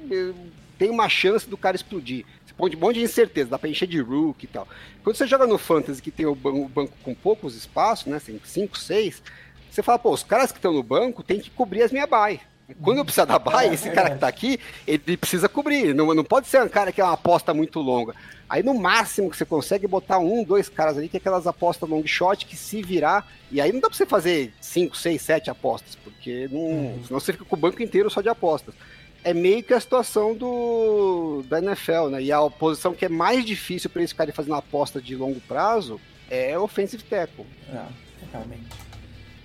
tem 0.77 0.89
uma 0.89 1.07
chance 1.07 1.47
do 1.47 1.55
cara 1.55 1.77
explodir. 1.77 2.25
Você 2.45 2.53
põe 2.53 2.75
um 2.75 2.79
monte 2.79 2.95
de 2.95 3.03
incerteza, 3.03 3.51
dá 3.51 3.57
pra 3.57 3.69
encher 3.69 3.87
de 3.87 4.01
rook 4.01 4.43
e 4.43 4.47
tal. 4.47 4.67
Quando 5.01 5.15
você 5.15 5.25
joga 5.25 5.47
no 5.47 5.57
Fantasy 5.57 6.01
que 6.01 6.11
tem 6.11 6.25
o 6.25 6.35
banco, 6.35 6.59
o 6.59 6.67
banco 6.67 6.93
com 7.03 7.15
poucos 7.15 7.55
espaços, 7.55 8.07
né, 8.07 8.19
5, 8.19 8.77
6, 8.77 9.23
você 9.69 9.81
fala, 9.81 9.97
pô, 9.97 10.11
os 10.11 10.23
caras 10.23 10.51
que 10.51 10.57
estão 10.57 10.73
no 10.73 10.83
banco 10.83 11.23
tem 11.23 11.39
que 11.39 11.49
cobrir 11.49 11.83
as 11.83 11.91
minhas 11.93 12.09
buy. 12.09 12.41
Quando 12.81 12.97
eu 12.97 13.05
precisar 13.05 13.25
da 13.25 13.41
é, 13.63 13.73
esse 13.73 13.89
é, 13.89 13.91
cara 13.91 14.11
que 14.11 14.19
tá 14.19 14.27
aqui, 14.27 14.59
ele 14.87 15.17
precisa 15.17 15.49
cobrir. 15.49 15.93
Não, 15.93 16.13
não 16.13 16.23
pode 16.23 16.47
ser 16.47 16.61
um 16.61 16.69
cara 16.69 16.91
que 16.91 17.01
é 17.01 17.03
uma 17.03 17.13
aposta 17.13 17.53
muito 17.53 17.79
longa. 17.79 18.13
Aí 18.49 18.61
no 18.61 18.73
máximo 18.73 19.29
que 19.29 19.37
você 19.37 19.45
consegue 19.45 19.87
botar 19.87 20.19
um, 20.19 20.43
dois 20.43 20.67
caras 20.67 20.97
ali, 20.97 21.07
que 21.07 21.15
é 21.15 21.19
aquelas 21.19 21.47
apostas 21.47 21.89
long 21.89 22.05
shot 22.05 22.45
que 22.45 22.57
se 22.57 22.81
virar. 22.81 23.25
E 23.49 23.61
aí 23.61 23.71
não 23.71 23.79
dá 23.79 23.87
pra 23.87 23.97
você 23.97 24.05
fazer 24.05 24.53
cinco, 24.59 24.97
seis, 24.97 25.21
sete 25.21 25.49
apostas, 25.49 25.95
porque 25.95 26.49
não, 26.51 26.59
uhum. 26.59 27.03
senão 27.05 27.19
você 27.19 27.31
fica 27.31 27.45
com 27.45 27.55
o 27.55 27.59
banco 27.59 27.81
inteiro 27.81 28.09
só 28.09 28.21
de 28.21 28.29
apostas. 28.29 28.75
É 29.23 29.33
meio 29.33 29.63
que 29.63 29.73
a 29.73 29.79
situação 29.79 30.33
do 30.35 31.43
da 31.47 31.59
NFL, 31.59 32.07
né? 32.09 32.23
E 32.23 32.31
a 32.31 32.41
posição 32.49 32.93
que 32.93 33.05
é 33.05 33.09
mais 33.09 33.45
difícil 33.45 33.89
para 33.89 34.01
eles 34.01 34.11
ficarem 34.11 34.33
fazendo 34.33 34.55
aposta 34.55 35.01
de 35.01 35.15
longo 35.15 35.39
prazo 35.41 36.01
é 36.29 36.57
offensive 36.57 37.03
tackle. 37.03 37.45
É, 37.69 37.85
realmente. 38.33 38.67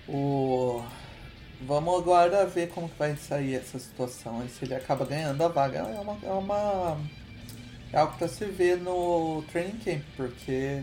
O 0.09 0.83
Vamos 1.63 2.01
agora 2.01 2.47
ver 2.47 2.69
como 2.69 2.89
que 2.89 2.99
vai 2.99 3.17
sair 3.17 3.55
essa 3.55 3.79
situação. 3.79 4.45
E 4.45 4.49
se 4.49 4.65
ele 4.65 4.75
acaba 4.75 5.05
ganhando 5.05 5.43
a 5.43 5.49
vaga. 5.49 5.79
É 5.79 6.01
uma. 6.01 6.19
É, 6.23 6.33
uma, 6.33 6.99
é 7.93 7.99
algo 7.99 8.17
para 8.19 8.29
se 8.29 8.45
ver 8.45 8.79
no 8.79 9.43
training 9.51 9.79
camp, 9.79 10.03
porque 10.17 10.83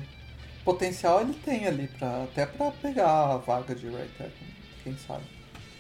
potencial 0.64 1.22
ele 1.22 1.34
tem 1.34 1.68
ali, 1.68 1.88
pra, 1.88 2.24
até 2.24 2.46
para 2.46 2.72
pegar 2.72 3.34
a 3.34 3.38
vaga 3.38 3.76
de 3.76 3.88
right 3.88 4.12
tackle, 4.18 4.48
quem 4.84 4.98
sabe. 4.98 5.24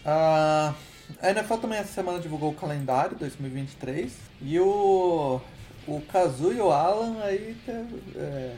Uh, 0.05 0.75
a 1.21 1.31
NFL 1.31 1.55
também 1.55 1.79
essa 1.79 1.93
semana 1.93 2.19
divulgou 2.19 2.51
o 2.51 2.55
calendário 2.55 3.15
2023 3.17 4.13
e 4.41 4.59
o, 4.59 5.39
o 5.87 6.01
Kazu 6.01 6.51
e 6.53 6.59
o 6.59 6.71
Alan 6.71 7.21
aí 7.23 7.57
é, 8.15 8.55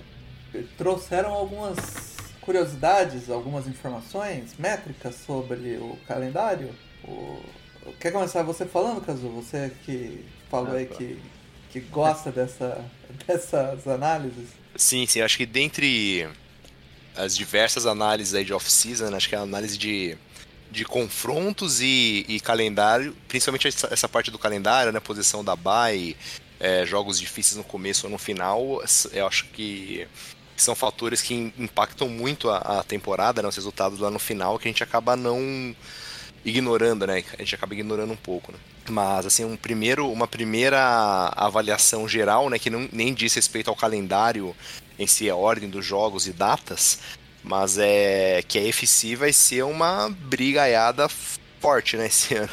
trouxeram 0.78 1.32
algumas 1.32 2.15
curiosidades, 2.46 3.30
algumas 3.30 3.68
informações, 3.68 4.52
métricas 4.58 5.16
sobre 5.26 5.78
o 5.78 5.98
calendário. 6.08 6.74
O... 7.04 7.42
Quer 8.00 8.12
começar 8.12 8.44
você 8.44 8.66
falando, 8.66 9.02
Cazu? 9.02 9.30
Você 9.30 9.72
que 9.86 10.24
falou 10.50 10.74
ah, 10.74 10.78
aí 10.78 10.86
que, 10.86 11.20
que 11.72 11.80
gosta 11.80 12.32
dessa, 12.32 12.86
dessas 13.28 13.88
análises. 13.88 14.50
Sim, 14.76 15.06
sim. 15.06 15.22
Acho 15.22 15.38
que 15.38 15.46
dentre 15.46 16.28
as 17.16 17.36
diversas 17.36 17.86
análises 17.86 18.34
aí 18.34 18.46
de 18.46 18.54
off-season, 18.54 19.14
acho 19.16 19.30
que 19.30 19.36
a 19.36 19.42
análise 19.42 19.78
de, 19.78 20.18
de 20.70 20.86
confrontos 20.86 21.82
e, 21.82 22.26
e 22.28 22.40
calendário, 22.40 23.16
principalmente 23.28 23.68
essa, 23.68 23.88
essa, 23.92 24.10
parte 24.10 24.30
do 24.30 24.38
calendário, 24.38 24.92
né? 24.92 25.00
Posição 25.00 25.44
da 25.44 25.56
bye, 25.56 26.16
é, 26.60 26.86
jogos 26.86 27.20
difíceis 27.20 27.58
no 27.58 27.64
começo 27.64 28.06
ou 28.06 28.12
no 28.12 28.18
final, 28.18 28.84
eu 29.12 29.28
acho 29.28 29.46
que 29.46 30.08
são 30.62 30.76
fatores 30.76 31.22
que 31.22 31.54
impactam 31.58 32.08
muito 32.08 32.50
a, 32.50 32.58
a 32.80 32.84
temporada, 32.84 33.42
né, 33.42 33.48
os 33.48 33.56
resultados 33.56 34.00
lá 34.00 34.10
no 34.10 34.20
final, 34.20 34.58
que 34.58 34.68
a 34.68 34.72
gente 34.72 34.84
acaba 34.84 35.16
não 35.16 35.76
ignorando, 36.46 37.08
né? 37.08 37.24
A 37.34 37.38
gente 37.38 37.56
acaba 37.56 37.74
ignorando 37.74 38.14
um 38.14 38.18
pouco, 38.18 38.52
né? 38.52 38.58
Mas, 38.88 39.26
assim, 39.26 39.44
um 39.44 39.58
primeiro, 39.58 40.10
uma 40.12 40.28
primeira 40.28 41.34
avaliação 41.36 42.08
geral, 42.08 42.50
né? 42.50 42.60
Que 42.60 42.70
não, 42.70 42.88
nem 42.92 43.14
diz 43.14 43.34
respeito 43.34 43.70
ao 43.70 43.76
calendário 43.76 44.56
em 44.98 45.08
si, 45.08 45.30
a 45.30 45.36
ordem 45.36 45.68
dos 45.70 45.84
jogos 45.84 46.28
e 46.28 46.32
datas, 46.32 47.00
mas 47.44 47.78
é 47.78 48.44
que 48.48 48.60
a 48.60 48.68
FC 48.68 49.16
vai 49.16 49.34
ser 49.34 49.64
uma 49.64 50.10
brigaiada 50.10 51.10
forte, 51.60 51.98
né, 51.98 52.06
esse 52.06 52.36
ano. 52.36 52.50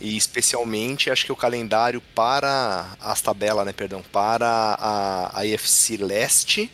E 0.00 0.16
especialmente, 0.16 1.10
acho 1.10 1.24
que 1.24 1.32
o 1.32 1.36
calendário 1.36 2.00
para 2.14 2.96
as 3.00 3.20
tabelas, 3.20 3.64
né, 3.64 3.72
perdão, 3.72 4.02
para 4.12 4.48
a, 4.48 5.38
a 5.38 5.46
IFC 5.46 5.96
Leste 5.96 6.70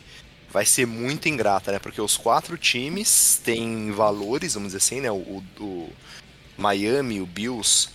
vai 0.50 0.64
ser 0.64 0.87
muito 0.87 1.28
ingrata, 1.28 1.72
né? 1.72 1.78
Porque 1.78 2.00
os 2.00 2.16
quatro 2.16 2.56
times 2.56 3.40
têm 3.44 3.90
valores, 3.92 4.54
vamos 4.54 4.68
dizer 4.68 4.78
assim, 4.78 5.00
né? 5.00 5.11
O, 5.11 5.42
o 5.61 5.92
Miami, 6.56 7.20
o 7.20 7.26
Bills 7.26 7.90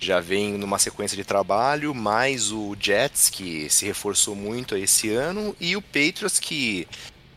já 0.00 0.20
vem 0.20 0.52
numa 0.58 0.78
sequência 0.78 1.16
de 1.16 1.24
trabalho, 1.24 1.94
mais 1.94 2.52
o 2.52 2.76
Jets, 2.78 3.30
que 3.30 3.70
se 3.70 3.86
reforçou 3.86 4.36
muito 4.36 4.76
esse 4.76 5.10
ano, 5.10 5.56
e 5.58 5.76
o 5.76 5.82
Patriots, 5.82 6.38
que 6.38 6.86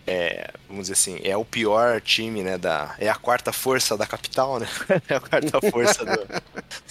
é, 0.05 0.51
vamos 0.67 0.87
dizer 0.87 0.93
assim, 0.93 1.19
é 1.23 1.35
o 1.35 1.43
pior 1.45 2.01
time, 2.01 2.41
né, 2.41 2.57
da, 2.57 2.95
é 2.97 3.09
a 3.09 3.15
quarta 3.15 3.51
força 3.51 3.97
da 3.97 4.05
capital, 4.05 4.59
né, 4.59 4.67
é 5.07 5.15
a 5.15 5.19
quarta 5.19 5.59
força 5.71 6.05
do, 6.05 6.27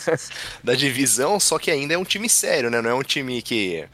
da 0.63 0.75
divisão, 0.75 1.41
só 1.41 1.59
que 1.59 1.71
ainda 1.71 1.95
é 1.95 1.99
um 1.99 2.05
time 2.05 2.29
sério, 2.29 2.71
né, 2.71 2.81
não 2.81 2.91
é 2.91 2.95
um 2.95 3.03
time 3.03 3.41
que 3.43 3.87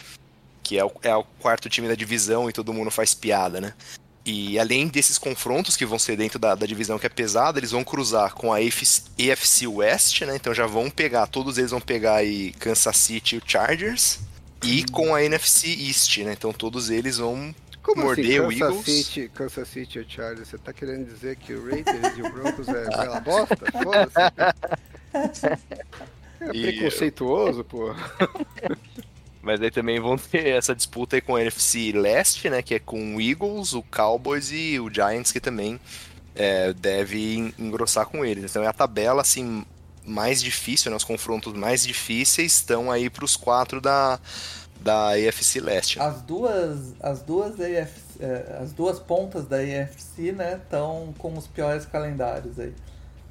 que 0.62 0.79
é 0.79 0.85
o, 0.85 0.92
é 1.03 1.14
o 1.14 1.25
quarto 1.40 1.68
time 1.68 1.88
da 1.88 1.94
divisão 1.94 2.48
e 2.48 2.53
todo 2.53 2.72
mundo 2.72 2.90
faz 2.90 3.14
piada, 3.14 3.61
né? 3.61 3.75
E 4.25 4.57
além 4.59 4.87
desses 4.87 5.18
confrontos 5.18 5.77
que 5.77 5.85
vão 5.85 5.98
ser 5.98 6.16
dentro 6.16 6.38
da, 6.38 6.55
da 6.55 6.64
divisão 6.64 6.98
que 6.98 7.07
é 7.07 7.09
pesada, 7.09 7.59
eles 7.59 7.72
vão 7.72 7.83
cruzar 7.83 8.35
com 8.35 8.53
a 8.53 8.59
AFC 8.59 9.66
West, 9.66 10.22
né? 10.22 10.37
Então 10.37 10.55
já 10.55 10.66
vão 10.66 10.88
pegar, 10.88 11.27
todos 11.27 11.59
eles 11.59 11.72
vão 11.72 11.81
pegar 11.81 12.16
aí 12.16 12.53
Kansas 12.53 12.96
City 12.96 13.35
e 13.35 13.38
o 13.38 13.42
Chargers. 13.44 14.20
E 14.62 14.85
com 14.85 15.12
a 15.12 15.25
NFC 15.25 15.66
East, 15.68 16.18
né? 16.18 16.33
Então 16.33 16.53
todos 16.53 16.88
eles 16.88 17.18
vão 17.18 17.53
Como 17.83 18.03
morder 18.03 18.42
assim, 18.42 18.57
o 18.57 18.59
Kansas 18.61 18.61
Eagles. 18.61 18.85
City, 18.85 19.31
Kansas 19.35 19.68
City 19.68 19.98
e 19.98 20.09
Chargers, 20.09 20.48
você 20.48 20.59
tá 20.59 20.72
querendo 20.72 21.05
dizer 21.05 21.35
que 21.35 21.53
o 21.53 21.68
Raiders 21.68 22.16
e 22.16 22.22
o 22.22 22.33
Broncos 22.33 22.68
é 22.68 22.85
bela 22.85 23.20
bosta? 23.20 23.57
Foda-se. 23.83 24.12
É 26.44 26.48
preconceituoso, 26.48 27.62
pô. 27.62 27.94
Mas 29.42 29.61
aí 29.61 29.70
também 29.70 30.00
vão 30.00 30.16
ter 30.18 30.46
essa 30.48 30.74
disputa 30.74 31.16
aí 31.16 31.22
com 31.22 31.37
a 31.37 31.42
NFC 31.42 31.92
Leste, 31.92 32.48
né? 32.50 32.62
Que 32.62 32.76
é 32.76 32.78
com 32.78 33.16
o 33.16 33.20
Eagles, 33.20 33.72
o 33.74 33.83
Cowboys 33.83 34.50
e 34.52 34.78
o 34.81 34.88
Giants, 34.92 35.33
que 35.33 35.40
também 35.40 35.81
é, 36.35 36.72
deve 36.72 37.37
en- 37.37 37.55
engrossar 37.59 38.07
com 38.07 38.24
eles. 38.24 38.44
Então 38.50 38.62
é 38.62 38.66
a 38.68 38.72
tabela, 38.72 39.22
assim, 39.22 39.64
mais 40.05 40.42
difícil, 40.42 40.90
né? 40.90 40.96
Os 40.96 41.05
confrontos 41.05 41.52
mais 41.55 41.85
difíceis 41.87 42.55
estão 42.55 42.90
aí 42.90 43.11
pros 43.11 43.37
quatro 43.37 43.81
da, 43.81 44.20
da 44.81 45.11
AFC 45.14 45.61
Leste. 45.61 46.00
né? 46.00 46.07
As 46.07 46.22
duas, 46.22 46.94
as 47.00 47.22
duas 47.22 47.61
AFC, 47.61 48.18
eh, 48.20 48.59
as 48.61 48.72
duas 48.72 48.98
pontas 48.98 49.46
da 49.46 49.57
AFC, 49.59 50.33
né, 50.33 50.57
estão 50.57 51.14
com 51.18 51.37
os 51.37 51.46
piores 51.46 51.85
calendários 51.87 52.59
aí. 52.59 52.74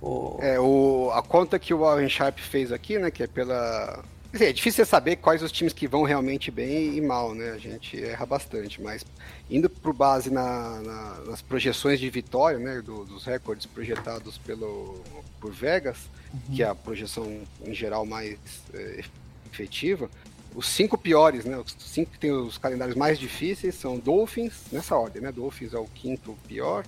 O... 0.02 0.38
É, 0.38 0.60
o, 0.60 1.12
a 1.14 1.22
conta 1.24 1.60
que 1.60 1.74
o 1.74 1.80
Warren 1.80 2.10
Sharp 2.10 2.40
fez 2.40 2.72
aqui, 2.72 2.98
né, 3.00 3.12
que 3.12 3.24
é 3.24 3.28
pela... 3.28 4.04
Dizer, 4.32 4.46
é 4.46 4.54
difícil 4.54 4.86
saber 4.86 5.18
quais 5.18 5.44
os 5.44 5.52
times 5.52 5.74
que 5.74 5.88
vão 5.88 6.04
realmente 6.04 6.50
bem 6.50 6.96
e 6.96 7.02
mal, 7.02 7.36
né? 7.36 7.52
A 7.52 7.58
gente 7.58 8.02
erra 8.02 8.26
bastante, 8.26 8.82
mas 8.82 9.06
indo 9.50 9.70
por 9.70 9.94
base 9.94 10.30
na- 10.30 10.80
na- 10.82 11.20
nas 11.28 11.42
projeções 11.42 12.00
de 12.00 12.10
vitória, 12.10 12.58
né, 12.58 12.82
do- 12.82 13.04
dos 13.04 13.26
recordes 13.26 13.66
projetados 13.66 14.38
pelo, 14.38 15.02
por 15.40 15.52
Vegas, 15.52 15.98
que 16.56 16.64
é 16.64 16.68
a 16.68 16.74
projeção 16.74 17.42
em 17.66 17.74
geral 17.74 18.06
mais 18.06 18.38
é, 18.74 19.04
efetiva, 19.52 20.10
os 20.56 20.66
cinco 20.68 20.98
piores, 20.98 21.44
né, 21.44 21.58
os 21.58 21.76
cinco 21.80 22.12
que 22.12 22.20
tem 22.20 22.32
os 22.32 22.58
calendários 22.58 22.96
mais 22.96 23.20
difíceis 23.20 23.76
são 23.76 24.00
Dolphins, 24.00 24.54
nessa 24.72 24.96
ordem, 24.96 25.22
né? 25.22 25.30
Dolphins 25.30 25.74
é 25.74 25.78
o 25.78 25.88
quinto 25.88 26.38
pior, 26.48 26.86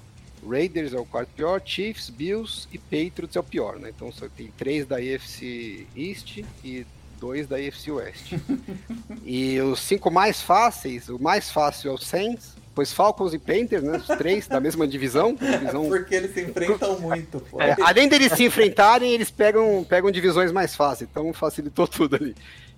Raiders 0.47 0.93
é 0.93 0.97
o 0.99 1.05
quarto 1.05 1.29
pior, 1.35 1.61
Chiefs, 1.63 2.09
Bills 2.09 2.67
e 2.71 2.77
Patriots 2.77 3.35
é 3.35 3.39
o 3.39 3.43
pior, 3.43 3.77
né? 3.79 3.89
Então 3.89 4.09
só 4.13 4.27
tem 4.29 4.47
três 4.57 4.85
da 4.85 4.95
AFC 4.97 5.85
East 5.95 6.37
e 6.63 6.85
dois 7.23 7.47
da 7.47 7.55
AFC 7.55 7.89
West. 7.89 8.33
e 9.23 9.57
os 9.61 9.79
cinco 9.79 10.11
mais 10.11 10.41
fáceis, 10.41 11.07
o 11.07 11.17
mais 11.17 11.49
fácil 11.49 11.91
é 11.91 11.93
o 11.93 11.97
Saints, 11.97 12.53
depois 12.67 12.91
Falcons 12.91 13.33
e 13.33 13.39
Panthers, 13.39 13.81
né? 13.81 13.97
Os 13.97 14.07
três 14.17 14.45
da 14.45 14.59
mesma 14.59 14.85
divisão, 14.85 15.33
divisão 15.39 15.87
Porque 15.87 16.15
eles 16.15 16.33
se 16.33 16.41
enfrentam 16.41 16.99
muito, 16.99 17.39
pô. 17.39 17.61
é, 17.61 17.77
além 17.81 18.09
deles 18.09 18.33
se 18.33 18.43
enfrentarem, 18.43 19.13
eles 19.13 19.31
pegam, 19.31 19.85
pegam 19.87 20.11
divisões 20.11 20.51
mais 20.51 20.75
fáceis, 20.75 21.09
então 21.09 21.31
facilitou 21.31 21.87
tudo 21.87 22.17
ali. 22.17 22.35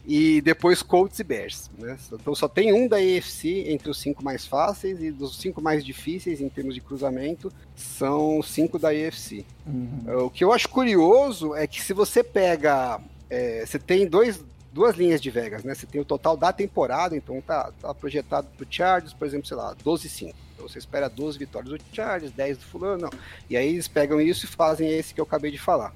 E 0.08 0.40
depois 0.42 0.84
Colts 0.84 1.18
e 1.18 1.24
Bears, 1.24 1.72
né? 1.80 1.98
Então 2.14 2.36
só 2.36 2.48
tem 2.48 2.72
um 2.72 2.88
da 2.88 2.98
AFC 2.98 3.66
entre 3.68 3.90
os 3.90 4.00
cinco 4.00 4.24
mais 4.24 4.46
fáceis 4.46 5.02
e 5.02 5.10
dos 5.10 5.40
cinco 5.40 5.60
mais 5.60 5.84
difíceis 5.84 6.40
em 6.40 6.50
termos 6.50 6.76
de 6.76 6.82
cruzamento 6.82 7.52
são 7.76 8.44
cinco 8.44 8.78
da 8.78 8.90
AFC. 8.90 9.44
Uhum. 9.66 10.26
O 10.26 10.30
que 10.30 10.44
eu 10.44 10.54
acho 10.54 10.70
curioso 10.70 11.56
é 11.56 11.66
que 11.66 11.82
se 11.82 11.92
você 11.92 12.24
pega, 12.24 13.02
é, 13.30 13.66
você 13.66 13.80
tem 13.80 14.08
dois, 14.08 14.44
duas 14.72 14.96
linhas 14.96 15.22
de 15.22 15.30
Vegas, 15.30 15.64
né? 15.64 15.74
Você 15.74 15.86
tem 15.86 16.02
o 16.02 16.06
total 16.06 16.36
da 16.36 16.52
temporada, 16.52 17.16
então 17.16 17.42
tá, 17.42 17.72
tá 17.82 17.94
projetado 17.94 18.48
pro 18.58 18.68
Chargers, 18.70 19.14
por 19.14 19.26
exemplo, 19.26 19.48
sei 19.48 19.58
lá, 19.58 19.76
12-5. 19.76 20.34
Então 20.54 20.68
você 20.68 20.80
espera 20.80 21.10
12 21.10 21.38
vitórias 21.38 21.72
do 21.72 21.80
Chargers, 21.94 22.32
10 22.32 22.58
do 22.58 22.66
fulano, 22.66 23.04
não. 23.04 23.20
E 23.50 23.58
aí 23.58 23.70
eles 23.70 23.88
pegam 23.88 24.20
isso 24.20 24.46
e 24.46 24.50
fazem 24.50 24.90
esse 24.90 25.14
que 25.14 25.20
eu 25.20 25.26
acabei 25.26 25.52
de 25.52 25.60
falar. 25.60 25.94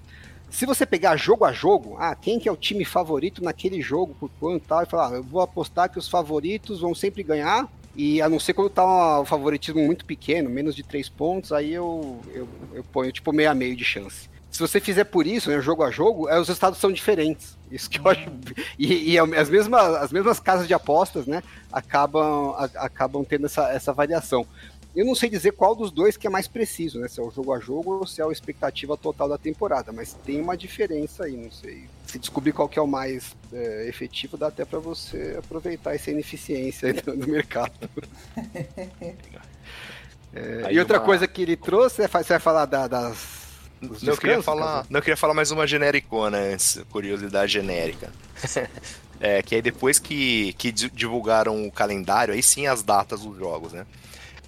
Se 0.49 0.65
você 0.65 0.85
pegar 0.85 1.15
jogo 1.15 1.45
a 1.45 1.51
jogo, 1.51 1.95
ah, 1.99 2.15
quem 2.15 2.39
que 2.39 2.49
é 2.49 2.51
o 2.51 2.57
time 2.57 2.83
favorito 2.83 3.43
naquele 3.43 3.81
jogo, 3.81 4.15
por 4.19 4.29
quanto 4.39 4.65
tal, 4.65 4.81
e 4.81 4.85
falar, 4.85 5.09
ah, 5.09 5.17
eu 5.17 5.23
vou 5.23 5.41
apostar 5.41 5.89
que 5.89 5.99
os 5.99 6.09
favoritos 6.09 6.81
vão 6.81 6.95
sempre 6.95 7.21
ganhar, 7.21 7.69
e 7.95 8.21
a 8.21 8.29
não 8.29 8.39
ser 8.39 8.53
quando 8.53 8.69
tá 8.69 9.19
o 9.19 9.25
favoritismo 9.25 9.83
muito 9.85 10.05
pequeno, 10.05 10.49
menos 10.49 10.75
de 10.75 10.83
três 10.83 11.09
pontos, 11.09 11.51
aí 11.51 11.73
eu, 11.73 12.19
eu, 12.33 12.47
eu 12.73 12.83
ponho 12.83 13.11
tipo 13.11 13.31
meio 13.33 13.51
a 13.51 13.53
meio 13.53 13.75
de 13.75 13.83
chance. 13.83 14.28
Se 14.51 14.59
você 14.59 14.79
fizer 14.79 15.03
por 15.05 15.25
isso, 15.27 15.49
né, 15.49 15.62
jogo 15.62 15.83
a 15.83 15.91
jogo, 15.91 16.27
é, 16.27 16.39
os 16.39 16.47
resultados 16.47 16.79
são 16.79 16.91
diferentes. 16.91 17.55
Isso 17.71 17.89
que 17.89 17.99
eu 17.99 18.07
acho. 18.09 18.29
E, 18.79 19.12
e 19.12 19.19
as, 19.19 19.49
mesmas, 19.49 19.81
as 19.95 20.12
mesmas 20.12 20.39
casas 20.39 20.67
de 20.67 20.73
apostas, 20.73 21.25
né, 21.27 21.43
acabam, 21.71 22.55
a- 22.57 22.69
acabam 22.85 23.23
tendo 23.23 23.45
essa, 23.45 23.69
essa 23.71 23.93
variação. 23.93 24.45
Eu 24.95 25.05
não 25.05 25.13
sei 25.13 25.29
dizer 25.29 25.51
qual 25.51 25.75
dos 25.75 25.91
dois 25.91 26.17
que 26.17 26.25
é 26.25 26.29
mais 26.31 26.47
preciso, 26.47 26.99
né? 26.99 27.07
Se 27.07 27.19
é 27.19 27.23
o 27.23 27.29
jogo 27.29 27.53
a 27.53 27.59
jogo 27.59 27.99
ou 27.99 28.07
se 28.07 28.21
é 28.21 28.25
a 28.25 28.31
expectativa 28.31 28.97
total 28.97 29.29
da 29.29 29.38
temporada, 29.38 29.91
mas 29.91 30.13
tem 30.25 30.41
uma 30.41 30.57
diferença 30.57 31.25
aí, 31.25 31.38
não 31.38 31.51
sei. 31.51 31.83
Se 32.07 32.17
descobrir 32.17 32.53
qual 32.53 32.67
que 32.67 32.79
é 32.79 32.81
o 32.81 32.88
mais 32.88 33.35
é, 33.53 33.88
efetivo, 33.88 34.35
dá 34.35 34.47
até 34.47 34.65
para 34.65 34.79
você 34.79 35.35
aproveitar 35.38 35.93
essa 35.93 36.09
ineficiência 36.09 36.91
do, 36.91 37.15
do 37.15 37.27
mercado. 37.27 37.71
É, 40.33 40.71
e 40.71 40.79
outra 40.79 40.99
uma- 40.99 41.05
coisa 41.05 41.27
que 41.27 41.41
ele 41.41 41.55
trouxe, 41.55 42.03
é, 42.03 42.07
fa- 42.07 42.21
você 42.21 42.33
vai 42.33 42.39
falar 42.39 42.65
da- 42.65 42.88
das. 42.88 43.38
Dos 43.81 44.03
Não, 44.03 44.13
eu 44.13 44.17
queria 44.17 44.41
falar, 44.41 44.85
não, 44.89 44.97
eu 44.99 45.01
queria 45.01 45.17
falar 45.17 45.33
mais 45.33 45.51
uma 45.51 45.65
genericona 45.67 46.37
antes, 46.37 46.79
curiosidade 46.89 47.51
genérica. 47.51 48.11
é, 49.19 49.41
que 49.41 49.55
aí 49.55 49.61
depois 49.61 49.99
que, 49.99 50.53
que 50.53 50.71
di- 50.71 50.89
divulgaram 50.89 51.65
o 51.65 51.71
calendário, 51.71 52.33
aí 52.33 52.43
sim 52.43 52.67
as 52.67 52.83
datas 52.83 53.21
dos 53.21 53.37
jogos, 53.37 53.73
né? 53.73 53.85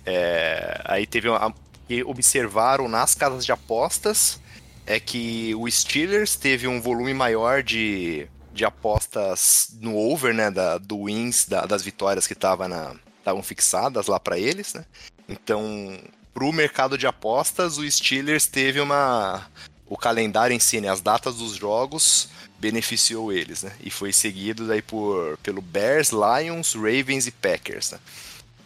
É, 0.06 0.82
aí 0.86 1.06
teve 1.06 1.30
uma, 1.30 1.54
que 1.88 2.04
observaram 2.04 2.88
nas 2.88 3.13
casas 3.15 3.46
de 3.46 3.52
apostas 3.52 4.39
é 4.86 5.00
que 5.00 5.54
o 5.56 5.70
Steelers 5.70 6.36
teve 6.36 6.67
um 6.67 6.82
volume 6.82 7.13
maior 7.13 7.62
de, 7.62 8.28
de 8.52 8.65
apostas 8.65 9.70
no 9.80 9.96
over, 9.96 10.34
né, 10.34 10.50
da, 10.50 10.78
do 10.80 11.06
wins, 11.06 11.46
da- 11.46 11.65
das 11.65 11.84
vitórias 11.84 12.26
que 12.26 12.34
estavam 12.34 13.44
fixadas 13.44 14.08
lá 14.08 14.20
para 14.20 14.39
eles, 14.39 14.74
né? 14.74 14.84
Então, 15.30 16.00
pro 16.34 16.52
mercado 16.52 16.98
de 16.98 17.08
apostas, 17.08 17.78
o 17.78 17.89
Steelers 17.89 18.46
teve 18.46 18.80
uma 18.80 19.48
o 19.88 19.98
calendário 19.98 20.54
em 20.56 20.60
si, 20.60 20.80
né, 20.80 20.88
as 20.88 21.02
datas 21.02 21.36
dos 21.36 21.56
jogos 21.56 22.30
beneficiou 22.58 23.34
eles, 23.34 23.63
né? 23.63 23.74
E 23.82 23.89
foi 23.89 24.13
seguido 24.13 24.72
aí 24.72 24.82
por 24.82 25.38
pelo 25.44 25.62
Bears, 25.62 26.12
Lions, 26.12 26.74
Ravens 26.76 27.28
e 27.28 27.32
Packers, 27.32 27.91
né? 27.91 28.00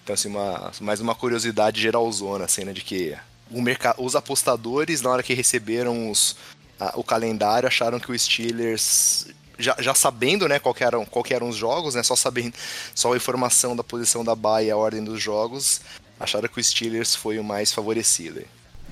Então, 0.04 0.14
assim, 0.14 0.28
uma, 0.28 0.72
mais 0.82 1.00
uma 1.00 1.16
curiosidade 1.16 1.82
geralzona, 1.82 2.46
assim, 2.46 2.64
né, 2.64 2.74
de 2.74 2.82
que 2.82 3.18
o 3.50 3.60
merca- 3.62 3.96
os 3.98 4.16
apostadores, 4.16 5.02
na 5.02 5.10
hora 5.10 5.24
que 5.24 5.34
receberam 5.34 6.12
os, 6.12 6.36
a- 6.80 6.94
o 6.96 7.04
calendário, 7.04 7.68
acharam 7.68 8.00
que 8.00 8.12
o 8.12 8.20
Steelers, 8.20 9.26
já, 9.58 9.76
já 9.80 9.96
sabendo, 9.96 10.48
né, 10.48 10.60
qual 10.60 10.76
eram, 10.80 11.06
qual 11.06 11.26
eram 11.30 11.50
os 11.50 11.56
jogos, 11.56 11.96
né, 11.96 12.04
só 12.04 12.16
sabendo, 12.16 12.54
só 12.94 13.14
a 13.14 13.18
informação 13.18 13.76
da 13.76 13.84
posição 13.84 14.24
da 14.24 14.36
baia 14.36 14.68
e 14.68 14.72
a 14.72 14.78
ordem 14.78 15.04
dos 15.04 15.20
jogos, 15.20 15.82
acharam 16.20 16.48
que 16.48 16.60
o 16.60 16.64
Steelers 16.64 17.16
foi 17.16 17.40
o 17.40 17.44
mais 17.44 17.72
favorecido. 17.72 18.40
aí. 18.40 18.48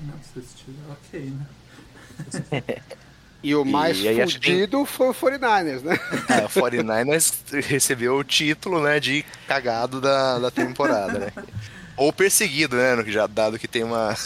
Nossa, 0.06 0.48
time 0.56 0.76
é 0.88 0.92
ok, 0.92 1.30
né? 1.30 2.82
E 3.44 3.54
o 3.54 3.62
mais 3.62 3.98
E 3.98 4.08
aí 4.08 4.22
acho 4.22 4.40
que 4.40 4.50
fudido 4.50 4.86
foi 4.86 5.10
o 5.10 5.14
49ers, 5.14 5.82
né? 5.82 6.00
É, 6.30 6.46
o 6.46 6.48
49ers 6.48 7.34
recebeu 7.60 8.16
o 8.16 8.24
título, 8.24 8.82
né, 8.82 8.98
de 8.98 9.22
cagado 9.46 10.00
da, 10.00 10.38
da 10.38 10.50
temporada, 10.50 11.18
né? 11.18 11.32
Ou 11.94 12.10
perseguido, 12.10 12.74
né, 12.74 12.94
no 12.94 13.04
que 13.04 13.12
já 13.12 13.26
dado 13.26 13.58
que 13.58 13.68
tem 13.68 13.84
uma... 13.84 14.16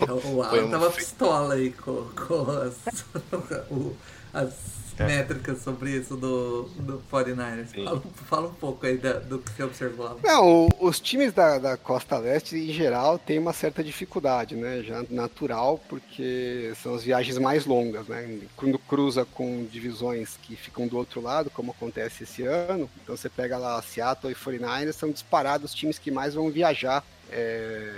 É, 0.00 0.12
O 0.28 0.42
Alan 0.42 0.64
um 0.66 0.70
tava 0.70 0.90
pistola 0.90 1.54
aí 1.54 1.70
com, 1.72 2.04
com 2.16 2.50
as, 2.50 2.74
as 4.32 4.74
É. 4.96 5.06
métricas 5.06 5.60
sobre 5.60 5.90
isso 5.90 6.16
do, 6.16 6.64
do 6.76 7.02
49ers. 7.10 7.66
Sim. 7.74 7.84
Fala, 7.84 8.02
fala 8.28 8.46
um 8.48 8.54
pouco 8.54 8.86
aí 8.86 8.96
da- 8.96 9.18
do 9.18 9.40
que 9.40 9.50
você 9.50 9.64
observou. 9.64 10.20
Não, 10.22 10.66
o- 10.66 10.68
os 10.86 11.00
times 11.00 11.32
da, 11.32 11.58
da 11.58 11.76
Costa 11.76 12.16
Leste, 12.16 12.54
em 12.56 12.72
geral, 12.72 13.18
têm 13.18 13.40
uma 13.40 13.52
certa 13.52 13.82
dificuldade, 13.82 14.54
né? 14.54 14.82
Já 14.84 15.04
natural, 15.10 15.80
porque 15.88 16.72
são 16.80 16.94
as 16.94 17.02
viagens 17.02 17.38
mais 17.38 17.66
longas, 17.66 18.06
né? 18.06 18.38
Quando 18.56 18.78
cruza 18.78 19.24
com 19.24 19.64
divisões 19.68 20.38
que 20.40 20.54
ficam 20.54 20.86
do 20.86 20.96
outro 20.96 21.20
lado, 21.20 21.50
como 21.50 21.72
acontece 21.72 22.22
esse 22.22 22.44
ano, 22.44 22.88
então 23.02 23.16
você 23.16 23.28
pega 23.28 23.58
lá 23.58 23.82
Seattle 23.82 24.32
e 24.32 24.36
49ers, 24.36 24.92
são 24.92 25.10
disparados 25.10 25.70
os 25.72 25.76
times 25.76 25.98
que 25.98 26.10
mais 26.12 26.34
vão 26.34 26.50
viajar, 26.52 27.02
é, 27.32 27.92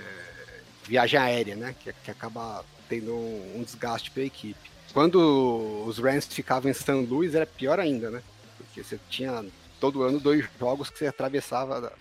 viagem 0.87 1.19
aérea, 1.19 1.57
né? 1.57 1.75
Que, 1.81 1.93
que 1.93 2.11
acaba 2.11 2.65
tendo 2.89 3.13
um, 3.15 3.57
um 3.57 3.63
desgaste 3.63 4.11
para 4.11 4.23
a 4.23 4.27
equipe. 4.27 4.71
Quando 4.93 5.85
os 5.87 5.99
Rams 5.99 6.27
ficavam 6.27 6.71
em 6.71 6.75
São 6.75 7.03
Luís, 7.03 7.35
era 7.35 7.47
pior 7.47 7.79
ainda, 7.79 8.11
né? 8.11 8.23
Porque 8.57 8.83
você 8.83 8.99
tinha 9.11 9.45
todo 9.81 10.03
ano 10.03 10.19
dois 10.19 10.45
jogos 10.59 10.89
que 10.89 10.99
você 10.99 11.07
atravessava 11.07 11.93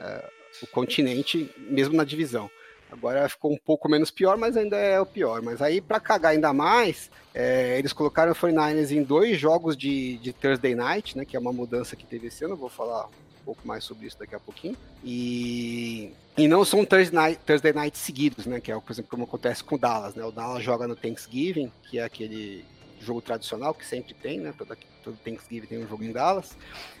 é, 0.00 0.30
o 0.62 0.66
continente, 0.66 1.50
mesmo 1.58 1.94
na 1.94 2.04
divisão. 2.04 2.50
Agora 2.90 3.26
ficou 3.28 3.52
um 3.52 3.56
pouco 3.56 3.88
menos 3.88 4.10
pior, 4.10 4.36
mas 4.36 4.54
ainda 4.54 4.76
é 4.76 5.00
o 5.00 5.06
pior. 5.06 5.40
Mas 5.40 5.62
aí, 5.62 5.80
para 5.80 5.98
cagar 5.98 6.32
ainda 6.32 6.52
mais, 6.52 7.10
é, 7.32 7.78
eles 7.78 7.92
colocaram 7.92 8.32
o 8.32 8.34
49ers 8.34 8.90
em 8.90 9.02
dois 9.02 9.38
jogos 9.38 9.76
de, 9.76 10.18
de 10.18 10.32
Thursday 10.32 10.74
Night, 10.74 11.16
né? 11.16 11.24
Que 11.24 11.36
é 11.36 11.40
uma 11.40 11.52
mudança 11.52 11.96
que 11.96 12.04
teve 12.04 12.26
esse 12.26 12.44
ano. 12.44 12.54
Vou 12.54 12.68
falar 12.68 13.08
pouco 13.44 13.66
mais 13.66 13.84
sobre 13.84 14.06
isso 14.06 14.18
daqui 14.18 14.34
a 14.34 14.40
pouquinho. 14.40 14.76
E, 15.04 16.12
e 16.36 16.48
não 16.48 16.64
são 16.64 16.84
Thursday 16.84 17.14
night, 17.14 17.40
Thursday 17.44 17.72
night 17.72 17.98
seguidos, 17.98 18.46
né? 18.46 18.60
Que 18.60 18.72
é, 18.72 18.78
por 18.78 18.92
exemplo, 18.92 19.10
como 19.10 19.24
acontece 19.24 19.62
com 19.62 19.74
o 19.74 19.78
Dallas, 19.78 20.14
né? 20.14 20.24
O 20.24 20.32
Dallas 20.32 20.62
joga 20.62 20.88
no 20.88 20.96
Thanksgiving, 20.96 21.70
que 21.88 21.98
é 21.98 22.04
aquele 22.04 22.64
jogo 23.00 23.20
tradicional 23.20 23.74
que 23.74 23.84
sempre 23.84 24.14
tem, 24.14 24.40
né? 24.40 24.54
Todo, 24.56 24.76
todo 25.02 25.16
Thanksgiving 25.24 25.66
tem 25.66 25.84
um 25.84 25.88
jogo 25.88 26.04
em 26.04 26.12
Dallas. 26.12 26.56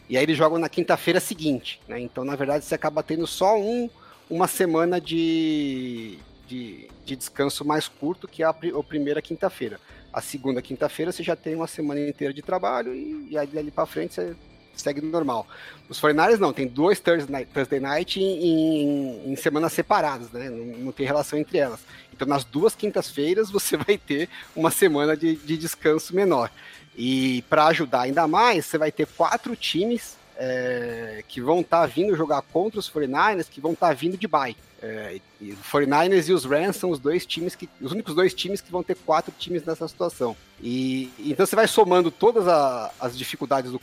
E 0.08 0.16
aí 0.16 0.22
eles 0.22 0.36
jogam 0.36 0.58
na 0.58 0.68
quinta-feira 0.68 1.20
seguinte, 1.20 1.80
né? 1.88 2.00
Então, 2.00 2.24
na 2.24 2.36
verdade, 2.36 2.64
você 2.64 2.74
acaba 2.74 3.02
tendo 3.02 3.26
só 3.26 3.58
um, 3.58 3.88
uma 4.28 4.48
semana 4.48 5.00
de, 5.00 6.18
de, 6.46 6.88
de 7.04 7.16
descanso 7.16 7.64
mais 7.64 7.88
curto, 7.88 8.28
que 8.28 8.42
é 8.42 8.46
a, 8.46 8.50
a 8.50 8.82
primeira 8.82 9.22
quinta-feira. 9.22 9.80
A 10.12 10.20
segunda 10.20 10.60
quinta-feira 10.60 11.10
você 11.10 11.22
já 11.22 11.34
tem 11.34 11.54
uma 11.54 11.66
semana 11.66 12.00
inteira 12.00 12.34
de 12.34 12.42
trabalho 12.42 12.94
e, 12.94 13.28
e 13.30 13.38
aí 13.38 13.46
dali 13.46 13.70
para 13.70 13.86
frente 13.86 14.14
você 14.14 14.36
segue 14.74 15.00
normal. 15.00 15.46
Os 15.88 16.00
49 16.00 16.36
não, 16.38 16.52
tem 16.52 16.66
dois 16.66 17.00
Thursday 17.00 17.30
Night, 17.30 17.52
Thursday 17.52 17.80
night 17.80 18.20
em, 18.20 18.46
em, 18.46 19.32
em, 19.32 19.36
semanas 19.36 19.72
separadas, 19.72 20.30
né? 20.30 20.48
Não, 20.48 20.84
não, 20.84 20.92
tem 20.92 21.06
relação 21.06 21.38
entre 21.38 21.58
elas. 21.58 21.80
Então, 22.12 22.26
nas 22.26 22.44
duas 22.44 22.74
quintas-feiras, 22.74 23.50
você 23.50 23.76
vai 23.78 23.98
ter 23.98 24.28
uma 24.56 24.70
semana 24.70 25.16
de, 25.16 25.36
de 25.36 25.56
descanso 25.56 26.14
menor. 26.14 26.50
E 26.96 27.42
para 27.48 27.66
ajudar 27.66 28.02
ainda 28.02 28.26
mais, 28.26 28.66
você 28.66 28.78
vai 28.78 28.92
ter 28.92 29.06
quatro 29.06 29.56
times 29.56 30.16
é, 30.36 31.22
que 31.28 31.40
vão 31.40 31.60
estar 31.60 31.80
tá 31.80 31.86
vindo 31.86 32.16
jogar 32.16 32.42
contra 32.42 32.78
os 32.80 32.90
49ers, 32.90 33.48
que 33.50 33.60
vão 33.60 33.72
estar 33.72 33.88
tá 33.88 33.94
vindo 33.94 34.16
de 34.16 34.26
bye. 34.26 34.56
É, 34.82 35.20
e 35.40 35.52
os 35.52 35.58
49ers 35.60 36.28
e 36.28 36.32
os 36.32 36.44
Rams 36.44 36.76
são 36.76 36.90
os 36.90 36.98
dois 36.98 37.24
times 37.24 37.54
que. 37.54 37.68
Os 37.80 37.92
únicos 37.92 38.14
dois 38.14 38.34
times 38.34 38.60
que 38.60 38.72
vão 38.72 38.82
ter 38.82 38.96
quatro 38.96 39.32
times 39.38 39.64
nessa 39.64 39.86
situação. 39.86 40.36
E 40.60 41.08
então 41.20 41.46
você 41.46 41.54
vai 41.54 41.68
somando 41.68 42.10
todas 42.10 42.48
a, 42.48 42.90
as 43.00 43.16
dificuldades 43.16 43.70
do 43.70 43.78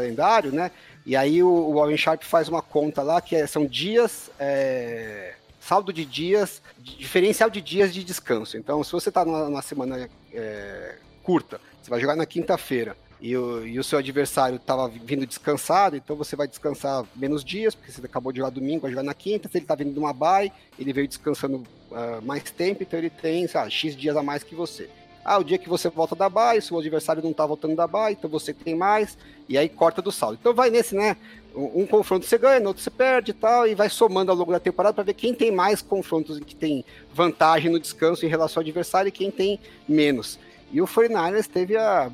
calendário, 0.00 0.52
né? 0.52 0.70
E 1.04 1.14
aí 1.14 1.42
o, 1.42 1.48
o 1.48 1.74
Warren 1.74 1.96
Sharp 1.96 2.22
faz 2.22 2.48
uma 2.48 2.62
conta 2.62 3.02
lá 3.02 3.20
que 3.20 3.36
é, 3.36 3.46
são 3.46 3.66
dias. 3.66 4.30
É, 4.38 5.34
saldo 5.60 5.92
de 5.92 6.06
dias, 6.06 6.62
diferencial 6.78 7.50
de 7.50 7.60
dias 7.60 7.92
de 7.92 8.02
descanso. 8.02 8.56
Então, 8.56 8.82
se 8.82 8.90
você 8.90 9.10
está 9.10 9.24
numa, 9.26 9.44
numa, 9.44 9.62
semana 9.62 10.08
é, 10.32 10.96
curta, 11.22 11.60
você 11.82 11.90
vai 11.90 12.00
jogar 12.00 12.16
na 12.16 12.24
quinta-feira 12.24 12.96
e 13.20 13.36
o, 13.36 13.66
e 13.66 13.78
o 13.78 13.84
seu 13.84 13.98
adversário 13.98 14.56
estava 14.56 14.88
vindo 14.88 15.26
descansado, 15.26 15.96
então 15.96 16.16
você 16.16 16.34
vai 16.34 16.48
descansar 16.48 17.04
menos 17.14 17.44
dias, 17.44 17.74
porque 17.74 17.92
você 17.92 18.04
acabou 18.04 18.32
de 18.32 18.38
jogar 18.38 18.50
domingo, 18.50 18.80
vai 18.80 18.90
jogar 18.90 19.02
na 19.02 19.12
quinta, 19.12 19.48
se 19.48 19.58
ele 19.58 19.64
está 19.64 19.74
vindo 19.74 19.92
de 19.92 19.98
uma 19.98 20.14
bye, 20.14 20.50
ele 20.78 20.94
veio 20.94 21.06
descansando 21.06 21.58
uh, 21.58 22.22
mais 22.22 22.42
tempo, 22.44 22.82
então 22.82 22.98
ele 22.98 23.10
tem, 23.10 23.46
sei 23.46 23.60
lá, 23.60 23.68
X 23.68 23.94
dias 23.94 24.16
a 24.16 24.22
mais 24.22 24.42
que 24.42 24.54
você. 24.54 24.88
Ah, 25.24 25.38
o 25.38 25.44
dia 25.44 25.58
que 25.58 25.68
você 25.68 25.88
volta 25.88 26.16
da 26.16 26.28
bye, 26.28 26.60
se 26.60 26.72
o 26.72 26.78
adversário 26.78 27.22
não 27.22 27.30
está 27.30 27.44
voltando 27.44 27.76
da 27.76 27.86
bye, 27.86 28.12
então 28.12 28.28
você 28.28 28.54
tem 28.54 28.74
mais, 28.74 29.18
e 29.48 29.58
aí 29.58 29.68
corta 29.68 30.00
do 30.00 30.10
saldo. 30.10 30.38
Então 30.40 30.54
vai 30.54 30.70
nesse, 30.70 30.94
né? 30.94 31.16
Um, 31.54 31.84
confronto 31.84 32.24
você 32.24 32.38
ganha, 32.38 32.60
no 32.60 32.68
outro 32.68 32.82
você 32.82 32.90
perde 32.90 33.32
e 33.32 33.34
tal, 33.34 33.66
e 33.66 33.74
vai 33.74 33.90
somando 33.90 34.30
ao 34.30 34.36
longo 34.36 34.52
da 34.52 34.60
temporada 34.60 34.94
para 34.94 35.04
ver 35.04 35.14
quem 35.14 35.34
tem 35.34 35.50
mais 35.50 35.82
confrontos 35.82 36.38
que 36.38 36.54
tem 36.54 36.84
vantagem 37.12 37.70
no 37.70 37.80
descanso 37.80 38.24
em 38.24 38.28
relação 38.28 38.60
ao 38.60 38.62
adversário 38.62 39.08
e 39.08 39.12
quem 39.12 39.30
tem 39.30 39.58
menos. 39.88 40.38
E 40.72 40.80
o 40.80 40.86
49ers 40.86 41.48
teve 41.48 41.76
a 41.76 42.10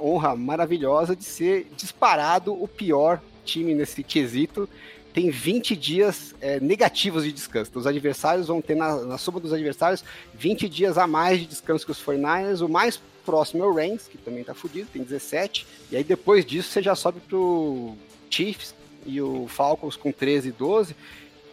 honra 0.00 0.34
maravilhosa 0.34 1.14
de 1.14 1.24
ser 1.24 1.68
disparado 1.76 2.52
o 2.52 2.66
pior 2.66 3.20
time 3.44 3.74
nesse 3.74 4.02
quesito. 4.02 4.68
Tem 5.12 5.30
20 5.30 5.74
dias 5.76 6.34
é, 6.40 6.60
negativos 6.60 7.24
de 7.24 7.32
descanso. 7.32 7.70
Então, 7.70 7.80
os 7.80 7.86
adversários 7.86 8.46
vão 8.46 8.60
ter, 8.60 8.76
na, 8.76 8.96
na 8.96 9.18
soma 9.18 9.40
dos 9.40 9.52
adversários, 9.52 10.04
20 10.34 10.68
dias 10.68 10.96
a 10.96 11.06
mais 11.06 11.40
de 11.40 11.46
descanso 11.46 11.84
que 11.84 11.92
os 11.92 12.00
49ers. 12.00 12.64
O 12.64 12.68
mais 12.68 13.00
próximo 13.24 13.64
é 13.64 13.66
o 13.66 13.72
Reigns, 13.72 14.08
que 14.08 14.18
também 14.18 14.44
tá 14.44 14.54
fudido, 14.54 14.88
tem 14.92 15.02
17. 15.02 15.66
E 15.90 15.96
aí 15.96 16.04
depois 16.04 16.44
disso 16.44 16.70
você 16.70 16.82
já 16.82 16.94
sobe 16.94 17.20
pro 17.20 17.96
Chiefs 18.28 18.74
e 19.06 19.20
o 19.20 19.46
Falcons 19.48 19.96
com 19.96 20.12
13 20.12 20.48
e 20.48 20.52
12. 20.52 20.96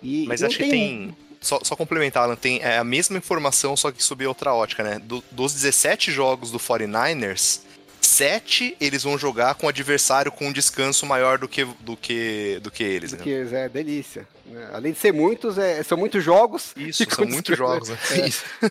E 0.02 0.26
Mas 0.28 0.44
acho 0.44 0.58
tem... 0.58 0.66
que 0.66 0.72
tem. 0.72 1.18
Só, 1.40 1.60
só 1.64 1.76
complementar, 1.76 2.24
Alan, 2.24 2.36
tem 2.36 2.60
é, 2.64 2.80
a 2.80 2.84
mesma 2.84 3.18
informação, 3.18 3.78
só 3.78 3.92
que 3.92 4.04
sob 4.04 4.26
outra 4.26 4.54
ótica, 4.56 4.84
né? 4.84 5.00
Do, 5.00 5.24
dos 5.30 5.54
17 5.54 6.12
jogos 6.12 6.50
do 6.50 6.60
49ers, 6.60 7.62
sete 8.02 8.76
eles 8.80 9.04
vão 9.04 9.18
jogar 9.18 9.56
com 9.56 9.68
adversário 9.68 10.32
com 10.32 10.48
um 10.48 10.52
descanso 10.52 11.06
maior 11.06 11.38
do 11.38 11.48
que, 11.48 11.66
do 11.80 11.96
que, 11.96 12.60
do 12.62 12.72
que 12.72 12.84
eles. 12.84 13.12
Do 13.12 13.18
né? 13.18 13.24
que 13.24 13.30
eles, 13.30 13.54
é 13.54 13.70
delícia. 13.70 14.28
Além 14.72 14.94
de 14.94 15.00
ser 15.00 15.12
muitos, 15.12 15.58
é, 15.58 15.84
são 15.84 15.98
muitos 15.98 16.24
jogos. 16.24 16.74
Isso, 16.78 17.04
são 17.10 17.26
muitos 17.26 17.58
jogos. 17.58 17.90
Né? 17.90 17.98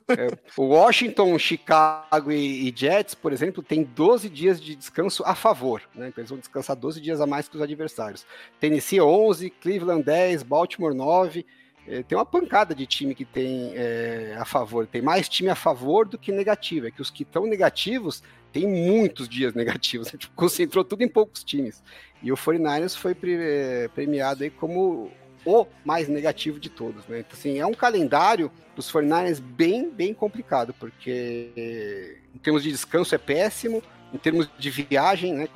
É, 0.08 0.26
é, 0.26 0.38
o 0.56 0.64
Washington, 0.64 1.38
Chicago 1.38 2.32
e, 2.32 2.68
e, 2.68 2.74
Jets, 2.74 3.14
por 3.14 3.32
exemplo, 3.32 3.62
tem 3.62 3.82
12 3.82 4.28
dias 4.28 4.60
de 4.60 4.74
descanso 4.74 5.22
a 5.26 5.34
favor. 5.34 5.82
Né? 5.94 6.08
Então 6.08 6.22
eles 6.22 6.30
vão 6.30 6.38
descansar 6.38 6.74
12 6.74 7.00
dias 7.00 7.20
a 7.20 7.26
mais 7.26 7.48
que 7.48 7.56
os 7.56 7.62
adversários. 7.62 8.24
Tennessee 8.58 9.00
11, 9.00 9.50
Cleveland 9.50 10.02
10, 10.02 10.42
Baltimore 10.42 10.94
9. 10.94 11.44
É, 11.88 12.02
tem 12.02 12.16
uma 12.16 12.26
pancada 12.26 12.74
de 12.74 12.86
time 12.86 13.14
que 13.14 13.24
tem 13.24 13.72
é, 13.74 14.36
a 14.38 14.44
favor. 14.44 14.86
Tem 14.86 15.00
mais 15.00 15.28
time 15.28 15.48
a 15.48 15.54
favor 15.54 16.06
do 16.06 16.18
que 16.18 16.32
negativo. 16.32 16.86
É 16.86 16.90
que 16.90 17.00
os 17.00 17.10
que 17.10 17.22
estão 17.22 17.46
negativos 17.46 18.22
tem 18.52 18.66
muitos 18.66 19.28
dias 19.28 19.52
negativos, 19.54 20.08
tipo, 20.10 20.34
concentrou 20.34 20.84
tudo 20.84 21.02
em 21.02 21.08
poucos 21.08 21.44
times. 21.44 21.82
E 22.22 22.32
o 22.32 22.36
49ers 22.36 22.96
foi 22.96 23.16
eh, 23.24 23.88
premiado 23.94 24.42
aí 24.42 24.50
como 24.50 25.10
o 25.44 25.66
mais 25.84 26.08
negativo 26.08 26.58
de 26.58 26.68
todos, 26.68 27.06
né? 27.06 27.20
Então, 27.20 27.38
assim, 27.38 27.58
é 27.58 27.66
um 27.66 27.74
calendário 27.74 28.50
dos 28.74 28.90
49ers 28.90 29.40
bem, 29.40 29.88
bem 29.90 30.12
complicado, 30.12 30.74
porque 30.74 31.52
eh, 31.56 32.16
em 32.34 32.38
termos 32.38 32.62
de 32.62 32.72
descanso 32.72 33.14
é 33.14 33.18
péssimo, 33.18 33.82
em 34.12 34.18
termos 34.18 34.50
de 34.58 34.70
viagem, 34.70 35.34
né? 35.34 35.48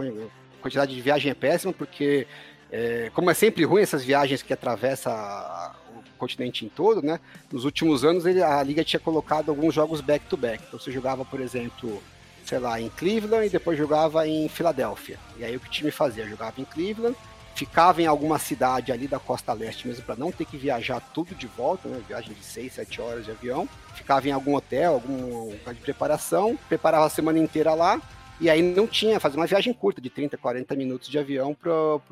Quantidade 0.60 0.94
de 0.94 1.00
viagem 1.00 1.30
é 1.30 1.34
péssima, 1.34 1.72
porque 1.72 2.26
é, 2.70 3.10
como 3.14 3.30
é 3.30 3.34
sempre 3.34 3.64
ruim 3.64 3.82
essas 3.82 4.04
viagens 4.04 4.42
que 4.42 4.52
atravessa 4.52 5.74
continente 6.20 6.64
em 6.64 6.68
todo, 6.68 7.02
né? 7.02 7.18
Nos 7.50 7.64
últimos 7.64 8.04
anos 8.04 8.26
ele, 8.26 8.42
a 8.42 8.62
liga 8.62 8.84
tinha 8.84 9.00
colocado 9.00 9.48
alguns 9.48 9.74
jogos 9.74 10.00
back-to-back. 10.00 10.58
-back. 10.58 10.68
Então 10.68 10.78
você 10.78 10.92
jogava, 10.92 11.24
por 11.24 11.40
exemplo, 11.40 12.00
sei 12.44 12.58
lá, 12.58 12.80
em 12.80 12.90
Cleveland 12.90 13.46
e 13.46 13.50
depois 13.50 13.78
jogava 13.78 14.28
em 14.28 14.48
Filadélfia. 14.48 15.18
E 15.38 15.44
aí 15.44 15.56
o 15.56 15.60
que 15.60 15.68
o 15.68 15.70
time 15.70 15.90
fazia? 15.90 16.28
Jogava 16.28 16.60
em 16.60 16.64
Cleveland, 16.64 17.16
ficava 17.54 18.02
em 18.02 18.06
alguma 18.06 18.38
cidade 18.38 18.92
ali 18.92 19.08
da 19.08 19.18
costa 19.18 19.52
leste 19.52 19.88
mesmo 19.88 20.04
para 20.04 20.16
não 20.16 20.30
ter 20.30 20.44
que 20.44 20.56
viajar 20.56 21.00
tudo 21.14 21.34
de 21.34 21.46
volta, 21.46 21.88
né? 21.88 22.00
Viagem 22.06 22.34
de 22.34 22.44
6, 22.44 22.72
7 22.72 23.00
horas 23.00 23.24
de 23.24 23.30
avião. 23.30 23.68
Ficava 23.94 24.28
em 24.28 24.32
algum 24.32 24.54
hotel, 24.54 24.94
algum 24.94 25.50
lugar 25.50 25.74
de 25.74 25.80
preparação, 25.80 26.58
preparava 26.68 27.06
a 27.06 27.10
semana 27.10 27.38
inteira 27.38 27.74
lá. 27.74 28.00
E 28.40 28.48
aí 28.48 28.62
não 28.62 28.86
tinha, 28.86 29.20
fazia 29.20 29.38
uma 29.38 29.46
viagem 29.46 29.72
curta 29.74 30.00
de 30.00 30.08
30, 30.08 30.38
40 30.38 30.74
minutos 30.74 31.08
de 31.08 31.18
avião 31.18 31.54
para 31.54 31.70
o 31.70 32.02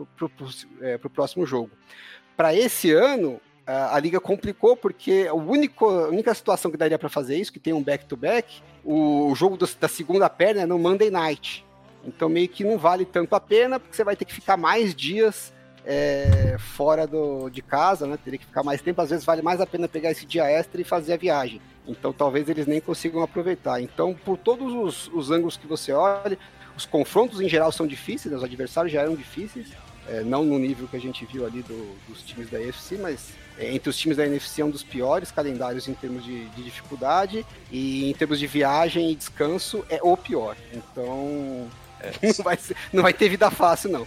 é, 0.82 0.98
próximo 0.98 1.46
jogo. 1.46 1.70
Para 2.36 2.54
esse 2.54 2.92
ano, 2.92 3.40
a 3.68 3.98
liga 4.00 4.18
complicou 4.18 4.76
porque 4.76 5.28
o 5.30 5.36
único, 5.36 5.84
a 5.86 6.08
única 6.08 6.32
situação 6.34 6.70
que 6.70 6.76
daria 6.76 6.98
para 6.98 7.10
fazer 7.10 7.36
isso, 7.36 7.52
que 7.52 7.60
tem 7.60 7.74
um 7.74 7.82
back-to-back, 7.82 8.48
-back, 8.48 8.62
o 8.84 9.34
jogo 9.34 9.56
do, 9.58 9.68
da 9.78 9.88
segunda 9.88 10.28
perna 10.30 10.62
é 10.62 10.66
no 10.66 10.78
Monday 10.78 11.10
Night. 11.10 11.66
Então 12.02 12.28
meio 12.28 12.48
que 12.48 12.64
não 12.64 12.78
vale 12.78 13.04
tanto 13.04 13.34
a 13.34 13.40
pena, 13.40 13.78
porque 13.78 13.94
você 13.94 14.04
vai 14.04 14.16
ter 14.16 14.24
que 14.24 14.32
ficar 14.32 14.56
mais 14.56 14.94
dias 14.94 15.52
é, 15.84 16.56
fora 16.58 17.06
do, 17.06 17.50
de 17.50 17.60
casa, 17.60 18.06
né? 18.06 18.18
Teria 18.22 18.38
que 18.38 18.46
ficar 18.46 18.62
mais 18.62 18.80
tempo. 18.80 19.00
Às 19.02 19.10
vezes 19.10 19.24
vale 19.24 19.42
mais 19.42 19.60
a 19.60 19.66
pena 19.66 19.86
pegar 19.86 20.10
esse 20.10 20.24
dia 20.24 20.44
extra 20.44 20.80
e 20.80 20.84
fazer 20.84 21.12
a 21.12 21.16
viagem. 21.16 21.60
Então 21.86 22.12
talvez 22.12 22.48
eles 22.48 22.66
nem 22.66 22.80
consigam 22.80 23.22
aproveitar. 23.22 23.80
Então, 23.80 24.14
por 24.14 24.38
todos 24.38 24.72
os, 24.72 25.14
os 25.14 25.30
ângulos 25.30 25.56
que 25.56 25.66
você 25.66 25.92
olha, 25.92 26.38
os 26.76 26.86
confrontos 26.86 27.40
em 27.40 27.48
geral 27.48 27.72
são 27.72 27.86
difíceis, 27.86 28.32
né? 28.32 28.38
os 28.38 28.44
adversários 28.44 28.92
já 28.92 29.02
eram 29.02 29.14
difíceis. 29.14 29.68
É, 30.08 30.22
não 30.22 30.42
no 30.42 30.58
nível 30.58 30.88
que 30.88 30.96
a 30.96 31.00
gente 31.00 31.26
viu 31.26 31.44
ali 31.44 31.62
do, 31.62 31.94
dos 32.08 32.22
times 32.22 32.48
da 32.48 32.58
UFC, 32.58 32.96
mas 32.96 33.34
entre 33.60 33.90
os 33.90 33.96
times 33.96 34.16
da 34.16 34.26
NFC 34.26 34.62
é 34.62 34.64
um 34.64 34.70
dos 34.70 34.82
piores 34.82 35.30
calendários 35.30 35.88
em 35.88 35.94
termos 35.94 36.24
de, 36.24 36.46
de, 36.50 36.62
dificuldade 36.62 37.44
e 37.70 38.08
em 38.08 38.14
termos 38.14 38.38
de 38.38 38.46
viagem 38.46 39.10
e 39.10 39.14
descanso 39.14 39.84
é 39.88 39.98
o 40.02 40.16
pior. 40.16 40.56
Então 40.72 41.68
é. 42.00 42.12
não, 42.38 42.44
vai 42.44 42.56
ser, 42.56 42.76
não 42.92 43.02
vai 43.02 43.12
ter 43.12 43.28
vida 43.28 43.50
fácil 43.50 43.90
não. 43.90 44.06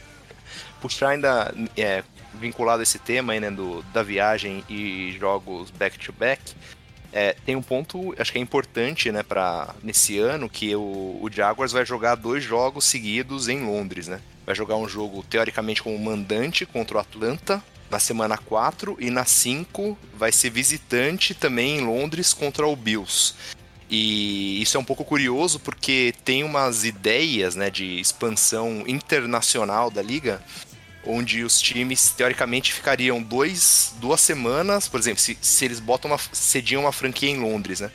Puxar 0.80 1.10
ainda 1.10 1.54
é, 1.78 2.04
vinculado 2.34 2.80
a 2.80 2.84
esse 2.84 3.00
tema 3.00 3.34
aí, 3.34 3.40
né, 3.40 3.52
do, 3.52 3.84
da 3.94 4.02
viagem 4.02 4.64
e 4.70 5.16
jogos 5.20 5.70
back-to-back, 5.72 6.56
é, 7.14 7.36
tem 7.46 7.56
um 7.56 7.62
ponto, 7.62 8.16
acho 8.18 8.32
que 8.32 8.40
é 8.40 8.42
importante, 8.42 9.12
né, 9.12 9.22
para 9.22 9.76
nesse 9.84 10.18
ano, 10.18 10.50
que 10.50 10.74
o, 10.76 11.20
o 11.22 11.30
Jaguars 11.32 11.72
vai 11.72 11.86
jogar 11.86 12.16
dois 12.16 12.44
jogos 12.44 12.86
seguidos 12.86 13.50
em 13.50 13.66
Londres, 13.66 14.08
né? 14.08 14.22
Vai 14.46 14.56
jogar 14.56 14.78
um 14.78 14.88
jogo, 14.88 15.24
teoricamente, 15.30 15.84
como 15.84 15.98
mandante 16.00 16.66
contra 16.66 16.98
o 16.98 17.00
Atlanta, 17.00 17.62
na 17.92 18.00
semana 18.00 18.38
4 18.38 18.98
e 19.00 19.12
na 19.12 19.26
5 19.26 19.98
vai 20.18 20.32
ser 20.32 20.50
visitante 20.50 21.34
também 21.34 21.78
em 21.78 21.86
Londres 21.86 22.34
contra 22.34 22.66
o 22.66 22.76
Bills. 22.76 23.36
E 23.90 24.62
isso 24.62 24.78
é 24.78 24.80
um 24.80 24.86
pouco 24.86 25.04
curioso 25.04 25.60
porque 25.60 26.14
tem 26.24 26.46
umas 26.46 26.86
ideias 26.86 27.56
né, 27.56 27.70
de 27.70 28.00
expansão 28.00 28.86
internacional 28.88 29.92
da 29.92 30.02
liga, 30.02 30.42
onde 31.06 31.44
os 31.44 31.60
times 31.60 32.12
teoricamente 32.12 32.72
ficariam 32.72 33.22
dois, 33.22 33.94
duas 34.00 34.22
semanas, 34.22 34.88
por 34.88 35.00
exemplo, 35.00 35.20
se, 35.20 35.38
se 35.42 35.66
eles 35.66 35.82
botam 35.82 36.10
uma, 36.10 36.20
cediam 36.32 36.84
uma 36.84 36.94
franquia 36.94 37.30
em 37.30 37.40
Londres, 37.40 37.82
né? 37.82 37.92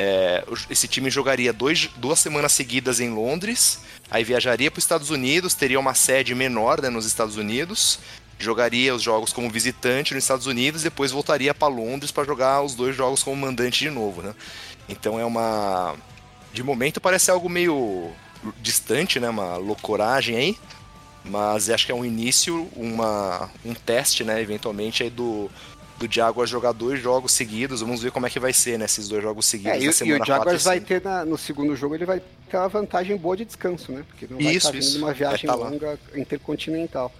É, 0.00 0.44
esse 0.70 0.86
time 0.86 1.10
jogaria 1.10 1.52
dois, 1.52 1.90
duas 1.96 2.20
semanas 2.20 2.52
seguidas 2.52 3.00
em 3.00 3.10
Londres, 3.10 3.80
aí 4.08 4.22
viajaria 4.22 4.70
para 4.70 4.78
os 4.78 4.84
Estados 4.84 5.10
Unidos, 5.10 5.54
teria 5.54 5.78
uma 5.78 5.92
sede 5.92 6.36
menor 6.36 6.80
né, 6.80 6.88
nos 6.88 7.04
Estados 7.04 7.36
Unidos, 7.36 7.98
jogaria 8.38 8.94
os 8.94 9.02
jogos 9.02 9.32
como 9.32 9.50
visitante 9.50 10.14
nos 10.14 10.24
Estados 10.24 10.46
Unidos, 10.46 10.82
depois 10.82 11.10
voltaria 11.10 11.52
para 11.52 11.68
Londres 11.68 12.12
para 12.12 12.24
jogar 12.24 12.62
os 12.62 12.74
dois 12.74 12.94
jogos 12.94 13.22
como 13.22 13.36
mandante 13.36 13.80
de 13.80 13.90
novo, 13.90 14.22
né? 14.22 14.34
Então 14.88 15.18
é 15.18 15.24
uma 15.24 15.94
de 16.52 16.62
momento 16.62 17.00
parece 17.00 17.30
algo 17.30 17.48
meio 17.48 18.10
distante, 18.60 19.18
né? 19.18 19.28
Uma 19.28 19.56
loucuragem 19.56 20.36
aí, 20.36 20.58
mas 21.24 21.68
acho 21.68 21.86
que 21.86 21.92
é 21.92 21.94
um 21.94 22.04
início, 22.04 22.68
uma, 22.74 23.50
um 23.64 23.74
teste, 23.74 24.24
né? 24.24 24.40
Eventualmente 24.40 25.02
aí 25.02 25.10
do 25.10 25.50
do 25.98 26.06
Jaguars 26.10 26.48
jogar 26.48 26.72
dois 26.72 27.02
jogos 27.02 27.32
seguidos. 27.32 27.80
Vamos 27.80 28.02
ver 28.02 28.12
como 28.12 28.26
é 28.26 28.30
que 28.30 28.38
vai 28.38 28.52
ser, 28.52 28.78
né? 28.78 28.84
Esses 28.84 29.08
dois 29.08 29.22
jogos 29.22 29.46
seguidos. 29.46 30.00
É, 30.00 30.04
e, 30.04 30.08
e, 30.08 30.12
o 30.14 30.24
Jaguars 30.24 30.62
vai 30.62 30.80
ter 30.80 31.02
na, 31.02 31.24
no 31.24 31.36
segundo 31.36 31.74
jogo, 31.74 31.94
ele 31.94 32.06
vai 32.06 32.22
ter 32.48 32.56
uma 32.56 32.68
vantagem 32.68 33.16
boa 33.16 33.36
de 33.36 33.44
descanso, 33.44 33.90
né? 33.92 34.04
Porque 34.06 34.26
não 34.30 34.38
vai 34.40 34.54
isso, 34.54 34.68
estar 34.68 34.78
vindo 34.78 35.04
uma 35.04 35.12
viagem 35.12 35.46
tá 35.48 35.54
longa 35.54 35.98
intercontinental. 36.14 37.12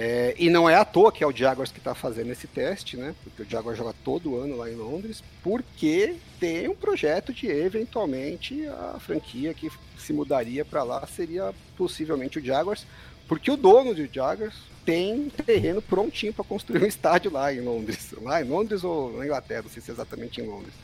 É, 0.00 0.32
e 0.38 0.48
não 0.48 0.70
é 0.70 0.76
à 0.76 0.84
toa 0.84 1.10
que 1.10 1.24
é 1.24 1.26
o 1.26 1.36
Jaguars 1.36 1.72
que 1.72 1.78
está 1.78 1.92
fazendo 1.92 2.30
esse 2.30 2.46
teste, 2.46 2.96
né? 2.96 3.16
Porque 3.24 3.42
o 3.42 3.50
Jaguars 3.50 3.76
joga 3.76 3.92
todo 4.04 4.36
ano 4.36 4.56
lá 4.56 4.70
em 4.70 4.76
Londres, 4.76 5.24
porque 5.42 6.14
tem 6.38 6.68
um 6.68 6.74
projeto 6.76 7.32
de 7.32 7.48
eventualmente 7.48 8.64
a 8.68 9.00
franquia 9.00 9.52
que 9.52 9.68
se 9.98 10.12
mudaria 10.12 10.64
para 10.64 10.84
lá 10.84 11.04
seria 11.04 11.52
possivelmente 11.76 12.38
o 12.38 12.44
Jaguars, 12.44 12.86
porque 13.26 13.50
o 13.50 13.56
dono 13.56 13.92
do 13.92 14.06
Jaguars 14.06 14.54
tem 14.84 15.30
terreno 15.30 15.82
prontinho 15.82 16.32
para 16.32 16.44
construir 16.44 16.84
um 16.84 16.86
estádio 16.86 17.32
lá 17.32 17.52
em 17.52 17.60
Londres. 17.60 18.14
Lá 18.22 18.40
em 18.40 18.44
Londres 18.44 18.84
ou 18.84 19.18
na 19.18 19.24
Inglaterra, 19.24 19.62
não 19.62 19.70
sei 19.70 19.82
se 19.82 19.90
é 19.90 19.94
exatamente 19.94 20.40
em 20.40 20.46
Londres. 20.46 20.74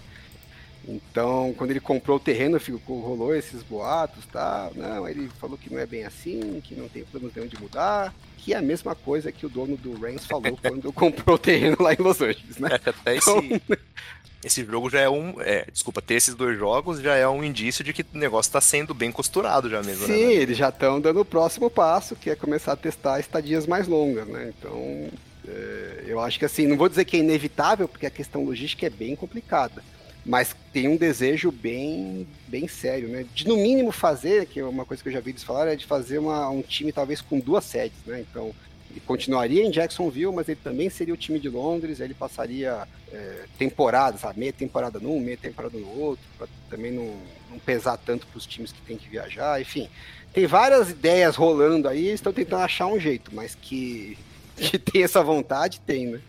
Então, 0.87 1.55
quando 1.57 1.71
ele 1.71 1.81
comprou 1.81 2.19
o 2.19 2.21
terreno, 2.21 2.61
ficou, 2.61 3.01
rolou 3.01 3.35
esses 3.35 3.63
boatos, 3.63 4.27
tá? 4.27 4.71
Não, 4.75 5.09
ele 5.09 5.29
falou 5.41 5.57
que 5.57 5.73
não 5.73 5.79
é 5.79 5.87
bem 5.87 6.05
assim, 6.05 6.61
que 6.63 6.75
não 6.75 6.89
tem 6.89 7.05
nenhum 7.15 7.47
de 7.47 7.61
mudar, 7.61 8.15
que 8.39 8.53
é 8.53 8.57
a 8.59 8.63
mesma 8.63 8.95
coisa 8.95 9.33
que 9.33 9.47
o 9.47 9.49
dono 9.49 9.77
do 9.77 9.99
Rams 9.99 10.27
falou 10.27 10.57
quando 10.61 10.93
comprou 10.93 11.37
o 11.37 11.39
terreno 11.39 11.77
lá 11.81 11.95
em 11.95 12.03
Los 12.03 12.21
Angeles, 12.21 12.59
né? 12.59 12.69
É, 12.73 12.91
até 12.91 13.17
então... 13.17 13.39
esse, 13.39 13.63
esse 14.45 14.65
jogo 14.65 14.91
já 14.91 15.01
é 15.01 15.09
um. 15.09 15.41
É, 15.41 15.65
desculpa, 15.73 16.03
ter 16.03 16.15
esses 16.15 16.35
dois 16.35 16.59
jogos 16.59 17.01
já 17.01 17.15
é 17.15 17.27
um 17.27 17.43
indício 17.43 17.83
de 17.83 17.95
que 17.95 18.03
o 18.03 18.19
negócio 18.19 18.51
está 18.51 18.61
sendo 18.61 18.93
bem 18.93 19.11
costurado 19.11 19.71
já 19.71 19.83
mesmo. 19.83 20.07
Né, 20.07 20.15
Sim, 20.15 20.27
né? 20.27 20.35
eles 20.35 20.59
já 20.59 20.69
estão 20.69 21.01
dando 21.01 21.21
o 21.21 21.25
próximo 21.25 21.71
passo, 21.71 22.15
que 22.15 22.29
é 22.29 22.37
começar 22.37 22.73
a 22.73 22.77
testar 22.77 23.19
estadias 23.19 23.67
mais 23.67 23.89
longas, 23.89 24.29
né? 24.29 24.53
Então, 24.59 25.09
é, 25.49 26.05
eu 26.07 26.21
acho 26.21 26.39
que 26.39 26.45
assim, 26.45 26.67
não 26.67 26.77
vou 26.77 26.91
dizer 26.91 27.07
que 27.07 27.17
é 27.17 27.21
inevitável, 27.21 27.89
porque 27.89 28.05
a 28.05 28.11
questão 28.11 28.45
logística 28.45 28.87
é 28.87 28.91
bem 28.91 29.17
complicada. 29.17 29.83
Mas 30.25 30.57
tem 30.73 30.89
um 30.89 30.97
desejo 30.97 31.53
bem, 31.53 32.27
bem 32.49 32.67
sério, 32.67 33.09
né? 33.09 33.27
De 33.35 33.47
no 33.47 33.57
mínimo 33.57 33.93
fazer, 33.93 34.47
que 34.47 34.59
é 34.59 34.65
uma 34.65 34.85
coisa 34.85 35.03
que 35.03 35.09
eu 35.09 35.13
já 35.13 35.21
vi 35.21 35.31
eles 35.31 35.43
falar, 35.43 35.69
é 35.69 35.77
de 35.77 35.85
fazer 35.85 36.19
uma, 36.19 36.49
um 36.49 36.63
time 36.63 36.93
talvez 36.93 37.21
com 37.21 37.39
duas 37.39 37.65
sedes, 37.65 37.99
né? 38.07 38.25
Então, 38.31 38.55
ele 38.91 39.01
continuaria 39.01 39.63
em 39.63 39.71
Jacksonville, 39.71 40.33
mas 40.33 40.49
ele 40.49 40.61
também 40.63 40.89
seria 40.89 41.13
o 41.13 41.17
time 41.17 41.39
de 41.39 41.49
Londres, 41.49 42.01
ele 42.01 42.15
passaria 42.15 42.87
é, 43.13 43.45
temporadas, 43.59 44.21
sabe? 44.21 44.39
meia 44.41 44.53
temporada 44.53 44.99
num, 44.99 45.21
meia 45.21 45.37
temporada 45.37 45.77
no 45.77 45.89
outro, 45.99 46.25
para 46.39 46.47
também 46.71 46.93
não, 46.93 47.13
não, 47.51 47.59
pesar 47.59 47.99
tanto 47.99 48.27
para 48.27 48.39
os 48.39 48.47
times 48.47 48.73
que 48.73 48.81
tem 48.83 48.97
que 48.97 49.09
viajar, 49.09 49.61
enfim. 49.61 49.89
Tem 50.33 50.47
várias 50.47 50.91
ideias 50.91 51.37
rolando 51.37 51.89
aí, 51.89 52.09
estão 52.09 52.33
tentando 52.33 52.63
achar 52.63 52.87
um 52.87 52.99
jeito, 52.99 53.35
mas 53.35 53.55
que, 53.55 54.17
que 54.57 54.79
tem 54.79 55.03
essa 55.03 55.23
vontade, 55.23 55.81
tem, 55.81 56.07
né? 56.07 56.21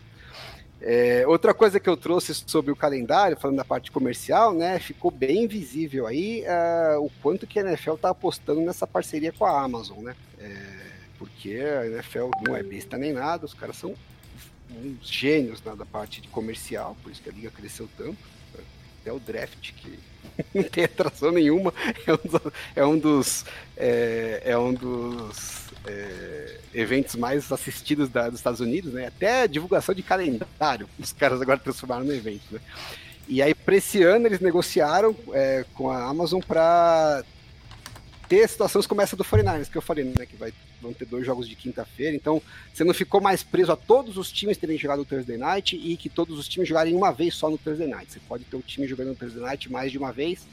É, 0.80 1.26
outra 1.26 1.54
coisa 1.54 1.80
que 1.80 1.88
eu 1.88 1.96
trouxe 1.96 2.34
sobre 2.34 2.70
o 2.70 2.76
calendário, 2.76 3.36
falando 3.36 3.56
da 3.56 3.64
parte 3.64 3.90
comercial, 3.90 4.52
né, 4.52 4.78
ficou 4.78 5.10
bem 5.10 5.46
visível 5.46 6.06
aí 6.06 6.42
uh, 6.42 7.02
o 7.02 7.10
quanto 7.22 7.46
que 7.46 7.58
a 7.58 7.62
NFL 7.62 7.94
está 7.94 8.10
apostando 8.10 8.60
nessa 8.60 8.86
parceria 8.86 9.32
com 9.32 9.44
a 9.46 9.62
Amazon, 9.62 9.98
né? 9.98 10.14
É, 10.38 10.86
porque 11.18 11.58
a 11.58 11.86
NFL 11.86 12.28
não 12.46 12.54
é 12.54 12.62
besta 12.62 12.98
nem 12.98 13.12
nada, 13.12 13.46
os 13.46 13.54
caras 13.54 13.76
são 13.76 13.94
uns 14.70 15.08
gênios 15.08 15.62
na, 15.64 15.74
da 15.74 15.86
parte 15.86 16.20
de 16.20 16.28
comercial, 16.28 16.96
por 17.02 17.10
isso 17.10 17.22
que 17.22 17.30
a 17.30 17.32
liga 17.32 17.50
cresceu 17.50 17.88
tanto. 17.96 18.18
Até 19.00 19.12
o 19.12 19.20
draft, 19.20 19.72
que 19.72 19.98
não 20.52 20.64
tem 20.64 20.84
atração 20.84 21.30
nenhuma, 21.30 21.72
é 22.06 22.12
um 22.12 22.18
dos. 22.28 22.52
É 22.74 22.86
um 22.86 22.98
dos, 22.98 23.44
é, 23.76 24.42
é 24.44 24.58
um 24.58 24.74
dos 24.74 25.65
é, 25.86 26.58
eventos 26.74 27.14
mais 27.16 27.50
assistidos 27.50 28.08
da, 28.08 28.28
dos 28.28 28.40
Estados 28.40 28.60
Unidos, 28.60 28.92
né? 28.92 29.06
Até 29.06 29.46
divulgação 29.46 29.94
de 29.94 30.02
calendário, 30.02 30.88
os 30.98 31.12
caras 31.12 31.40
agora 31.40 31.58
transformaram 31.58 32.04
no 32.04 32.12
evento, 32.12 32.44
né? 32.50 32.60
E 33.28 33.42
aí, 33.42 33.54
para 33.54 33.76
esse 33.76 34.02
ano, 34.02 34.26
eles 34.26 34.40
negociaram 34.40 35.16
é, 35.32 35.64
com 35.74 35.90
a 35.90 36.04
Amazon 36.04 36.40
para 36.40 37.24
ter 38.28 38.48
situações 38.48 38.86
como 38.86 39.00
essa 39.00 39.16
do 39.16 39.24
49ers, 39.24 39.70
que 39.70 39.76
eu 39.76 39.82
falei, 39.82 40.04
né? 40.04 40.26
Que 40.26 40.36
vai, 40.36 40.52
vão 40.80 40.92
ter 40.92 41.04
dois 41.04 41.24
jogos 41.24 41.48
de 41.48 41.54
quinta-feira. 41.54 42.14
Então, 42.14 42.40
você 42.72 42.84
não 42.84 42.94
ficou 42.94 43.20
mais 43.20 43.42
preso 43.42 43.72
a 43.72 43.76
todos 43.76 44.16
os 44.16 44.30
times 44.30 44.56
terem 44.56 44.78
jogado 44.78 44.98
no 44.98 45.04
Thursday 45.04 45.36
Night 45.36 45.76
e 45.76 45.96
que 45.96 46.08
todos 46.08 46.38
os 46.38 46.48
times 46.48 46.68
jogarem 46.68 46.94
uma 46.94 47.12
vez 47.12 47.34
só 47.34 47.50
no 47.50 47.58
Thursday 47.58 47.86
Night. 47.86 48.12
Você 48.12 48.20
pode 48.20 48.44
ter 48.44 48.56
o 48.56 48.62
time 48.62 48.86
jogando 48.86 49.08
no 49.08 49.14
Thursday 49.14 49.42
Night 49.42 49.70
mais 49.70 49.90
de 49.90 49.98
uma 49.98 50.12
vez, 50.12 50.46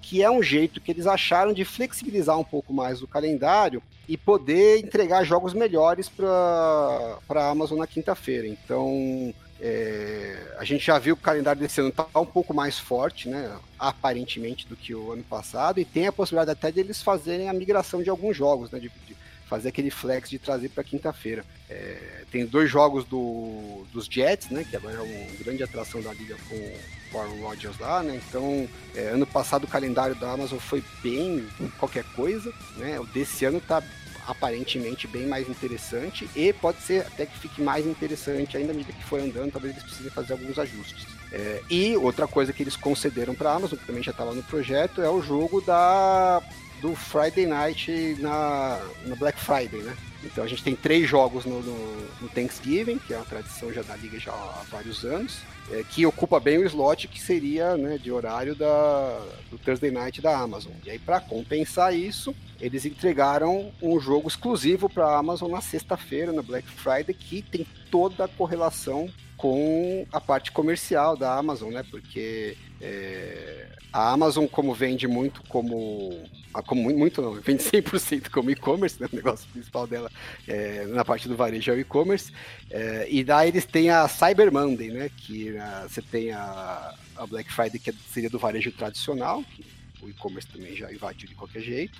que 0.00 0.22
é 0.22 0.30
um 0.30 0.42
jeito 0.42 0.80
que 0.80 0.90
eles 0.90 1.06
acharam 1.06 1.52
de 1.52 1.64
flexibilizar 1.64 2.38
um 2.38 2.44
pouco 2.44 2.72
mais 2.72 3.02
o 3.02 3.06
calendário 3.06 3.82
e 4.08 4.16
poder 4.16 4.78
entregar 4.78 5.24
jogos 5.24 5.54
melhores 5.54 6.08
para 6.08 7.18
a 7.28 7.50
Amazon 7.50 7.78
na 7.78 7.86
quinta-feira. 7.86 8.46
Então, 8.46 9.32
é, 9.60 10.54
a 10.58 10.64
gente 10.64 10.84
já 10.84 10.98
viu 10.98 11.14
que 11.14 11.22
o 11.22 11.24
calendário 11.24 11.60
desse 11.60 11.80
ano 11.80 11.90
está 11.90 12.06
um 12.16 12.26
pouco 12.26 12.54
mais 12.54 12.78
forte, 12.78 13.28
né, 13.28 13.54
aparentemente, 13.78 14.66
do 14.66 14.74
que 14.74 14.94
o 14.94 15.12
ano 15.12 15.22
passado, 15.22 15.78
e 15.78 15.84
tem 15.84 16.06
a 16.06 16.12
possibilidade 16.12 16.50
até 16.50 16.72
de 16.72 16.80
eles 16.80 17.02
fazerem 17.02 17.48
a 17.48 17.52
migração 17.52 18.02
de 18.02 18.08
alguns 18.08 18.36
jogos, 18.36 18.70
né, 18.70 18.78
de, 18.78 18.90
de 19.06 19.14
fazer 19.50 19.70
aquele 19.70 19.90
flex 19.90 20.30
de 20.30 20.38
trazer 20.38 20.68
para 20.68 20.84
quinta-feira. 20.84 21.44
É, 21.68 22.22
tem 22.30 22.46
dois 22.46 22.70
jogos 22.70 23.04
do, 23.04 23.84
dos 23.92 24.06
Jets, 24.06 24.48
né, 24.48 24.64
que 24.68 24.76
agora 24.76 24.94
é 24.94 25.00
uma 25.00 25.36
grande 25.44 25.64
atração 25.64 26.00
da 26.00 26.12
liga 26.12 26.36
com 26.48 26.54
o 26.54 27.20
Aaron 27.20 27.40
Rodgers 27.40 27.76
lá, 27.80 28.00
né, 28.00 28.20
então 28.28 28.68
é, 28.94 29.08
ano 29.08 29.26
passado 29.26 29.64
o 29.64 29.66
calendário 29.66 30.14
da 30.14 30.30
Amazon 30.30 30.58
foi 30.60 30.82
bem 31.02 31.44
qualquer 31.78 32.04
coisa, 32.14 32.52
né, 32.76 33.00
o 33.00 33.06
desse 33.06 33.44
ano 33.44 33.58
está 33.58 33.82
aparentemente 34.26 35.08
bem 35.08 35.26
mais 35.26 35.48
interessante 35.48 36.28
e 36.36 36.52
pode 36.52 36.80
ser 36.82 37.00
até 37.04 37.26
que 37.26 37.36
fique 37.36 37.60
mais 37.60 37.84
interessante 37.84 38.56
ainda 38.56 38.70
à 38.70 38.74
medida 38.74 38.92
que 38.92 39.04
for 39.04 39.18
andando, 39.18 39.50
talvez 39.50 39.74
eles 39.74 39.84
precisem 39.84 40.12
fazer 40.12 40.34
alguns 40.34 40.56
ajustes. 40.56 41.06
É, 41.32 41.62
e 41.68 41.96
outra 41.96 42.28
coisa 42.28 42.52
que 42.52 42.62
eles 42.62 42.76
concederam 42.76 43.34
para 43.34 43.50
a 43.50 43.54
Amazon, 43.54 43.78
que 43.78 43.86
também 43.86 44.02
já 44.02 44.12
estava 44.12 44.32
no 44.32 44.42
projeto, 44.44 45.00
é 45.02 45.08
o 45.08 45.20
jogo 45.20 45.60
da 45.60 46.40
do 46.80 46.94
Friday 46.94 47.46
Night 47.46 48.16
na, 48.18 48.80
na 49.06 49.16
Black 49.16 49.38
Friday, 49.40 49.80
né? 49.82 49.96
Então 50.22 50.44
a 50.44 50.46
gente 50.46 50.62
tem 50.62 50.76
três 50.76 51.08
jogos 51.08 51.44
no, 51.46 51.62
no, 51.62 52.08
no 52.20 52.28
Thanksgiving, 52.28 52.98
que 52.98 53.14
é 53.14 53.16
uma 53.16 53.24
tradição 53.24 53.72
já 53.72 53.82
da 53.82 53.96
liga 53.96 54.18
já 54.18 54.32
há 54.32 54.64
vários 54.70 55.04
anos, 55.04 55.38
é, 55.70 55.82
que 55.82 56.04
ocupa 56.04 56.38
bem 56.38 56.58
o 56.58 56.66
slot 56.66 57.08
que 57.08 57.20
seria 57.20 57.76
né, 57.76 57.96
de 57.96 58.12
horário 58.12 58.54
da, 58.54 59.24
do 59.50 59.58
Thursday 59.58 59.90
Night 59.90 60.20
da 60.20 60.36
Amazon. 60.38 60.72
E 60.84 60.90
aí 60.90 60.98
para 60.98 61.20
compensar 61.20 61.94
isso, 61.94 62.34
eles 62.60 62.84
entregaram 62.84 63.72
um 63.80 63.98
jogo 63.98 64.28
exclusivo 64.28 64.90
para 64.90 65.06
a 65.06 65.18
Amazon 65.18 65.50
na 65.50 65.62
sexta-feira, 65.62 66.32
na 66.32 66.42
Black 66.42 66.68
Friday, 66.68 67.14
que 67.14 67.40
tem 67.40 67.66
toda 67.90 68.24
a 68.24 68.28
correlação 68.28 69.08
com 69.38 70.06
a 70.12 70.20
parte 70.20 70.52
comercial 70.52 71.16
da 71.16 71.34
Amazon, 71.34 71.72
né? 71.72 71.82
Porque 71.90 72.58
é, 72.78 73.68
a 73.92 74.12
Amazon, 74.12 74.46
como 74.46 74.74
vende 74.74 75.06
muito 75.06 75.42
como. 75.48 76.22
Ah, 76.52 76.62
como 76.62 76.90
muito 76.90 77.22
não, 77.22 77.34
vende 77.34 77.62
100% 77.62 78.28
como 78.28 78.50
e-commerce, 78.50 79.00
né? 79.00 79.08
o 79.12 79.14
negócio 79.14 79.48
principal 79.50 79.86
dela 79.86 80.10
é, 80.48 80.84
na 80.86 81.04
parte 81.04 81.28
do 81.28 81.36
varejo 81.36 81.70
é 81.70 81.74
o 81.76 81.80
e-commerce. 81.80 82.32
É, 82.68 83.06
e 83.08 83.22
daí 83.22 83.48
eles 83.48 83.64
têm 83.64 83.90
a 83.90 84.08
Cyber 84.08 84.52
Monday, 84.52 84.90
né? 84.90 85.10
Que 85.16 85.56
a, 85.56 85.86
você 85.88 86.02
tem 86.02 86.32
a, 86.32 86.94
a 87.16 87.26
Black 87.26 87.52
Friday, 87.52 87.78
que 87.78 87.92
seria 88.12 88.28
do 88.28 88.38
varejo 88.38 88.72
tradicional, 88.72 89.44
que 89.44 89.64
o 90.02 90.08
e-commerce 90.08 90.48
também 90.48 90.74
já 90.74 90.92
invadiu 90.92 91.28
de 91.28 91.34
qualquer 91.34 91.62
jeito. 91.62 91.98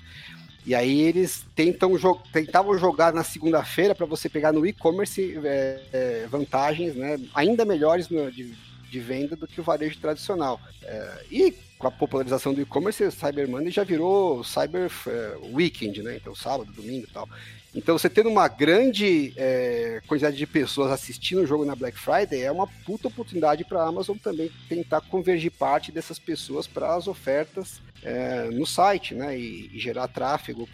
E 0.65 0.75
aí 0.75 1.01
eles 1.01 1.45
tentam 1.55 1.97
jo 1.97 2.19
tentavam 2.31 2.77
jogar 2.77 3.13
na 3.13 3.23
segunda-feira 3.23 3.95
para 3.95 4.05
você 4.05 4.29
pegar 4.29 4.51
no 4.51 4.65
e-commerce 4.65 5.39
é, 5.43 5.81
é, 5.91 6.27
vantagens 6.29 6.95
né, 6.95 7.19
ainda 7.33 7.65
melhores 7.65 8.09
no, 8.09 8.31
de, 8.31 8.53
de, 8.89 8.99
venda 8.99 9.35
do 9.35 9.47
que 9.47 9.59
o 9.59 9.63
varejo 9.63 9.97
tradicional. 9.99 10.61
É, 10.83 11.25
e 11.31 11.55
com 11.81 11.87
a 11.87 11.91
popularização 11.91 12.53
do 12.53 12.61
e-commerce, 12.61 13.11
Cyber 13.11 13.49
Monday 13.49 13.71
já 13.71 13.83
virou 13.83 14.43
Cyber 14.43 14.89
é, 15.07 15.37
Weekend, 15.51 16.03
né? 16.03 16.15
Então 16.15 16.35
sábado, 16.35 16.71
domingo 16.71 17.07
e 17.09 17.11
tal. 17.11 17.27
Então, 17.73 17.97
você 17.97 18.09
tendo 18.09 18.29
uma 18.29 18.49
grande 18.49 19.33
é, 19.37 20.01
quantidade 20.05 20.35
de 20.35 20.45
pessoas 20.45 20.91
assistindo 20.91 21.41
o 21.41 21.47
jogo 21.47 21.63
na 21.63 21.73
Black 21.73 21.97
Friday 21.97 22.41
é 22.41 22.51
uma 22.51 22.67
puta 22.67 23.07
oportunidade 23.07 23.63
para 23.63 23.81
a 23.81 23.87
Amazon 23.87 24.17
também 24.17 24.51
tentar 24.67 24.99
convergir 24.99 25.51
parte 25.51 25.89
dessas 25.89 26.19
pessoas 26.19 26.67
para 26.67 26.93
as 26.93 27.07
ofertas 27.07 27.81
é, 28.03 28.49
no 28.51 28.65
site, 28.65 29.15
né? 29.15 29.39
E, 29.39 29.71
e 29.73 29.79
gerar 29.79 30.09
tráfego 30.09 30.67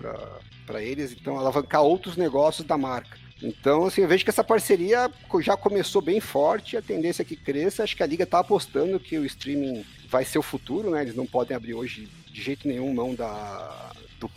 para 0.66 0.82
eles, 0.82 1.12
então 1.12 1.38
alavancar 1.38 1.84
outros 1.84 2.18
negócios 2.18 2.66
da 2.66 2.78
marca. 2.78 3.27
Então, 3.42 3.86
assim, 3.86 4.02
eu 4.02 4.08
vejo 4.08 4.24
que 4.24 4.30
essa 4.30 4.44
parceria 4.44 5.12
já 5.42 5.56
começou 5.56 6.02
bem 6.02 6.20
forte, 6.20 6.76
a 6.76 6.82
tendência 6.82 7.22
é 7.22 7.26
que 7.26 7.36
cresça. 7.36 7.84
Acho 7.84 7.96
que 7.96 8.04
a 8.04 8.08
liga 8.08 8.24
está 8.24 8.40
apostando 8.40 9.00
que 9.00 9.18
o 9.18 9.26
streaming 9.26 9.86
vai 10.10 10.26
ser 10.26 10.40
o 10.40 10.44
futuro, 10.44 10.90
né? 10.90 11.02
Eles 11.02 11.16
não 11.16 11.26
podem 11.26 11.56
abrir 11.56 11.74
hoje 11.74 12.10
de 12.32 12.42
jeito 12.42 12.68
nenhum 12.68 12.94
mão 12.94 13.14
da, 13.14 13.92
do, 14.20 14.30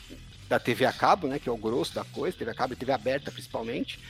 da 0.48 0.58
TV 0.58 0.84
a 0.84 0.92
cabo, 0.92 1.28
né, 1.28 1.38
que 1.38 1.48
é 1.48 1.52
o 1.52 1.56
grosso 1.56 1.94
da 1.94 2.04
coisa, 2.04 2.36
TV 2.36 2.50
a 2.50 2.54
cabo 2.54 2.72
e 2.72 2.76
TV 2.76 2.92
aberta 2.92 3.30
principalmente, 3.30 4.00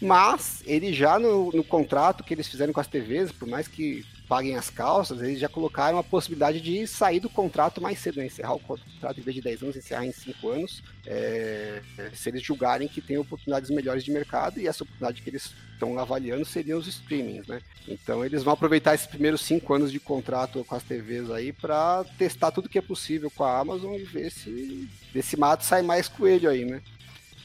Mas 0.00 0.62
ele 0.66 0.92
já 0.92 1.18
no, 1.18 1.52
no 1.52 1.62
contrato 1.62 2.24
que 2.24 2.34
eles 2.34 2.48
fizeram 2.48 2.72
com 2.72 2.80
as 2.80 2.86
TVs, 2.86 3.30
por 3.32 3.46
mais 3.46 3.68
que 3.68 4.04
paguem 4.28 4.56
as 4.56 4.68
calças, 4.68 5.20
eles 5.22 5.38
já 5.38 5.48
colocaram 5.48 5.98
a 5.98 6.02
possibilidade 6.02 6.60
de 6.60 6.86
sair 6.86 7.20
do 7.20 7.30
contrato 7.30 7.80
mais 7.80 7.98
cedo, 7.98 8.18
né? 8.18 8.26
encerrar 8.26 8.54
o 8.54 8.60
contrato 8.60 9.20
em 9.20 9.22
vez 9.22 9.34
de 9.34 9.42
10 9.42 9.62
anos, 9.62 9.76
encerrar 9.76 10.04
em 10.04 10.12
5 10.12 10.48
anos, 10.48 10.82
é, 11.06 11.80
se 12.12 12.28
eles 12.28 12.42
julgarem 12.42 12.88
que 12.88 13.00
tem 13.00 13.18
oportunidades 13.18 13.70
melhores 13.70 14.04
de 14.04 14.10
mercado, 14.10 14.60
e 14.60 14.66
essa 14.66 14.82
oportunidade 14.82 15.22
que 15.22 15.30
eles 15.30 15.52
estão 15.72 15.98
avaliando 15.98 16.44
seriam 16.44 16.78
os 16.78 16.86
streamings, 16.86 17.46
né? 17.46 17.60
Então 17.86 18.24
eles 18.24 18.42
vão 18.42 18.54
aproveitar 18.54 18.94
esses 18.94 19.06
primeiros 19.06 19.42
5 19.42 19.74
anos 19.74 19.92
de 19.92 20.00
contrato 20.00 20.64
com 20.64 20.74
as 20.74 20.82
TVs 20.82 21.30
aí 21.30 21.52
para 21.52 22.04
testar 22.18 22.50
tudo 22.50 22.68
que 22.68 22.78
é 22.78 22.82
possível 22.82 23.30
com 23.30 23.44
a 23.44 23.58
Amazon 23.58 23.94
e 23.94 24.02
ver 24.02 24.30
se 24.30 24.88
desse 25.12 25.36
mato 25.36 25.64
sai 25.64 25.82
mais 25.82 26.08
coelho 26.08 26.48
aí, 26.48 26.64
né? 26.64 26.82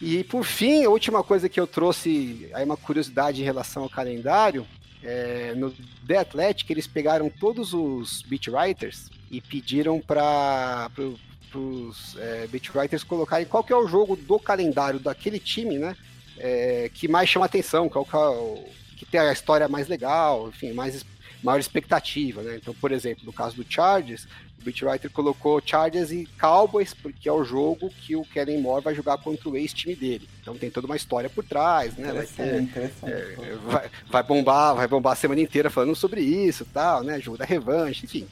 E 0.01 0.23
por 0.23 0.43
fim, 0.43 0.83
a 0.83 0.89
última 0.89 1.23
coisa 1.23 1.47
que 1.47 1.59
eu 1.59 1.67
trouxe, 1.67 2.49
aí 2.53 2.65
uma 2.65 2.77
curiosidade 2.77 3.41
em 3.41 3.45
relação 3.45 3.83
ao 3.83 3.89
calendário, 3.89 4.65
é, 5.03 5.53
no 5.55 5.71
The 6.07 6.17
Athletic 6.17 6.69
eles 6.69 6.87
pegaram 6.87 7.29
todos 7.29 7.73
os 7.73 8.21
beat 8.23 8.47
writers 8.47 9.09
e 9.29 9.41
pediram 9.41 9.99
para 9.99 10.89
pro, 10.93 11.17
os 11.53 12.15
é, 12.17 12.47
beat 12.47 12.69
writers 12.73 13.03
colocarem 13.03 13.45
qual 13.45 13.63
que 13.63 13.73
é 13.73 13.75
o 13.75 13.87
jogo 13.87 14.15
do 14.15 14.39
calendário 14.39 14.99
daquele 14.99 15.39
time, 15.39 15.77
né? 15.77 15.95
É, 16.37 16.89
que 16.93 17.07
mais 17.07 17.29
chama 17.29 17.45
atenção, 17.45 17.89
qual 17.89 18.05
que, 18.05 18.15
é 18.15 18.19
o, 18.19 18.63
que 18.97 19.05
tem 19.05 19.19
a 19.19 19.33
história 19.33 19.67
mais 19.67 19.87
legal, 19.87 20.47
enfim, 20.47 20.71
mais 20.71 21.05
maior 21.43 21.59
expectativa, 21.59 22.41
né? 22.41 22.57
Então, 22.61 22.73
por 22.73 22.91
exemplo, 22.91 23.25
no 23.25 23.33
caso 23.33 23.55
do 23.55 23.65
Chargers, 23.67 24.27
o 24.61 24.63
Beatwriter 24.63 25.09
colocou 25.09 25.61
Chargers 25.63 26.11
e 26.11 26.27
Cowboys, 26.39 26.93
porque 26.93 27.27
é 27.27 27.31
o 27.31 27.43
jogo 27.43 27.89
que 27.89 28.15
o 28.15 28.23
Kellen 28.23 28.61
Moore 28.61 28.83
vai 28.83 28.93
jogar 28.93 29.17
contra 29.17 29.49
o 29.49 29.57
ex-time 29.57 29.95
dele. 29.95 30.29
Então 30.39 30.55
tem 30.55 30.69
toda 30.69 30.85
uma 30.85 30.95
história 30.95 31.29
por 31.29 31.43
trás, 31.43 31.95
né? 31.97 32.13
Vai, 32.13 32.25
ter, 32.27 32.69
é, 33.03 33.55
vai, 33.65 33.89
vai, 34.07 34.23
bombar, 34.23 34.75
vai 34.75 34.87
bombar 34.87 35.13
a 35.13 35.15
semana 35.15 35.41
inteira 35.41 35.69
falando 35.69 35.95
sobre 35.95 36.21
isso 36.21 36.65
tal, 36.71 37.03
né? 37.03 37.19
Jogo 37.19 37.37
da 37.37 37.45
revanche, 37.45 38.05
enfim. 38.05 38.27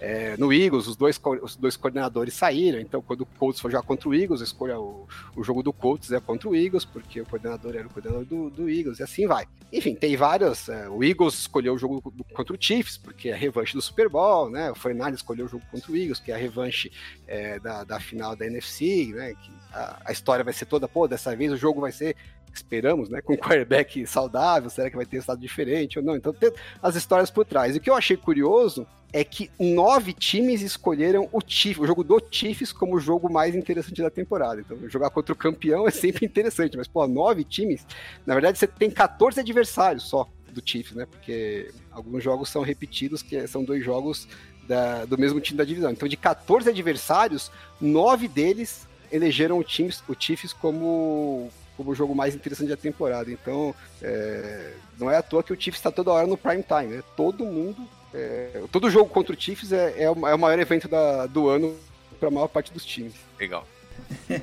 É, 0.00 0.36
no 0.36 0.52
Eagles, 0.52 0.86
os 0.86 0.96
dois, 0.96 1.20
os 1.42 1.56
dois 1.56 1.76
coordenadores 1.76 2.34
saíram, 2.34 2.78
então 2.78 3.00
quando 3.00 3.22
o 3.22 3.26
Colts 3.26 3.60
for 3.60 3.70
jogar 3.70 3.82
contra 3.82 4.08
o 4.08 4.14
Eagles, 4.14 4.40
escolha 4.40 4.78
o, 4.78 5.08
o 5.34 5.42
jogo 5.42 5.62
do 5.62 5.72
Colts 5.72 6.12
é 6.12 6.20
contra 6.20 6.48
o 6.48 6.54
Eagles, 6.54 6.84
porque 6.84 7.20
o 7.20 7.26
coordenador 7.26 7.74
era 7.74 7.86
o 7.86 7.90
coordenador 7.90 8.24
do, 8.24 8.50
do 8.50 8.68
Eagles, 8.68 8.98
e 8.98 9.02
assim 9.02 9.26
vai. 9.26 9.46
Enfim, 9.72 9.94
tem 9.94 10.16
vários. 10.16 10.68
É, 10.68 10.88
o 10.88 11.02
Eagles 11.02 11.34
escolheu 11.34 11.74
o 11.74 11.78
jogo 11.78 12.00
contra 12.32 12.54
o 12.54 12.58
Chiefs, 12.58 12.98
porque 12.98 13.30
é 13.30 13.32
a 13.32 13.36
revanche 13.36 13.72
do 13.72 13.82
Super 13.82 14.08
Bowl, 14.08 14.50
né? 14.50 14.70
O 14.70 14.74
Fernandes 14.74 15.20
escolheu 15.20 15.46
o 15.46 15.48
jogo 15.48 15.64
contra 15.70 15.90
o 15.90 15.96
Eagles, 15.96 16.20
que 16.20 16.30
é 16.30 16.34
a 16.34 16.38
revanche 16.38 16.92
é, 17.26 17.58
da, 17.58 17.82
da 17.82 17.98
final 17.98 18.36
da 18.36 18.46
NFC, 18.46 19.12
né? 19.14 19.34
Que 19.34 19.50
a, 19.72 20.02
a 20.04 20.12
história 20.12 20.44
vai 20.44 20.52
ser 20.52 20.66
toda, 20.66 20.86
pô, 20.86 21.08
dessa 21.08 21.34
vez 21.34 21.52
o 21.52 21.56
jogo 21.56 21.80
vai 21.80 21.92
ser 21.92 22.16
esperamos, 22.56 23.08
né? 23.08 23.20
Com 23.20 23.34
o 23.34 23.38
quarterback 23.38 24.06
saudável, 24.06 24.68
será 24.70 24.90
que 24.90 24.96
vai 24.96 25.06
ter 25.06 25.18
estado 25.18 25.40
diferente 25.40 25.98
ou 25.98 26.04
não? 26.04 26.16
Então 26.16 26.32
tem 26.32 26.52
as 26.82 26.96
histórias 26.96 27.30
por 27.30 27.44
trás. 27.44 27.74
E 27.74 27.78
o 27.78 27.80
que 27.80 27.90
eu 27.90 27.94
achei 27.94 28.16
curioso 28.16 28.86
é 29.12 29.24
que 29.24 29.50
nove 29.58 30.12
times 30.12 30.60
escolheram 30.62 31.28
o 31.32 31.40
Chiefs, 31.46 31.82
o 31.82 31.86
jogo 31.86 32.04
do 32.04 32.22
Chiefs 32.30 32.72
como 32.72 32.96
o 32.96 33.00
jogo 33.00 33.32
mais 33.32 33.54
interessante 33.54 34.02
da 34.02 34.10
temporada. 34.10 34.60
Então, 34.60 34.76
jogar 34.88 35.10
contra 35.10 35.32
o 35.32 35.36
campeão 35.36 35.86
é 35.86 35.90
sempre 35.90 36.26
interessante, 36.26 36.76
mas, 36.76 36.88
pô, 36.88 37.06
nove 37.06 37.44
times, 37.44 37.86
na 38.26 38.34
verdade, 38.34 38.58
você 38.58 38.66
tem 38.66 38.90
14 38.90 39.40
adversários 39.40 40.04
só 40.04 40.28
do 40.52 40.62
Chiefs, 40.64 40.96
né? 40.96 41.06
Porque 41.06 41.70
alguns 41.90 42.22
jogos 42.22 42.48
são 42.48 42.62
repetidos, 42.62 43.22
que 43.22 43.46
são 43.46 43.64
dois 43.64 43.84
jogos 43.84 44.28
da, 44.66 45.04
do 45.04 45.16
mesmo 45.16 45.40
time 45.40 45.56
da 45.56 45.64
divisão. 45.64 45.90
Então, 45.90 46.08
de 46.08 46.16
14 46.16 46.68
adversários, 46.68 47.50
nove 47.80 48.28
deles 48.28 48.86
elegeram 49.10 49.58
o, 49.58 49.66
Chiefs, 49.66 50.02
o 50.08 50.14
Chiefs 50.18 50.52
como 50.52 51.50
como 51.76 51.90
o 51.90 51.94
jogo 51.94 52.14
mais 52.14 52.34
interessante 52.34 52.68
da 52.68 52.76
temporada. 52.76 53.30
Então, 53.30 53.74
é, 54.02 54.72
não 54.98 55.10
é 55.10 55.16
à 55.16 55.22
toa 55.22 55.42
que 55.42 55.52
o 55.52 55.60
Chiefs 55.60 55.78
está 55.78 55.90
toda 55.90 56.12
hora 56.12 56.26
no 56.26 56.36
prime 56.36 56.62
time, 56.62 56.96
né? 56.96 57.02
Todo 57.16 57.44
mundo 57.44 57.86
é, 58.16 58.62
todo 58.72 58.90
jogo 58.90 59.10
contra 59.10 59.34
o 59.34 59.40
Chiefs 59.40 59.72
é, 59.72 60.02
é, 60.04 60.10
o, 60.10 60.26
é 60.26 60.34
o 60.34 60.38
maior 60.38 60.58
evento 60.58 60.88
da, 60.88 61.26
do 61.26 61.48
ano 61.48 61.76
para 62.18 62.28
a 62.28 62.30
maior 62.30 62.48
parte 62.48 62.72
dos 62.72 62.82
times. 62.84 63.14
Legal. 63.38 63.68
é, 64.30 64.42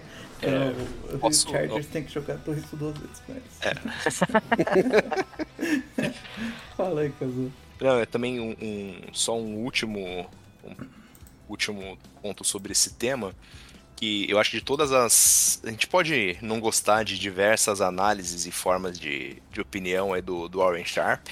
o 1.11 1.17
posso, 1.17 1.49
Chargers 1.49 1.87
tem 1.87 2.03
que 2.03 2.11
jogar 2.11 2.37
por 2.37 2.55
isso 2.55 2.75
duas 2.75 2.95
vezes 2.97 3.19
com 3.25 3.33
eles. 3.33 3.61
É. 3.61 3.73
Fala 6.77 7.01
aí, 7.01 7.11
Cazu. 7.19 7.51
Não, 7.81 7.99
é 7.99 8.05
também 8.05 8.39
um, 8.39 8.55
um, 8.61 9.01
só 9.11 9.35
um 9.35 9.55
último, 9.63 10.29
um 10.63 10.75
último 11.49 11.97
ponto 12.21 12.43
sobre 12.43 12.71
esse 12.73 12.93
tema 12.93 13.33
que 13.95 14.29
eu 14.29 14.39
acho 14.39 14.51
que 14.51 14.57
de 14.57 14.63
todas 14.63 14.91
as. 14.91 15.61
A 15.63 15.69
gente 15.69 15.87
pode 15.87 16.37
não 16.41 16.59
gostar 16.59 17.03
de 17.03 17.17
diversas 17.17 17.81
análises 17.81 18.45
e 18.45 18.51
formas 18.51 18.99
de, 18.99 19.41
de 19.51 19.61
opinião 19.61 20.13
aí 20.13 20.21
do, 20.21 20.47
do 20.47 20.59
Warren 20.59 20.85
Sharp, 20.85 21.29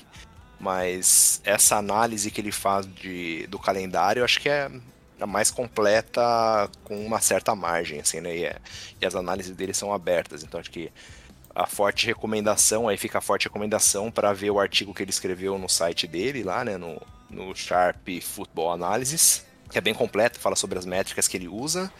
mas 0.59 1.41
essa 1.43 1.77
análise 1.77 2.29
que 2.31 2.39
ele 2.39 2.51
faz 2.51 2.85
de, 2.85 3.47
do 3.47 3.59
calendário, 3.59 4.23
acho 4.23 4.39
que 4.39 4.49
é 4.49 4.69
a 5.19 5.27
mais 5.27 5.51
completa 5.51 6.69
com 6.83 7.05
uma 7.05 7.21
certa 7.21 7.55
margem, 7.55 7.99
assim, 7.99 8.19
né? 8.21 8.37
E, 8.37 8.45
é, 8.45 8.57
e 8.99 9.05
as 9.05 9.15
análises 9.15 9.55
dele 9.55 9.73
são 9.73 9.93
abertas, 9.93 10.43
então 10.43 10.59
acho 10.59 10.71
que 10.71 10.91
a 11.53 11.67
forte 11.67 12.05
recomendação, 12.05 12.87
aí 12.87 12.97
fica 12.97 13.17
a 13.17 13.21
forte 13.21 13.43
recomendação 13.43 14.09
para 14.09 14.33
ver 14.33 14.51
o 14.51 14.59
artigo 14.59 14.93
que 14.93 15.03
ele 15.03 15.09
escreveu 15.09 15.57
no 15.57 15.67
site 15.67 16.07
dele, 16.07 16.43
lá, 16.43 16.63
né, 16.63 16.77
no, 16.77 16.99
no 17.29 17.55
Sharp 17.55 18.07
Football 18.21 18.71
Analysis, 18.71 19.45
que 19.69 19.77
é 19.77 19.81
bem 19.81 19.93
completo, 19.93 20.39
fala 20.39 20.55
sobre 20.55 20.79
as 20.79 20.85
métricas 20.85 21.27
que 21.27 21.37
ele 21.37 21.47
usa. 21.47 21.91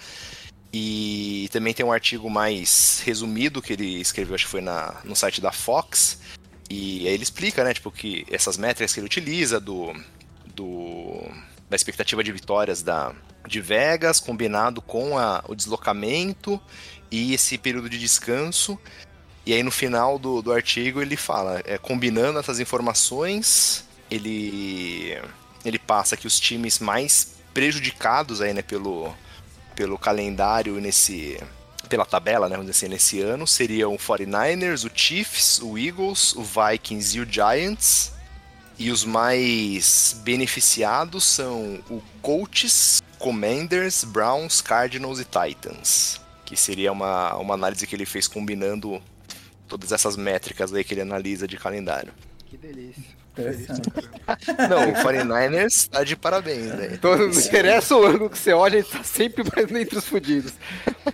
E 0.74 1.50
também 1.52 1.74
tem 1.74 1.86
um 1.86 1.92
artigo 1.92 2.30
mais 2.30 3.02
resumido 3.06 3.62
que 3.62 3.74
ele 3.74 4.00
escreveu, 4.00 4.36
acho 4.36 4.46
que 4.46 4.52
foi 4.52 4.62
na, 4.62 5.02
no 5.04 5.16
site 5.16 5.42
da 5.42 5.52
Fox, 5.52 6.18
e 6.70 7.06
aí 7.06 7.14
ele 7.14 7.24
explica, 7.24 7.66
né, 7.66 7.74
tipo, 7.74 7.92
que 7.92 8.26
essas 8.32 8.56
métricas 8.56 8.94
que 8.94 9.02
ele 9.02 9.08
utiliza 9.08 9.60
do, 9.60 9.94
do 10.56 11.22
da 11.70 11.76
expectativa 11.76 12.24
de 12.24 12.32
vitórias 12.32 12.82
da, 12.82 13.14
de 13.46 13.60
Vegas, 13.60 14.22
combinado 14.22 14.82
com 14.82 15.18
a, 15.18 15.44
o 15.50 15.56
deslocamento 15.56 16.62
e 17.10 17.34
esse 17.34 17.58
período 17.58 17.90
de 17.90 18.00
descanso. 18.00 18.80
E 19.46 19.54
aí 19.54 19.64
no 19.64 19.72
final 19.72 20.18
do, 20.18 20.42
do 20.42 20.54
artigo 20.54 21.02
ele 21.02 21.18
fala, 21.18 21.62
é, 21.66 21.78
combinando 21.78 22.40
essas 22.40 22.60
informações, 22.62 23.86
ele, 24.10 25.18
ele 25.66 25.80
passa 25.80 26.16
que 26.16 26.28
os 26.28 26.40
times 26.40 26.80
mais 26.80 27.36
prejudicados 27.54 28.40
aí, 28.42 28.54
né, 28.54 28.62
pelo, 28.62 29.14
pelo 29.82 29.98
calendário 29.98 30.80
nesse 30.80 31.40
pela 31.90 32.06
tabela, 32.06 32.48
né, 32.48 32.56
vamos 32.56 32.72
dizer 32.72 32.86
assim, 32.86 32.94
nesse 32.94 33.20
ano, 33.20 33.48
seriam 33.48 33.96
o 33.96 33.98
49ers, 33.98 34.86
o 34.86 34.92
Chiefs, 34.94 35.60
o 35.60 35.76
Eagles, 35.76 36.36
o 36.36 36.44
Vikings 36.44 37.18
e 37.18 37.22
o 37.22 37.30
Giants. 37.30 38.14
E 38.78 38.92
os 38.92 39.04
mais 39.04 40.22
beneficiados 40.24 41.24
são 41.24 41.84
o 41.90 42.02
Colts, 42.22 43.02
Commanders, 43.18 44.04
Browns, 44.04 44.62
Cardinals 44.62 45.20
e 45.20 45.26
Titans. 45.26 46.22
Que 46.46 46.56
seria 46.56 46.92
uma, 46.92 47.36
uma 47.36 47.56
análise 47.56 47.86
que 47.86 47.96
ele 47.96 48.06
fez 48.06 48.28
combinando 48.28 49.02
todas 49.68 49.92
essas 49.92 50.16
métricas 50.16 50.72
aí 50.74 50.84
que 50.84 50.94
ele 50.94 51.02
analisa 51.02 51.48
de 51.48 51.58
calendário. 51.58 52.14
Que 52.46 52.56
delícia. 52.56 53.04
Não, 54.70 54.90
o 54.90 54.94
49ers 54.94 55.90
tá 55.90 56.04
de 56.04 56.16
parabéns, 56.16 56.68
né? 56.68 56.90
Então, 56.94 57.18
não 57.18 57.30
interessa 57.30 57.96
o 57.96 58.06
ângulo 58.06 58.30
que 58.30 58.38
você 58.38 58.52
olha, 58.52 58.78
ele 58.78 58.86
tá 58.86 59.04
sempre 59.04 59.44
entre 59.80 59.98
os 59.98 60.06
fodidos. 60.06 60.54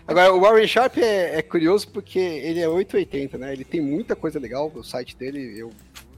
Agora, 0.08 0.34
o 0.34 0.40
Warren 0.40 0.68
Sharp 0.68 0.98
é, 0.98 1.38
é, 1.38 1.42
curioso 1.42 1.88
porque 1.90 2.20
ele 2.20 2.60
é 2.60 2.68
880, 2.68 3.38
né? 3.38 3.54
Ele 3.54 3.64
tem 3.64 3.82
muita 3.82 4.16
coisa 4.16 4.40
legal, 4.40 4.72
o 4.74 4.84
site 4.84 5.16
dele 5.16 5.60
eu 5.60 5.72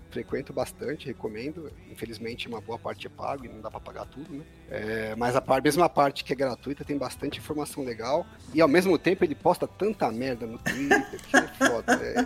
frequento 0.10 0.52
bastante, 0.52 1.08
recomendo. 1.08 1.72
Infelizmente, 1.92 2.48
uma 2.48 2.60
boa 2.60 2.78
parte 2.78 3.08
é 3.08 3.10
pago 3.10 3.46
e 3.46 3.48
não 3.48 3.62
dá 3.62 3.70
para 3.70 3.80
pagar 3.80 4.06
tudo, 4.06 4.34
né? 4.34 4.44
É, 4.70 5.16
mas 5.16 5.36
a 5.36 5.42
par, 5.42 5.62
mesma 5.62 5.90
parte 5.90 6.24
que 6.24 6.34
é 6.34 6.36
gratuita 6.36 6.84
tem 6.84 6.98
bastante 6.98 7.40
informação 7.40 7.84
legal. 7.84 8.26
E 8.54 8.62
ao 8.62 8.68
mesmo 8.68 8.98
tempo 8.98 9.24
ele 9.24 9.36
posta 9.36 9.68
tanta 9.68 10.12
merda 10.12 10.46
no 10.46 10.58
Twitter 10.60 11.22
que 11.28 11.38
é 11.38 11.68
foda. 11.68 11.94
É, 12.04 12.20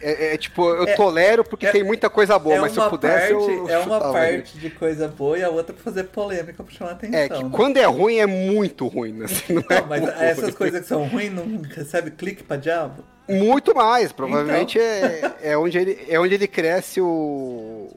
é, 0.00 0.30
é, 0.30 0.34
é 0.34 0.36
tipo, 0.36 0.68
eu 0.68 0.84
é, 0.84 0.94
tolero 0.94 1.44
porque 1.44 1.70
tem 1.70 1.84
muita 1.84 2.10
coisa 2.10 2.38
boa, 2.38 2.60
mas 2.60 2.72
se 2.72 2.78
eu 2.78 2.90
pudesse. 2.90 3.32
Parte, 3.32 3.50
eu 3.50 3.68
é 3.68 3.78
uma 3.78 4.00
parte 4.00 4.58
de 4.58 4.70
coisa 4.70 5.08
boa 5.08 5.38
e 5.38 5.42
a 5.42 5.48
outra 5.48 5.72
pra 5.72 5.82
fazer 5.82 6.04
polêmica 6.04 6.62
pra 6.62 6.72
chamar 6.72 6.92
atenção. 6.92 7.18
É 7.18 7.28
que 7.28 7.42
né? 7.42 7.50
quando 7.52 7.76
é 7.76 7.84
ruim 7.84 8.16
é 8.18 8.26
muito 8.26 8.86
ruim, 8.86 9.12
né? 9.12 9.26
Assim, 9.32 9.54
não, 9.54 9.62
não 9.62 9.86
mas 9.88 10.02
essas 10.20 10.54
coisas 10.54 10.80
que 10.82 10.86
são 10.86 11.06
ruins 11.06 11.32
não 11.32 11.62
recebe 11.62 12.10
clique 12.10 12.42
pra 12.42 12.56
diabo? 12.56 13.04
Muito 13.28 13.74
mais, 13.74 14.12
provavelmente 14.12 14.78
então... 14.78 15.34
é, 15.40 15.52
é, 15.52 15.58
onde 15.58 15.78
ele, 15.78 16.04
é 16.08 16.18
onde 16.18 16.34
ele 16.34 16.48
cresce 16.48 17.00
o, 17.00 17.88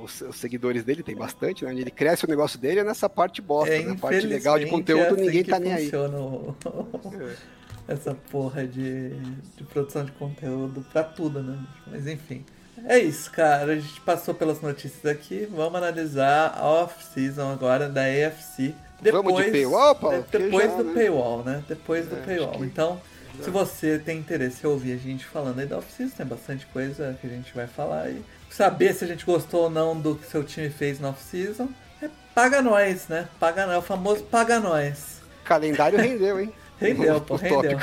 os, 0.00 0.20
os, 0.20 0.36
seguidores 0.36 0.84
dele, 0.84 1.02
tem 1.02 1.16
bastante, 1.16 1.64
né? 1.64 1.72
Onde 1.72 1.80
ele 1.80 1.90
cresce 1.90 2.24
o 2.24 2.28
negócio 2.28 2.58
dele 2.58 2.80
é 2.80 2.84
nessa 2.84 3.08
parte 3.08 3.42
bosta, 3.42 3.74
é, 3.74 3.82
né? 3.82 3.96
parte 4.00 4.26
legal 4.26 4.58
de 4.58 4.66
conteúdo, 4.66 5.02
é 5.02 5.10
assim 5.10 5.20
ninguém 5.20 5.44
tá 5.44 5.58
nem 5.58 5.72
aí. 5.72 5.90
O... 5.94 6.54
Essa 7.86 8.14
porra 8.30 8.66
de, 8.66 9.10
de 9.10 9.64
produção 9.64 10.04
de 10.04 10.12
conteúdo 10.12 10.84
pra 10.90 11.02
tudo, 11.04 11.42
né? 11.42 11.58
Mas 11.86 12.06
enfim. 12.06 12.44
É 12.86 12.98
isso, 12.98 13.30
cara. 13.30 13.72
A 13.72 13.76
gente 13.76 14.00
passou 14.00 14.34
pelas 14.34 14.60
notícias 14.60 15.04
aqui. 15.04 15.46
Vamos 15.50 15.76
analisar 15.76 16.54
a 16.56 16.66
off-season 16.66 17.50
agora 17.50 17.88
da 17.88 18.02
AFC. 18.02 18.74
Depois, 19.00 19.24
Vamos 19.24 19.44
de 19.44 19.50
paywall, 19.50 19.94
Paulo? 19.94 20.24
Depois 20.30 20.70
já, 20.70 20.76
do 20.76 20.84
né? 20.84 20.94
paywall, 20.94 21.44
né? 21.44 21.64
Depois 21.68 22.06
do 22.06 22.16
é, 22.16 22.20
paywall. 22.20 22.52
Que... 22.52 22.62
Então, 22.64 23.00
Se 23.42 23.50
você 23.50 23.98
tem 23.98 24.18
interesse 24.18 24.64
em 24.64 24.70
ouvir 24.70 24.92
a 24.92 24.96
gente 24.96 25.24
falando 25.24 25.58
aí 25.58 25.66
da 25.66 25.78
off-season, 25.78 26.14
tem 26.16 26.26
bastante 26.26 26.66
coisa 26.66 27.16
que 27.20 27.26
a 27.26 27.30
gente 27.30 27.54
vai 27.54 27.66
falar 27.66 28.10
e 28.10 28.24
saber 28.50 28.94
se 28.94 29.04
a 29.04 29.08
gente 29.08 29.24
gostou 29.24 29.64
ou 29.64 29.70
não 29.70 29.98
do 29.98 30.14
que 30.16 30.26
seu 30.26 30.44
time 30.44 30.70
fez 30.70 31.00
na 31.00 31.10
off-season, 31.10 31.68
é 32.00 32.08
paga 32.34 32.62
nós, 32.62 33.08
né? 33.08 33.28
Paga 33.40 33.66
nós, 33.66 33.78
o 33.78 33.82
famoso 33.82 34.22
paga 34.24 34.60
nós. 34.60 35.20
Calendário 35.44 35.98
rendeu, 36.00 36.40
hein? 36.40 36.52
rendeu, 36.78 37.20
pô, 37.20 37.36
rendeu. 37.36 37.78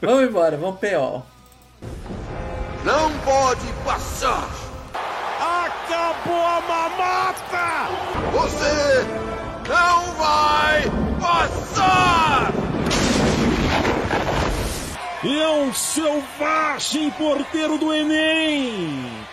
Vamos 0.00 0.28
embora, 0.28 0.56
vamos 0.56 0.80
PO. 0.80 1.22
Não 2.84 3.10
pode 3.20 3.66
passar! 3.84 4.48
Acabou 5.40 6.34
a 6.34 6.60
mamata! 6.60 7.90
Você 8.32 9.04
não 9.68 10.12
vai 10.14 10.84
passar! 11.20 12.65
É 15.28 15.48
um 15.48 15.74
selvagem 15.74 17.10
porteiro 17.10 17.76
do 17.78 17.92
Enem! 17.92 19.25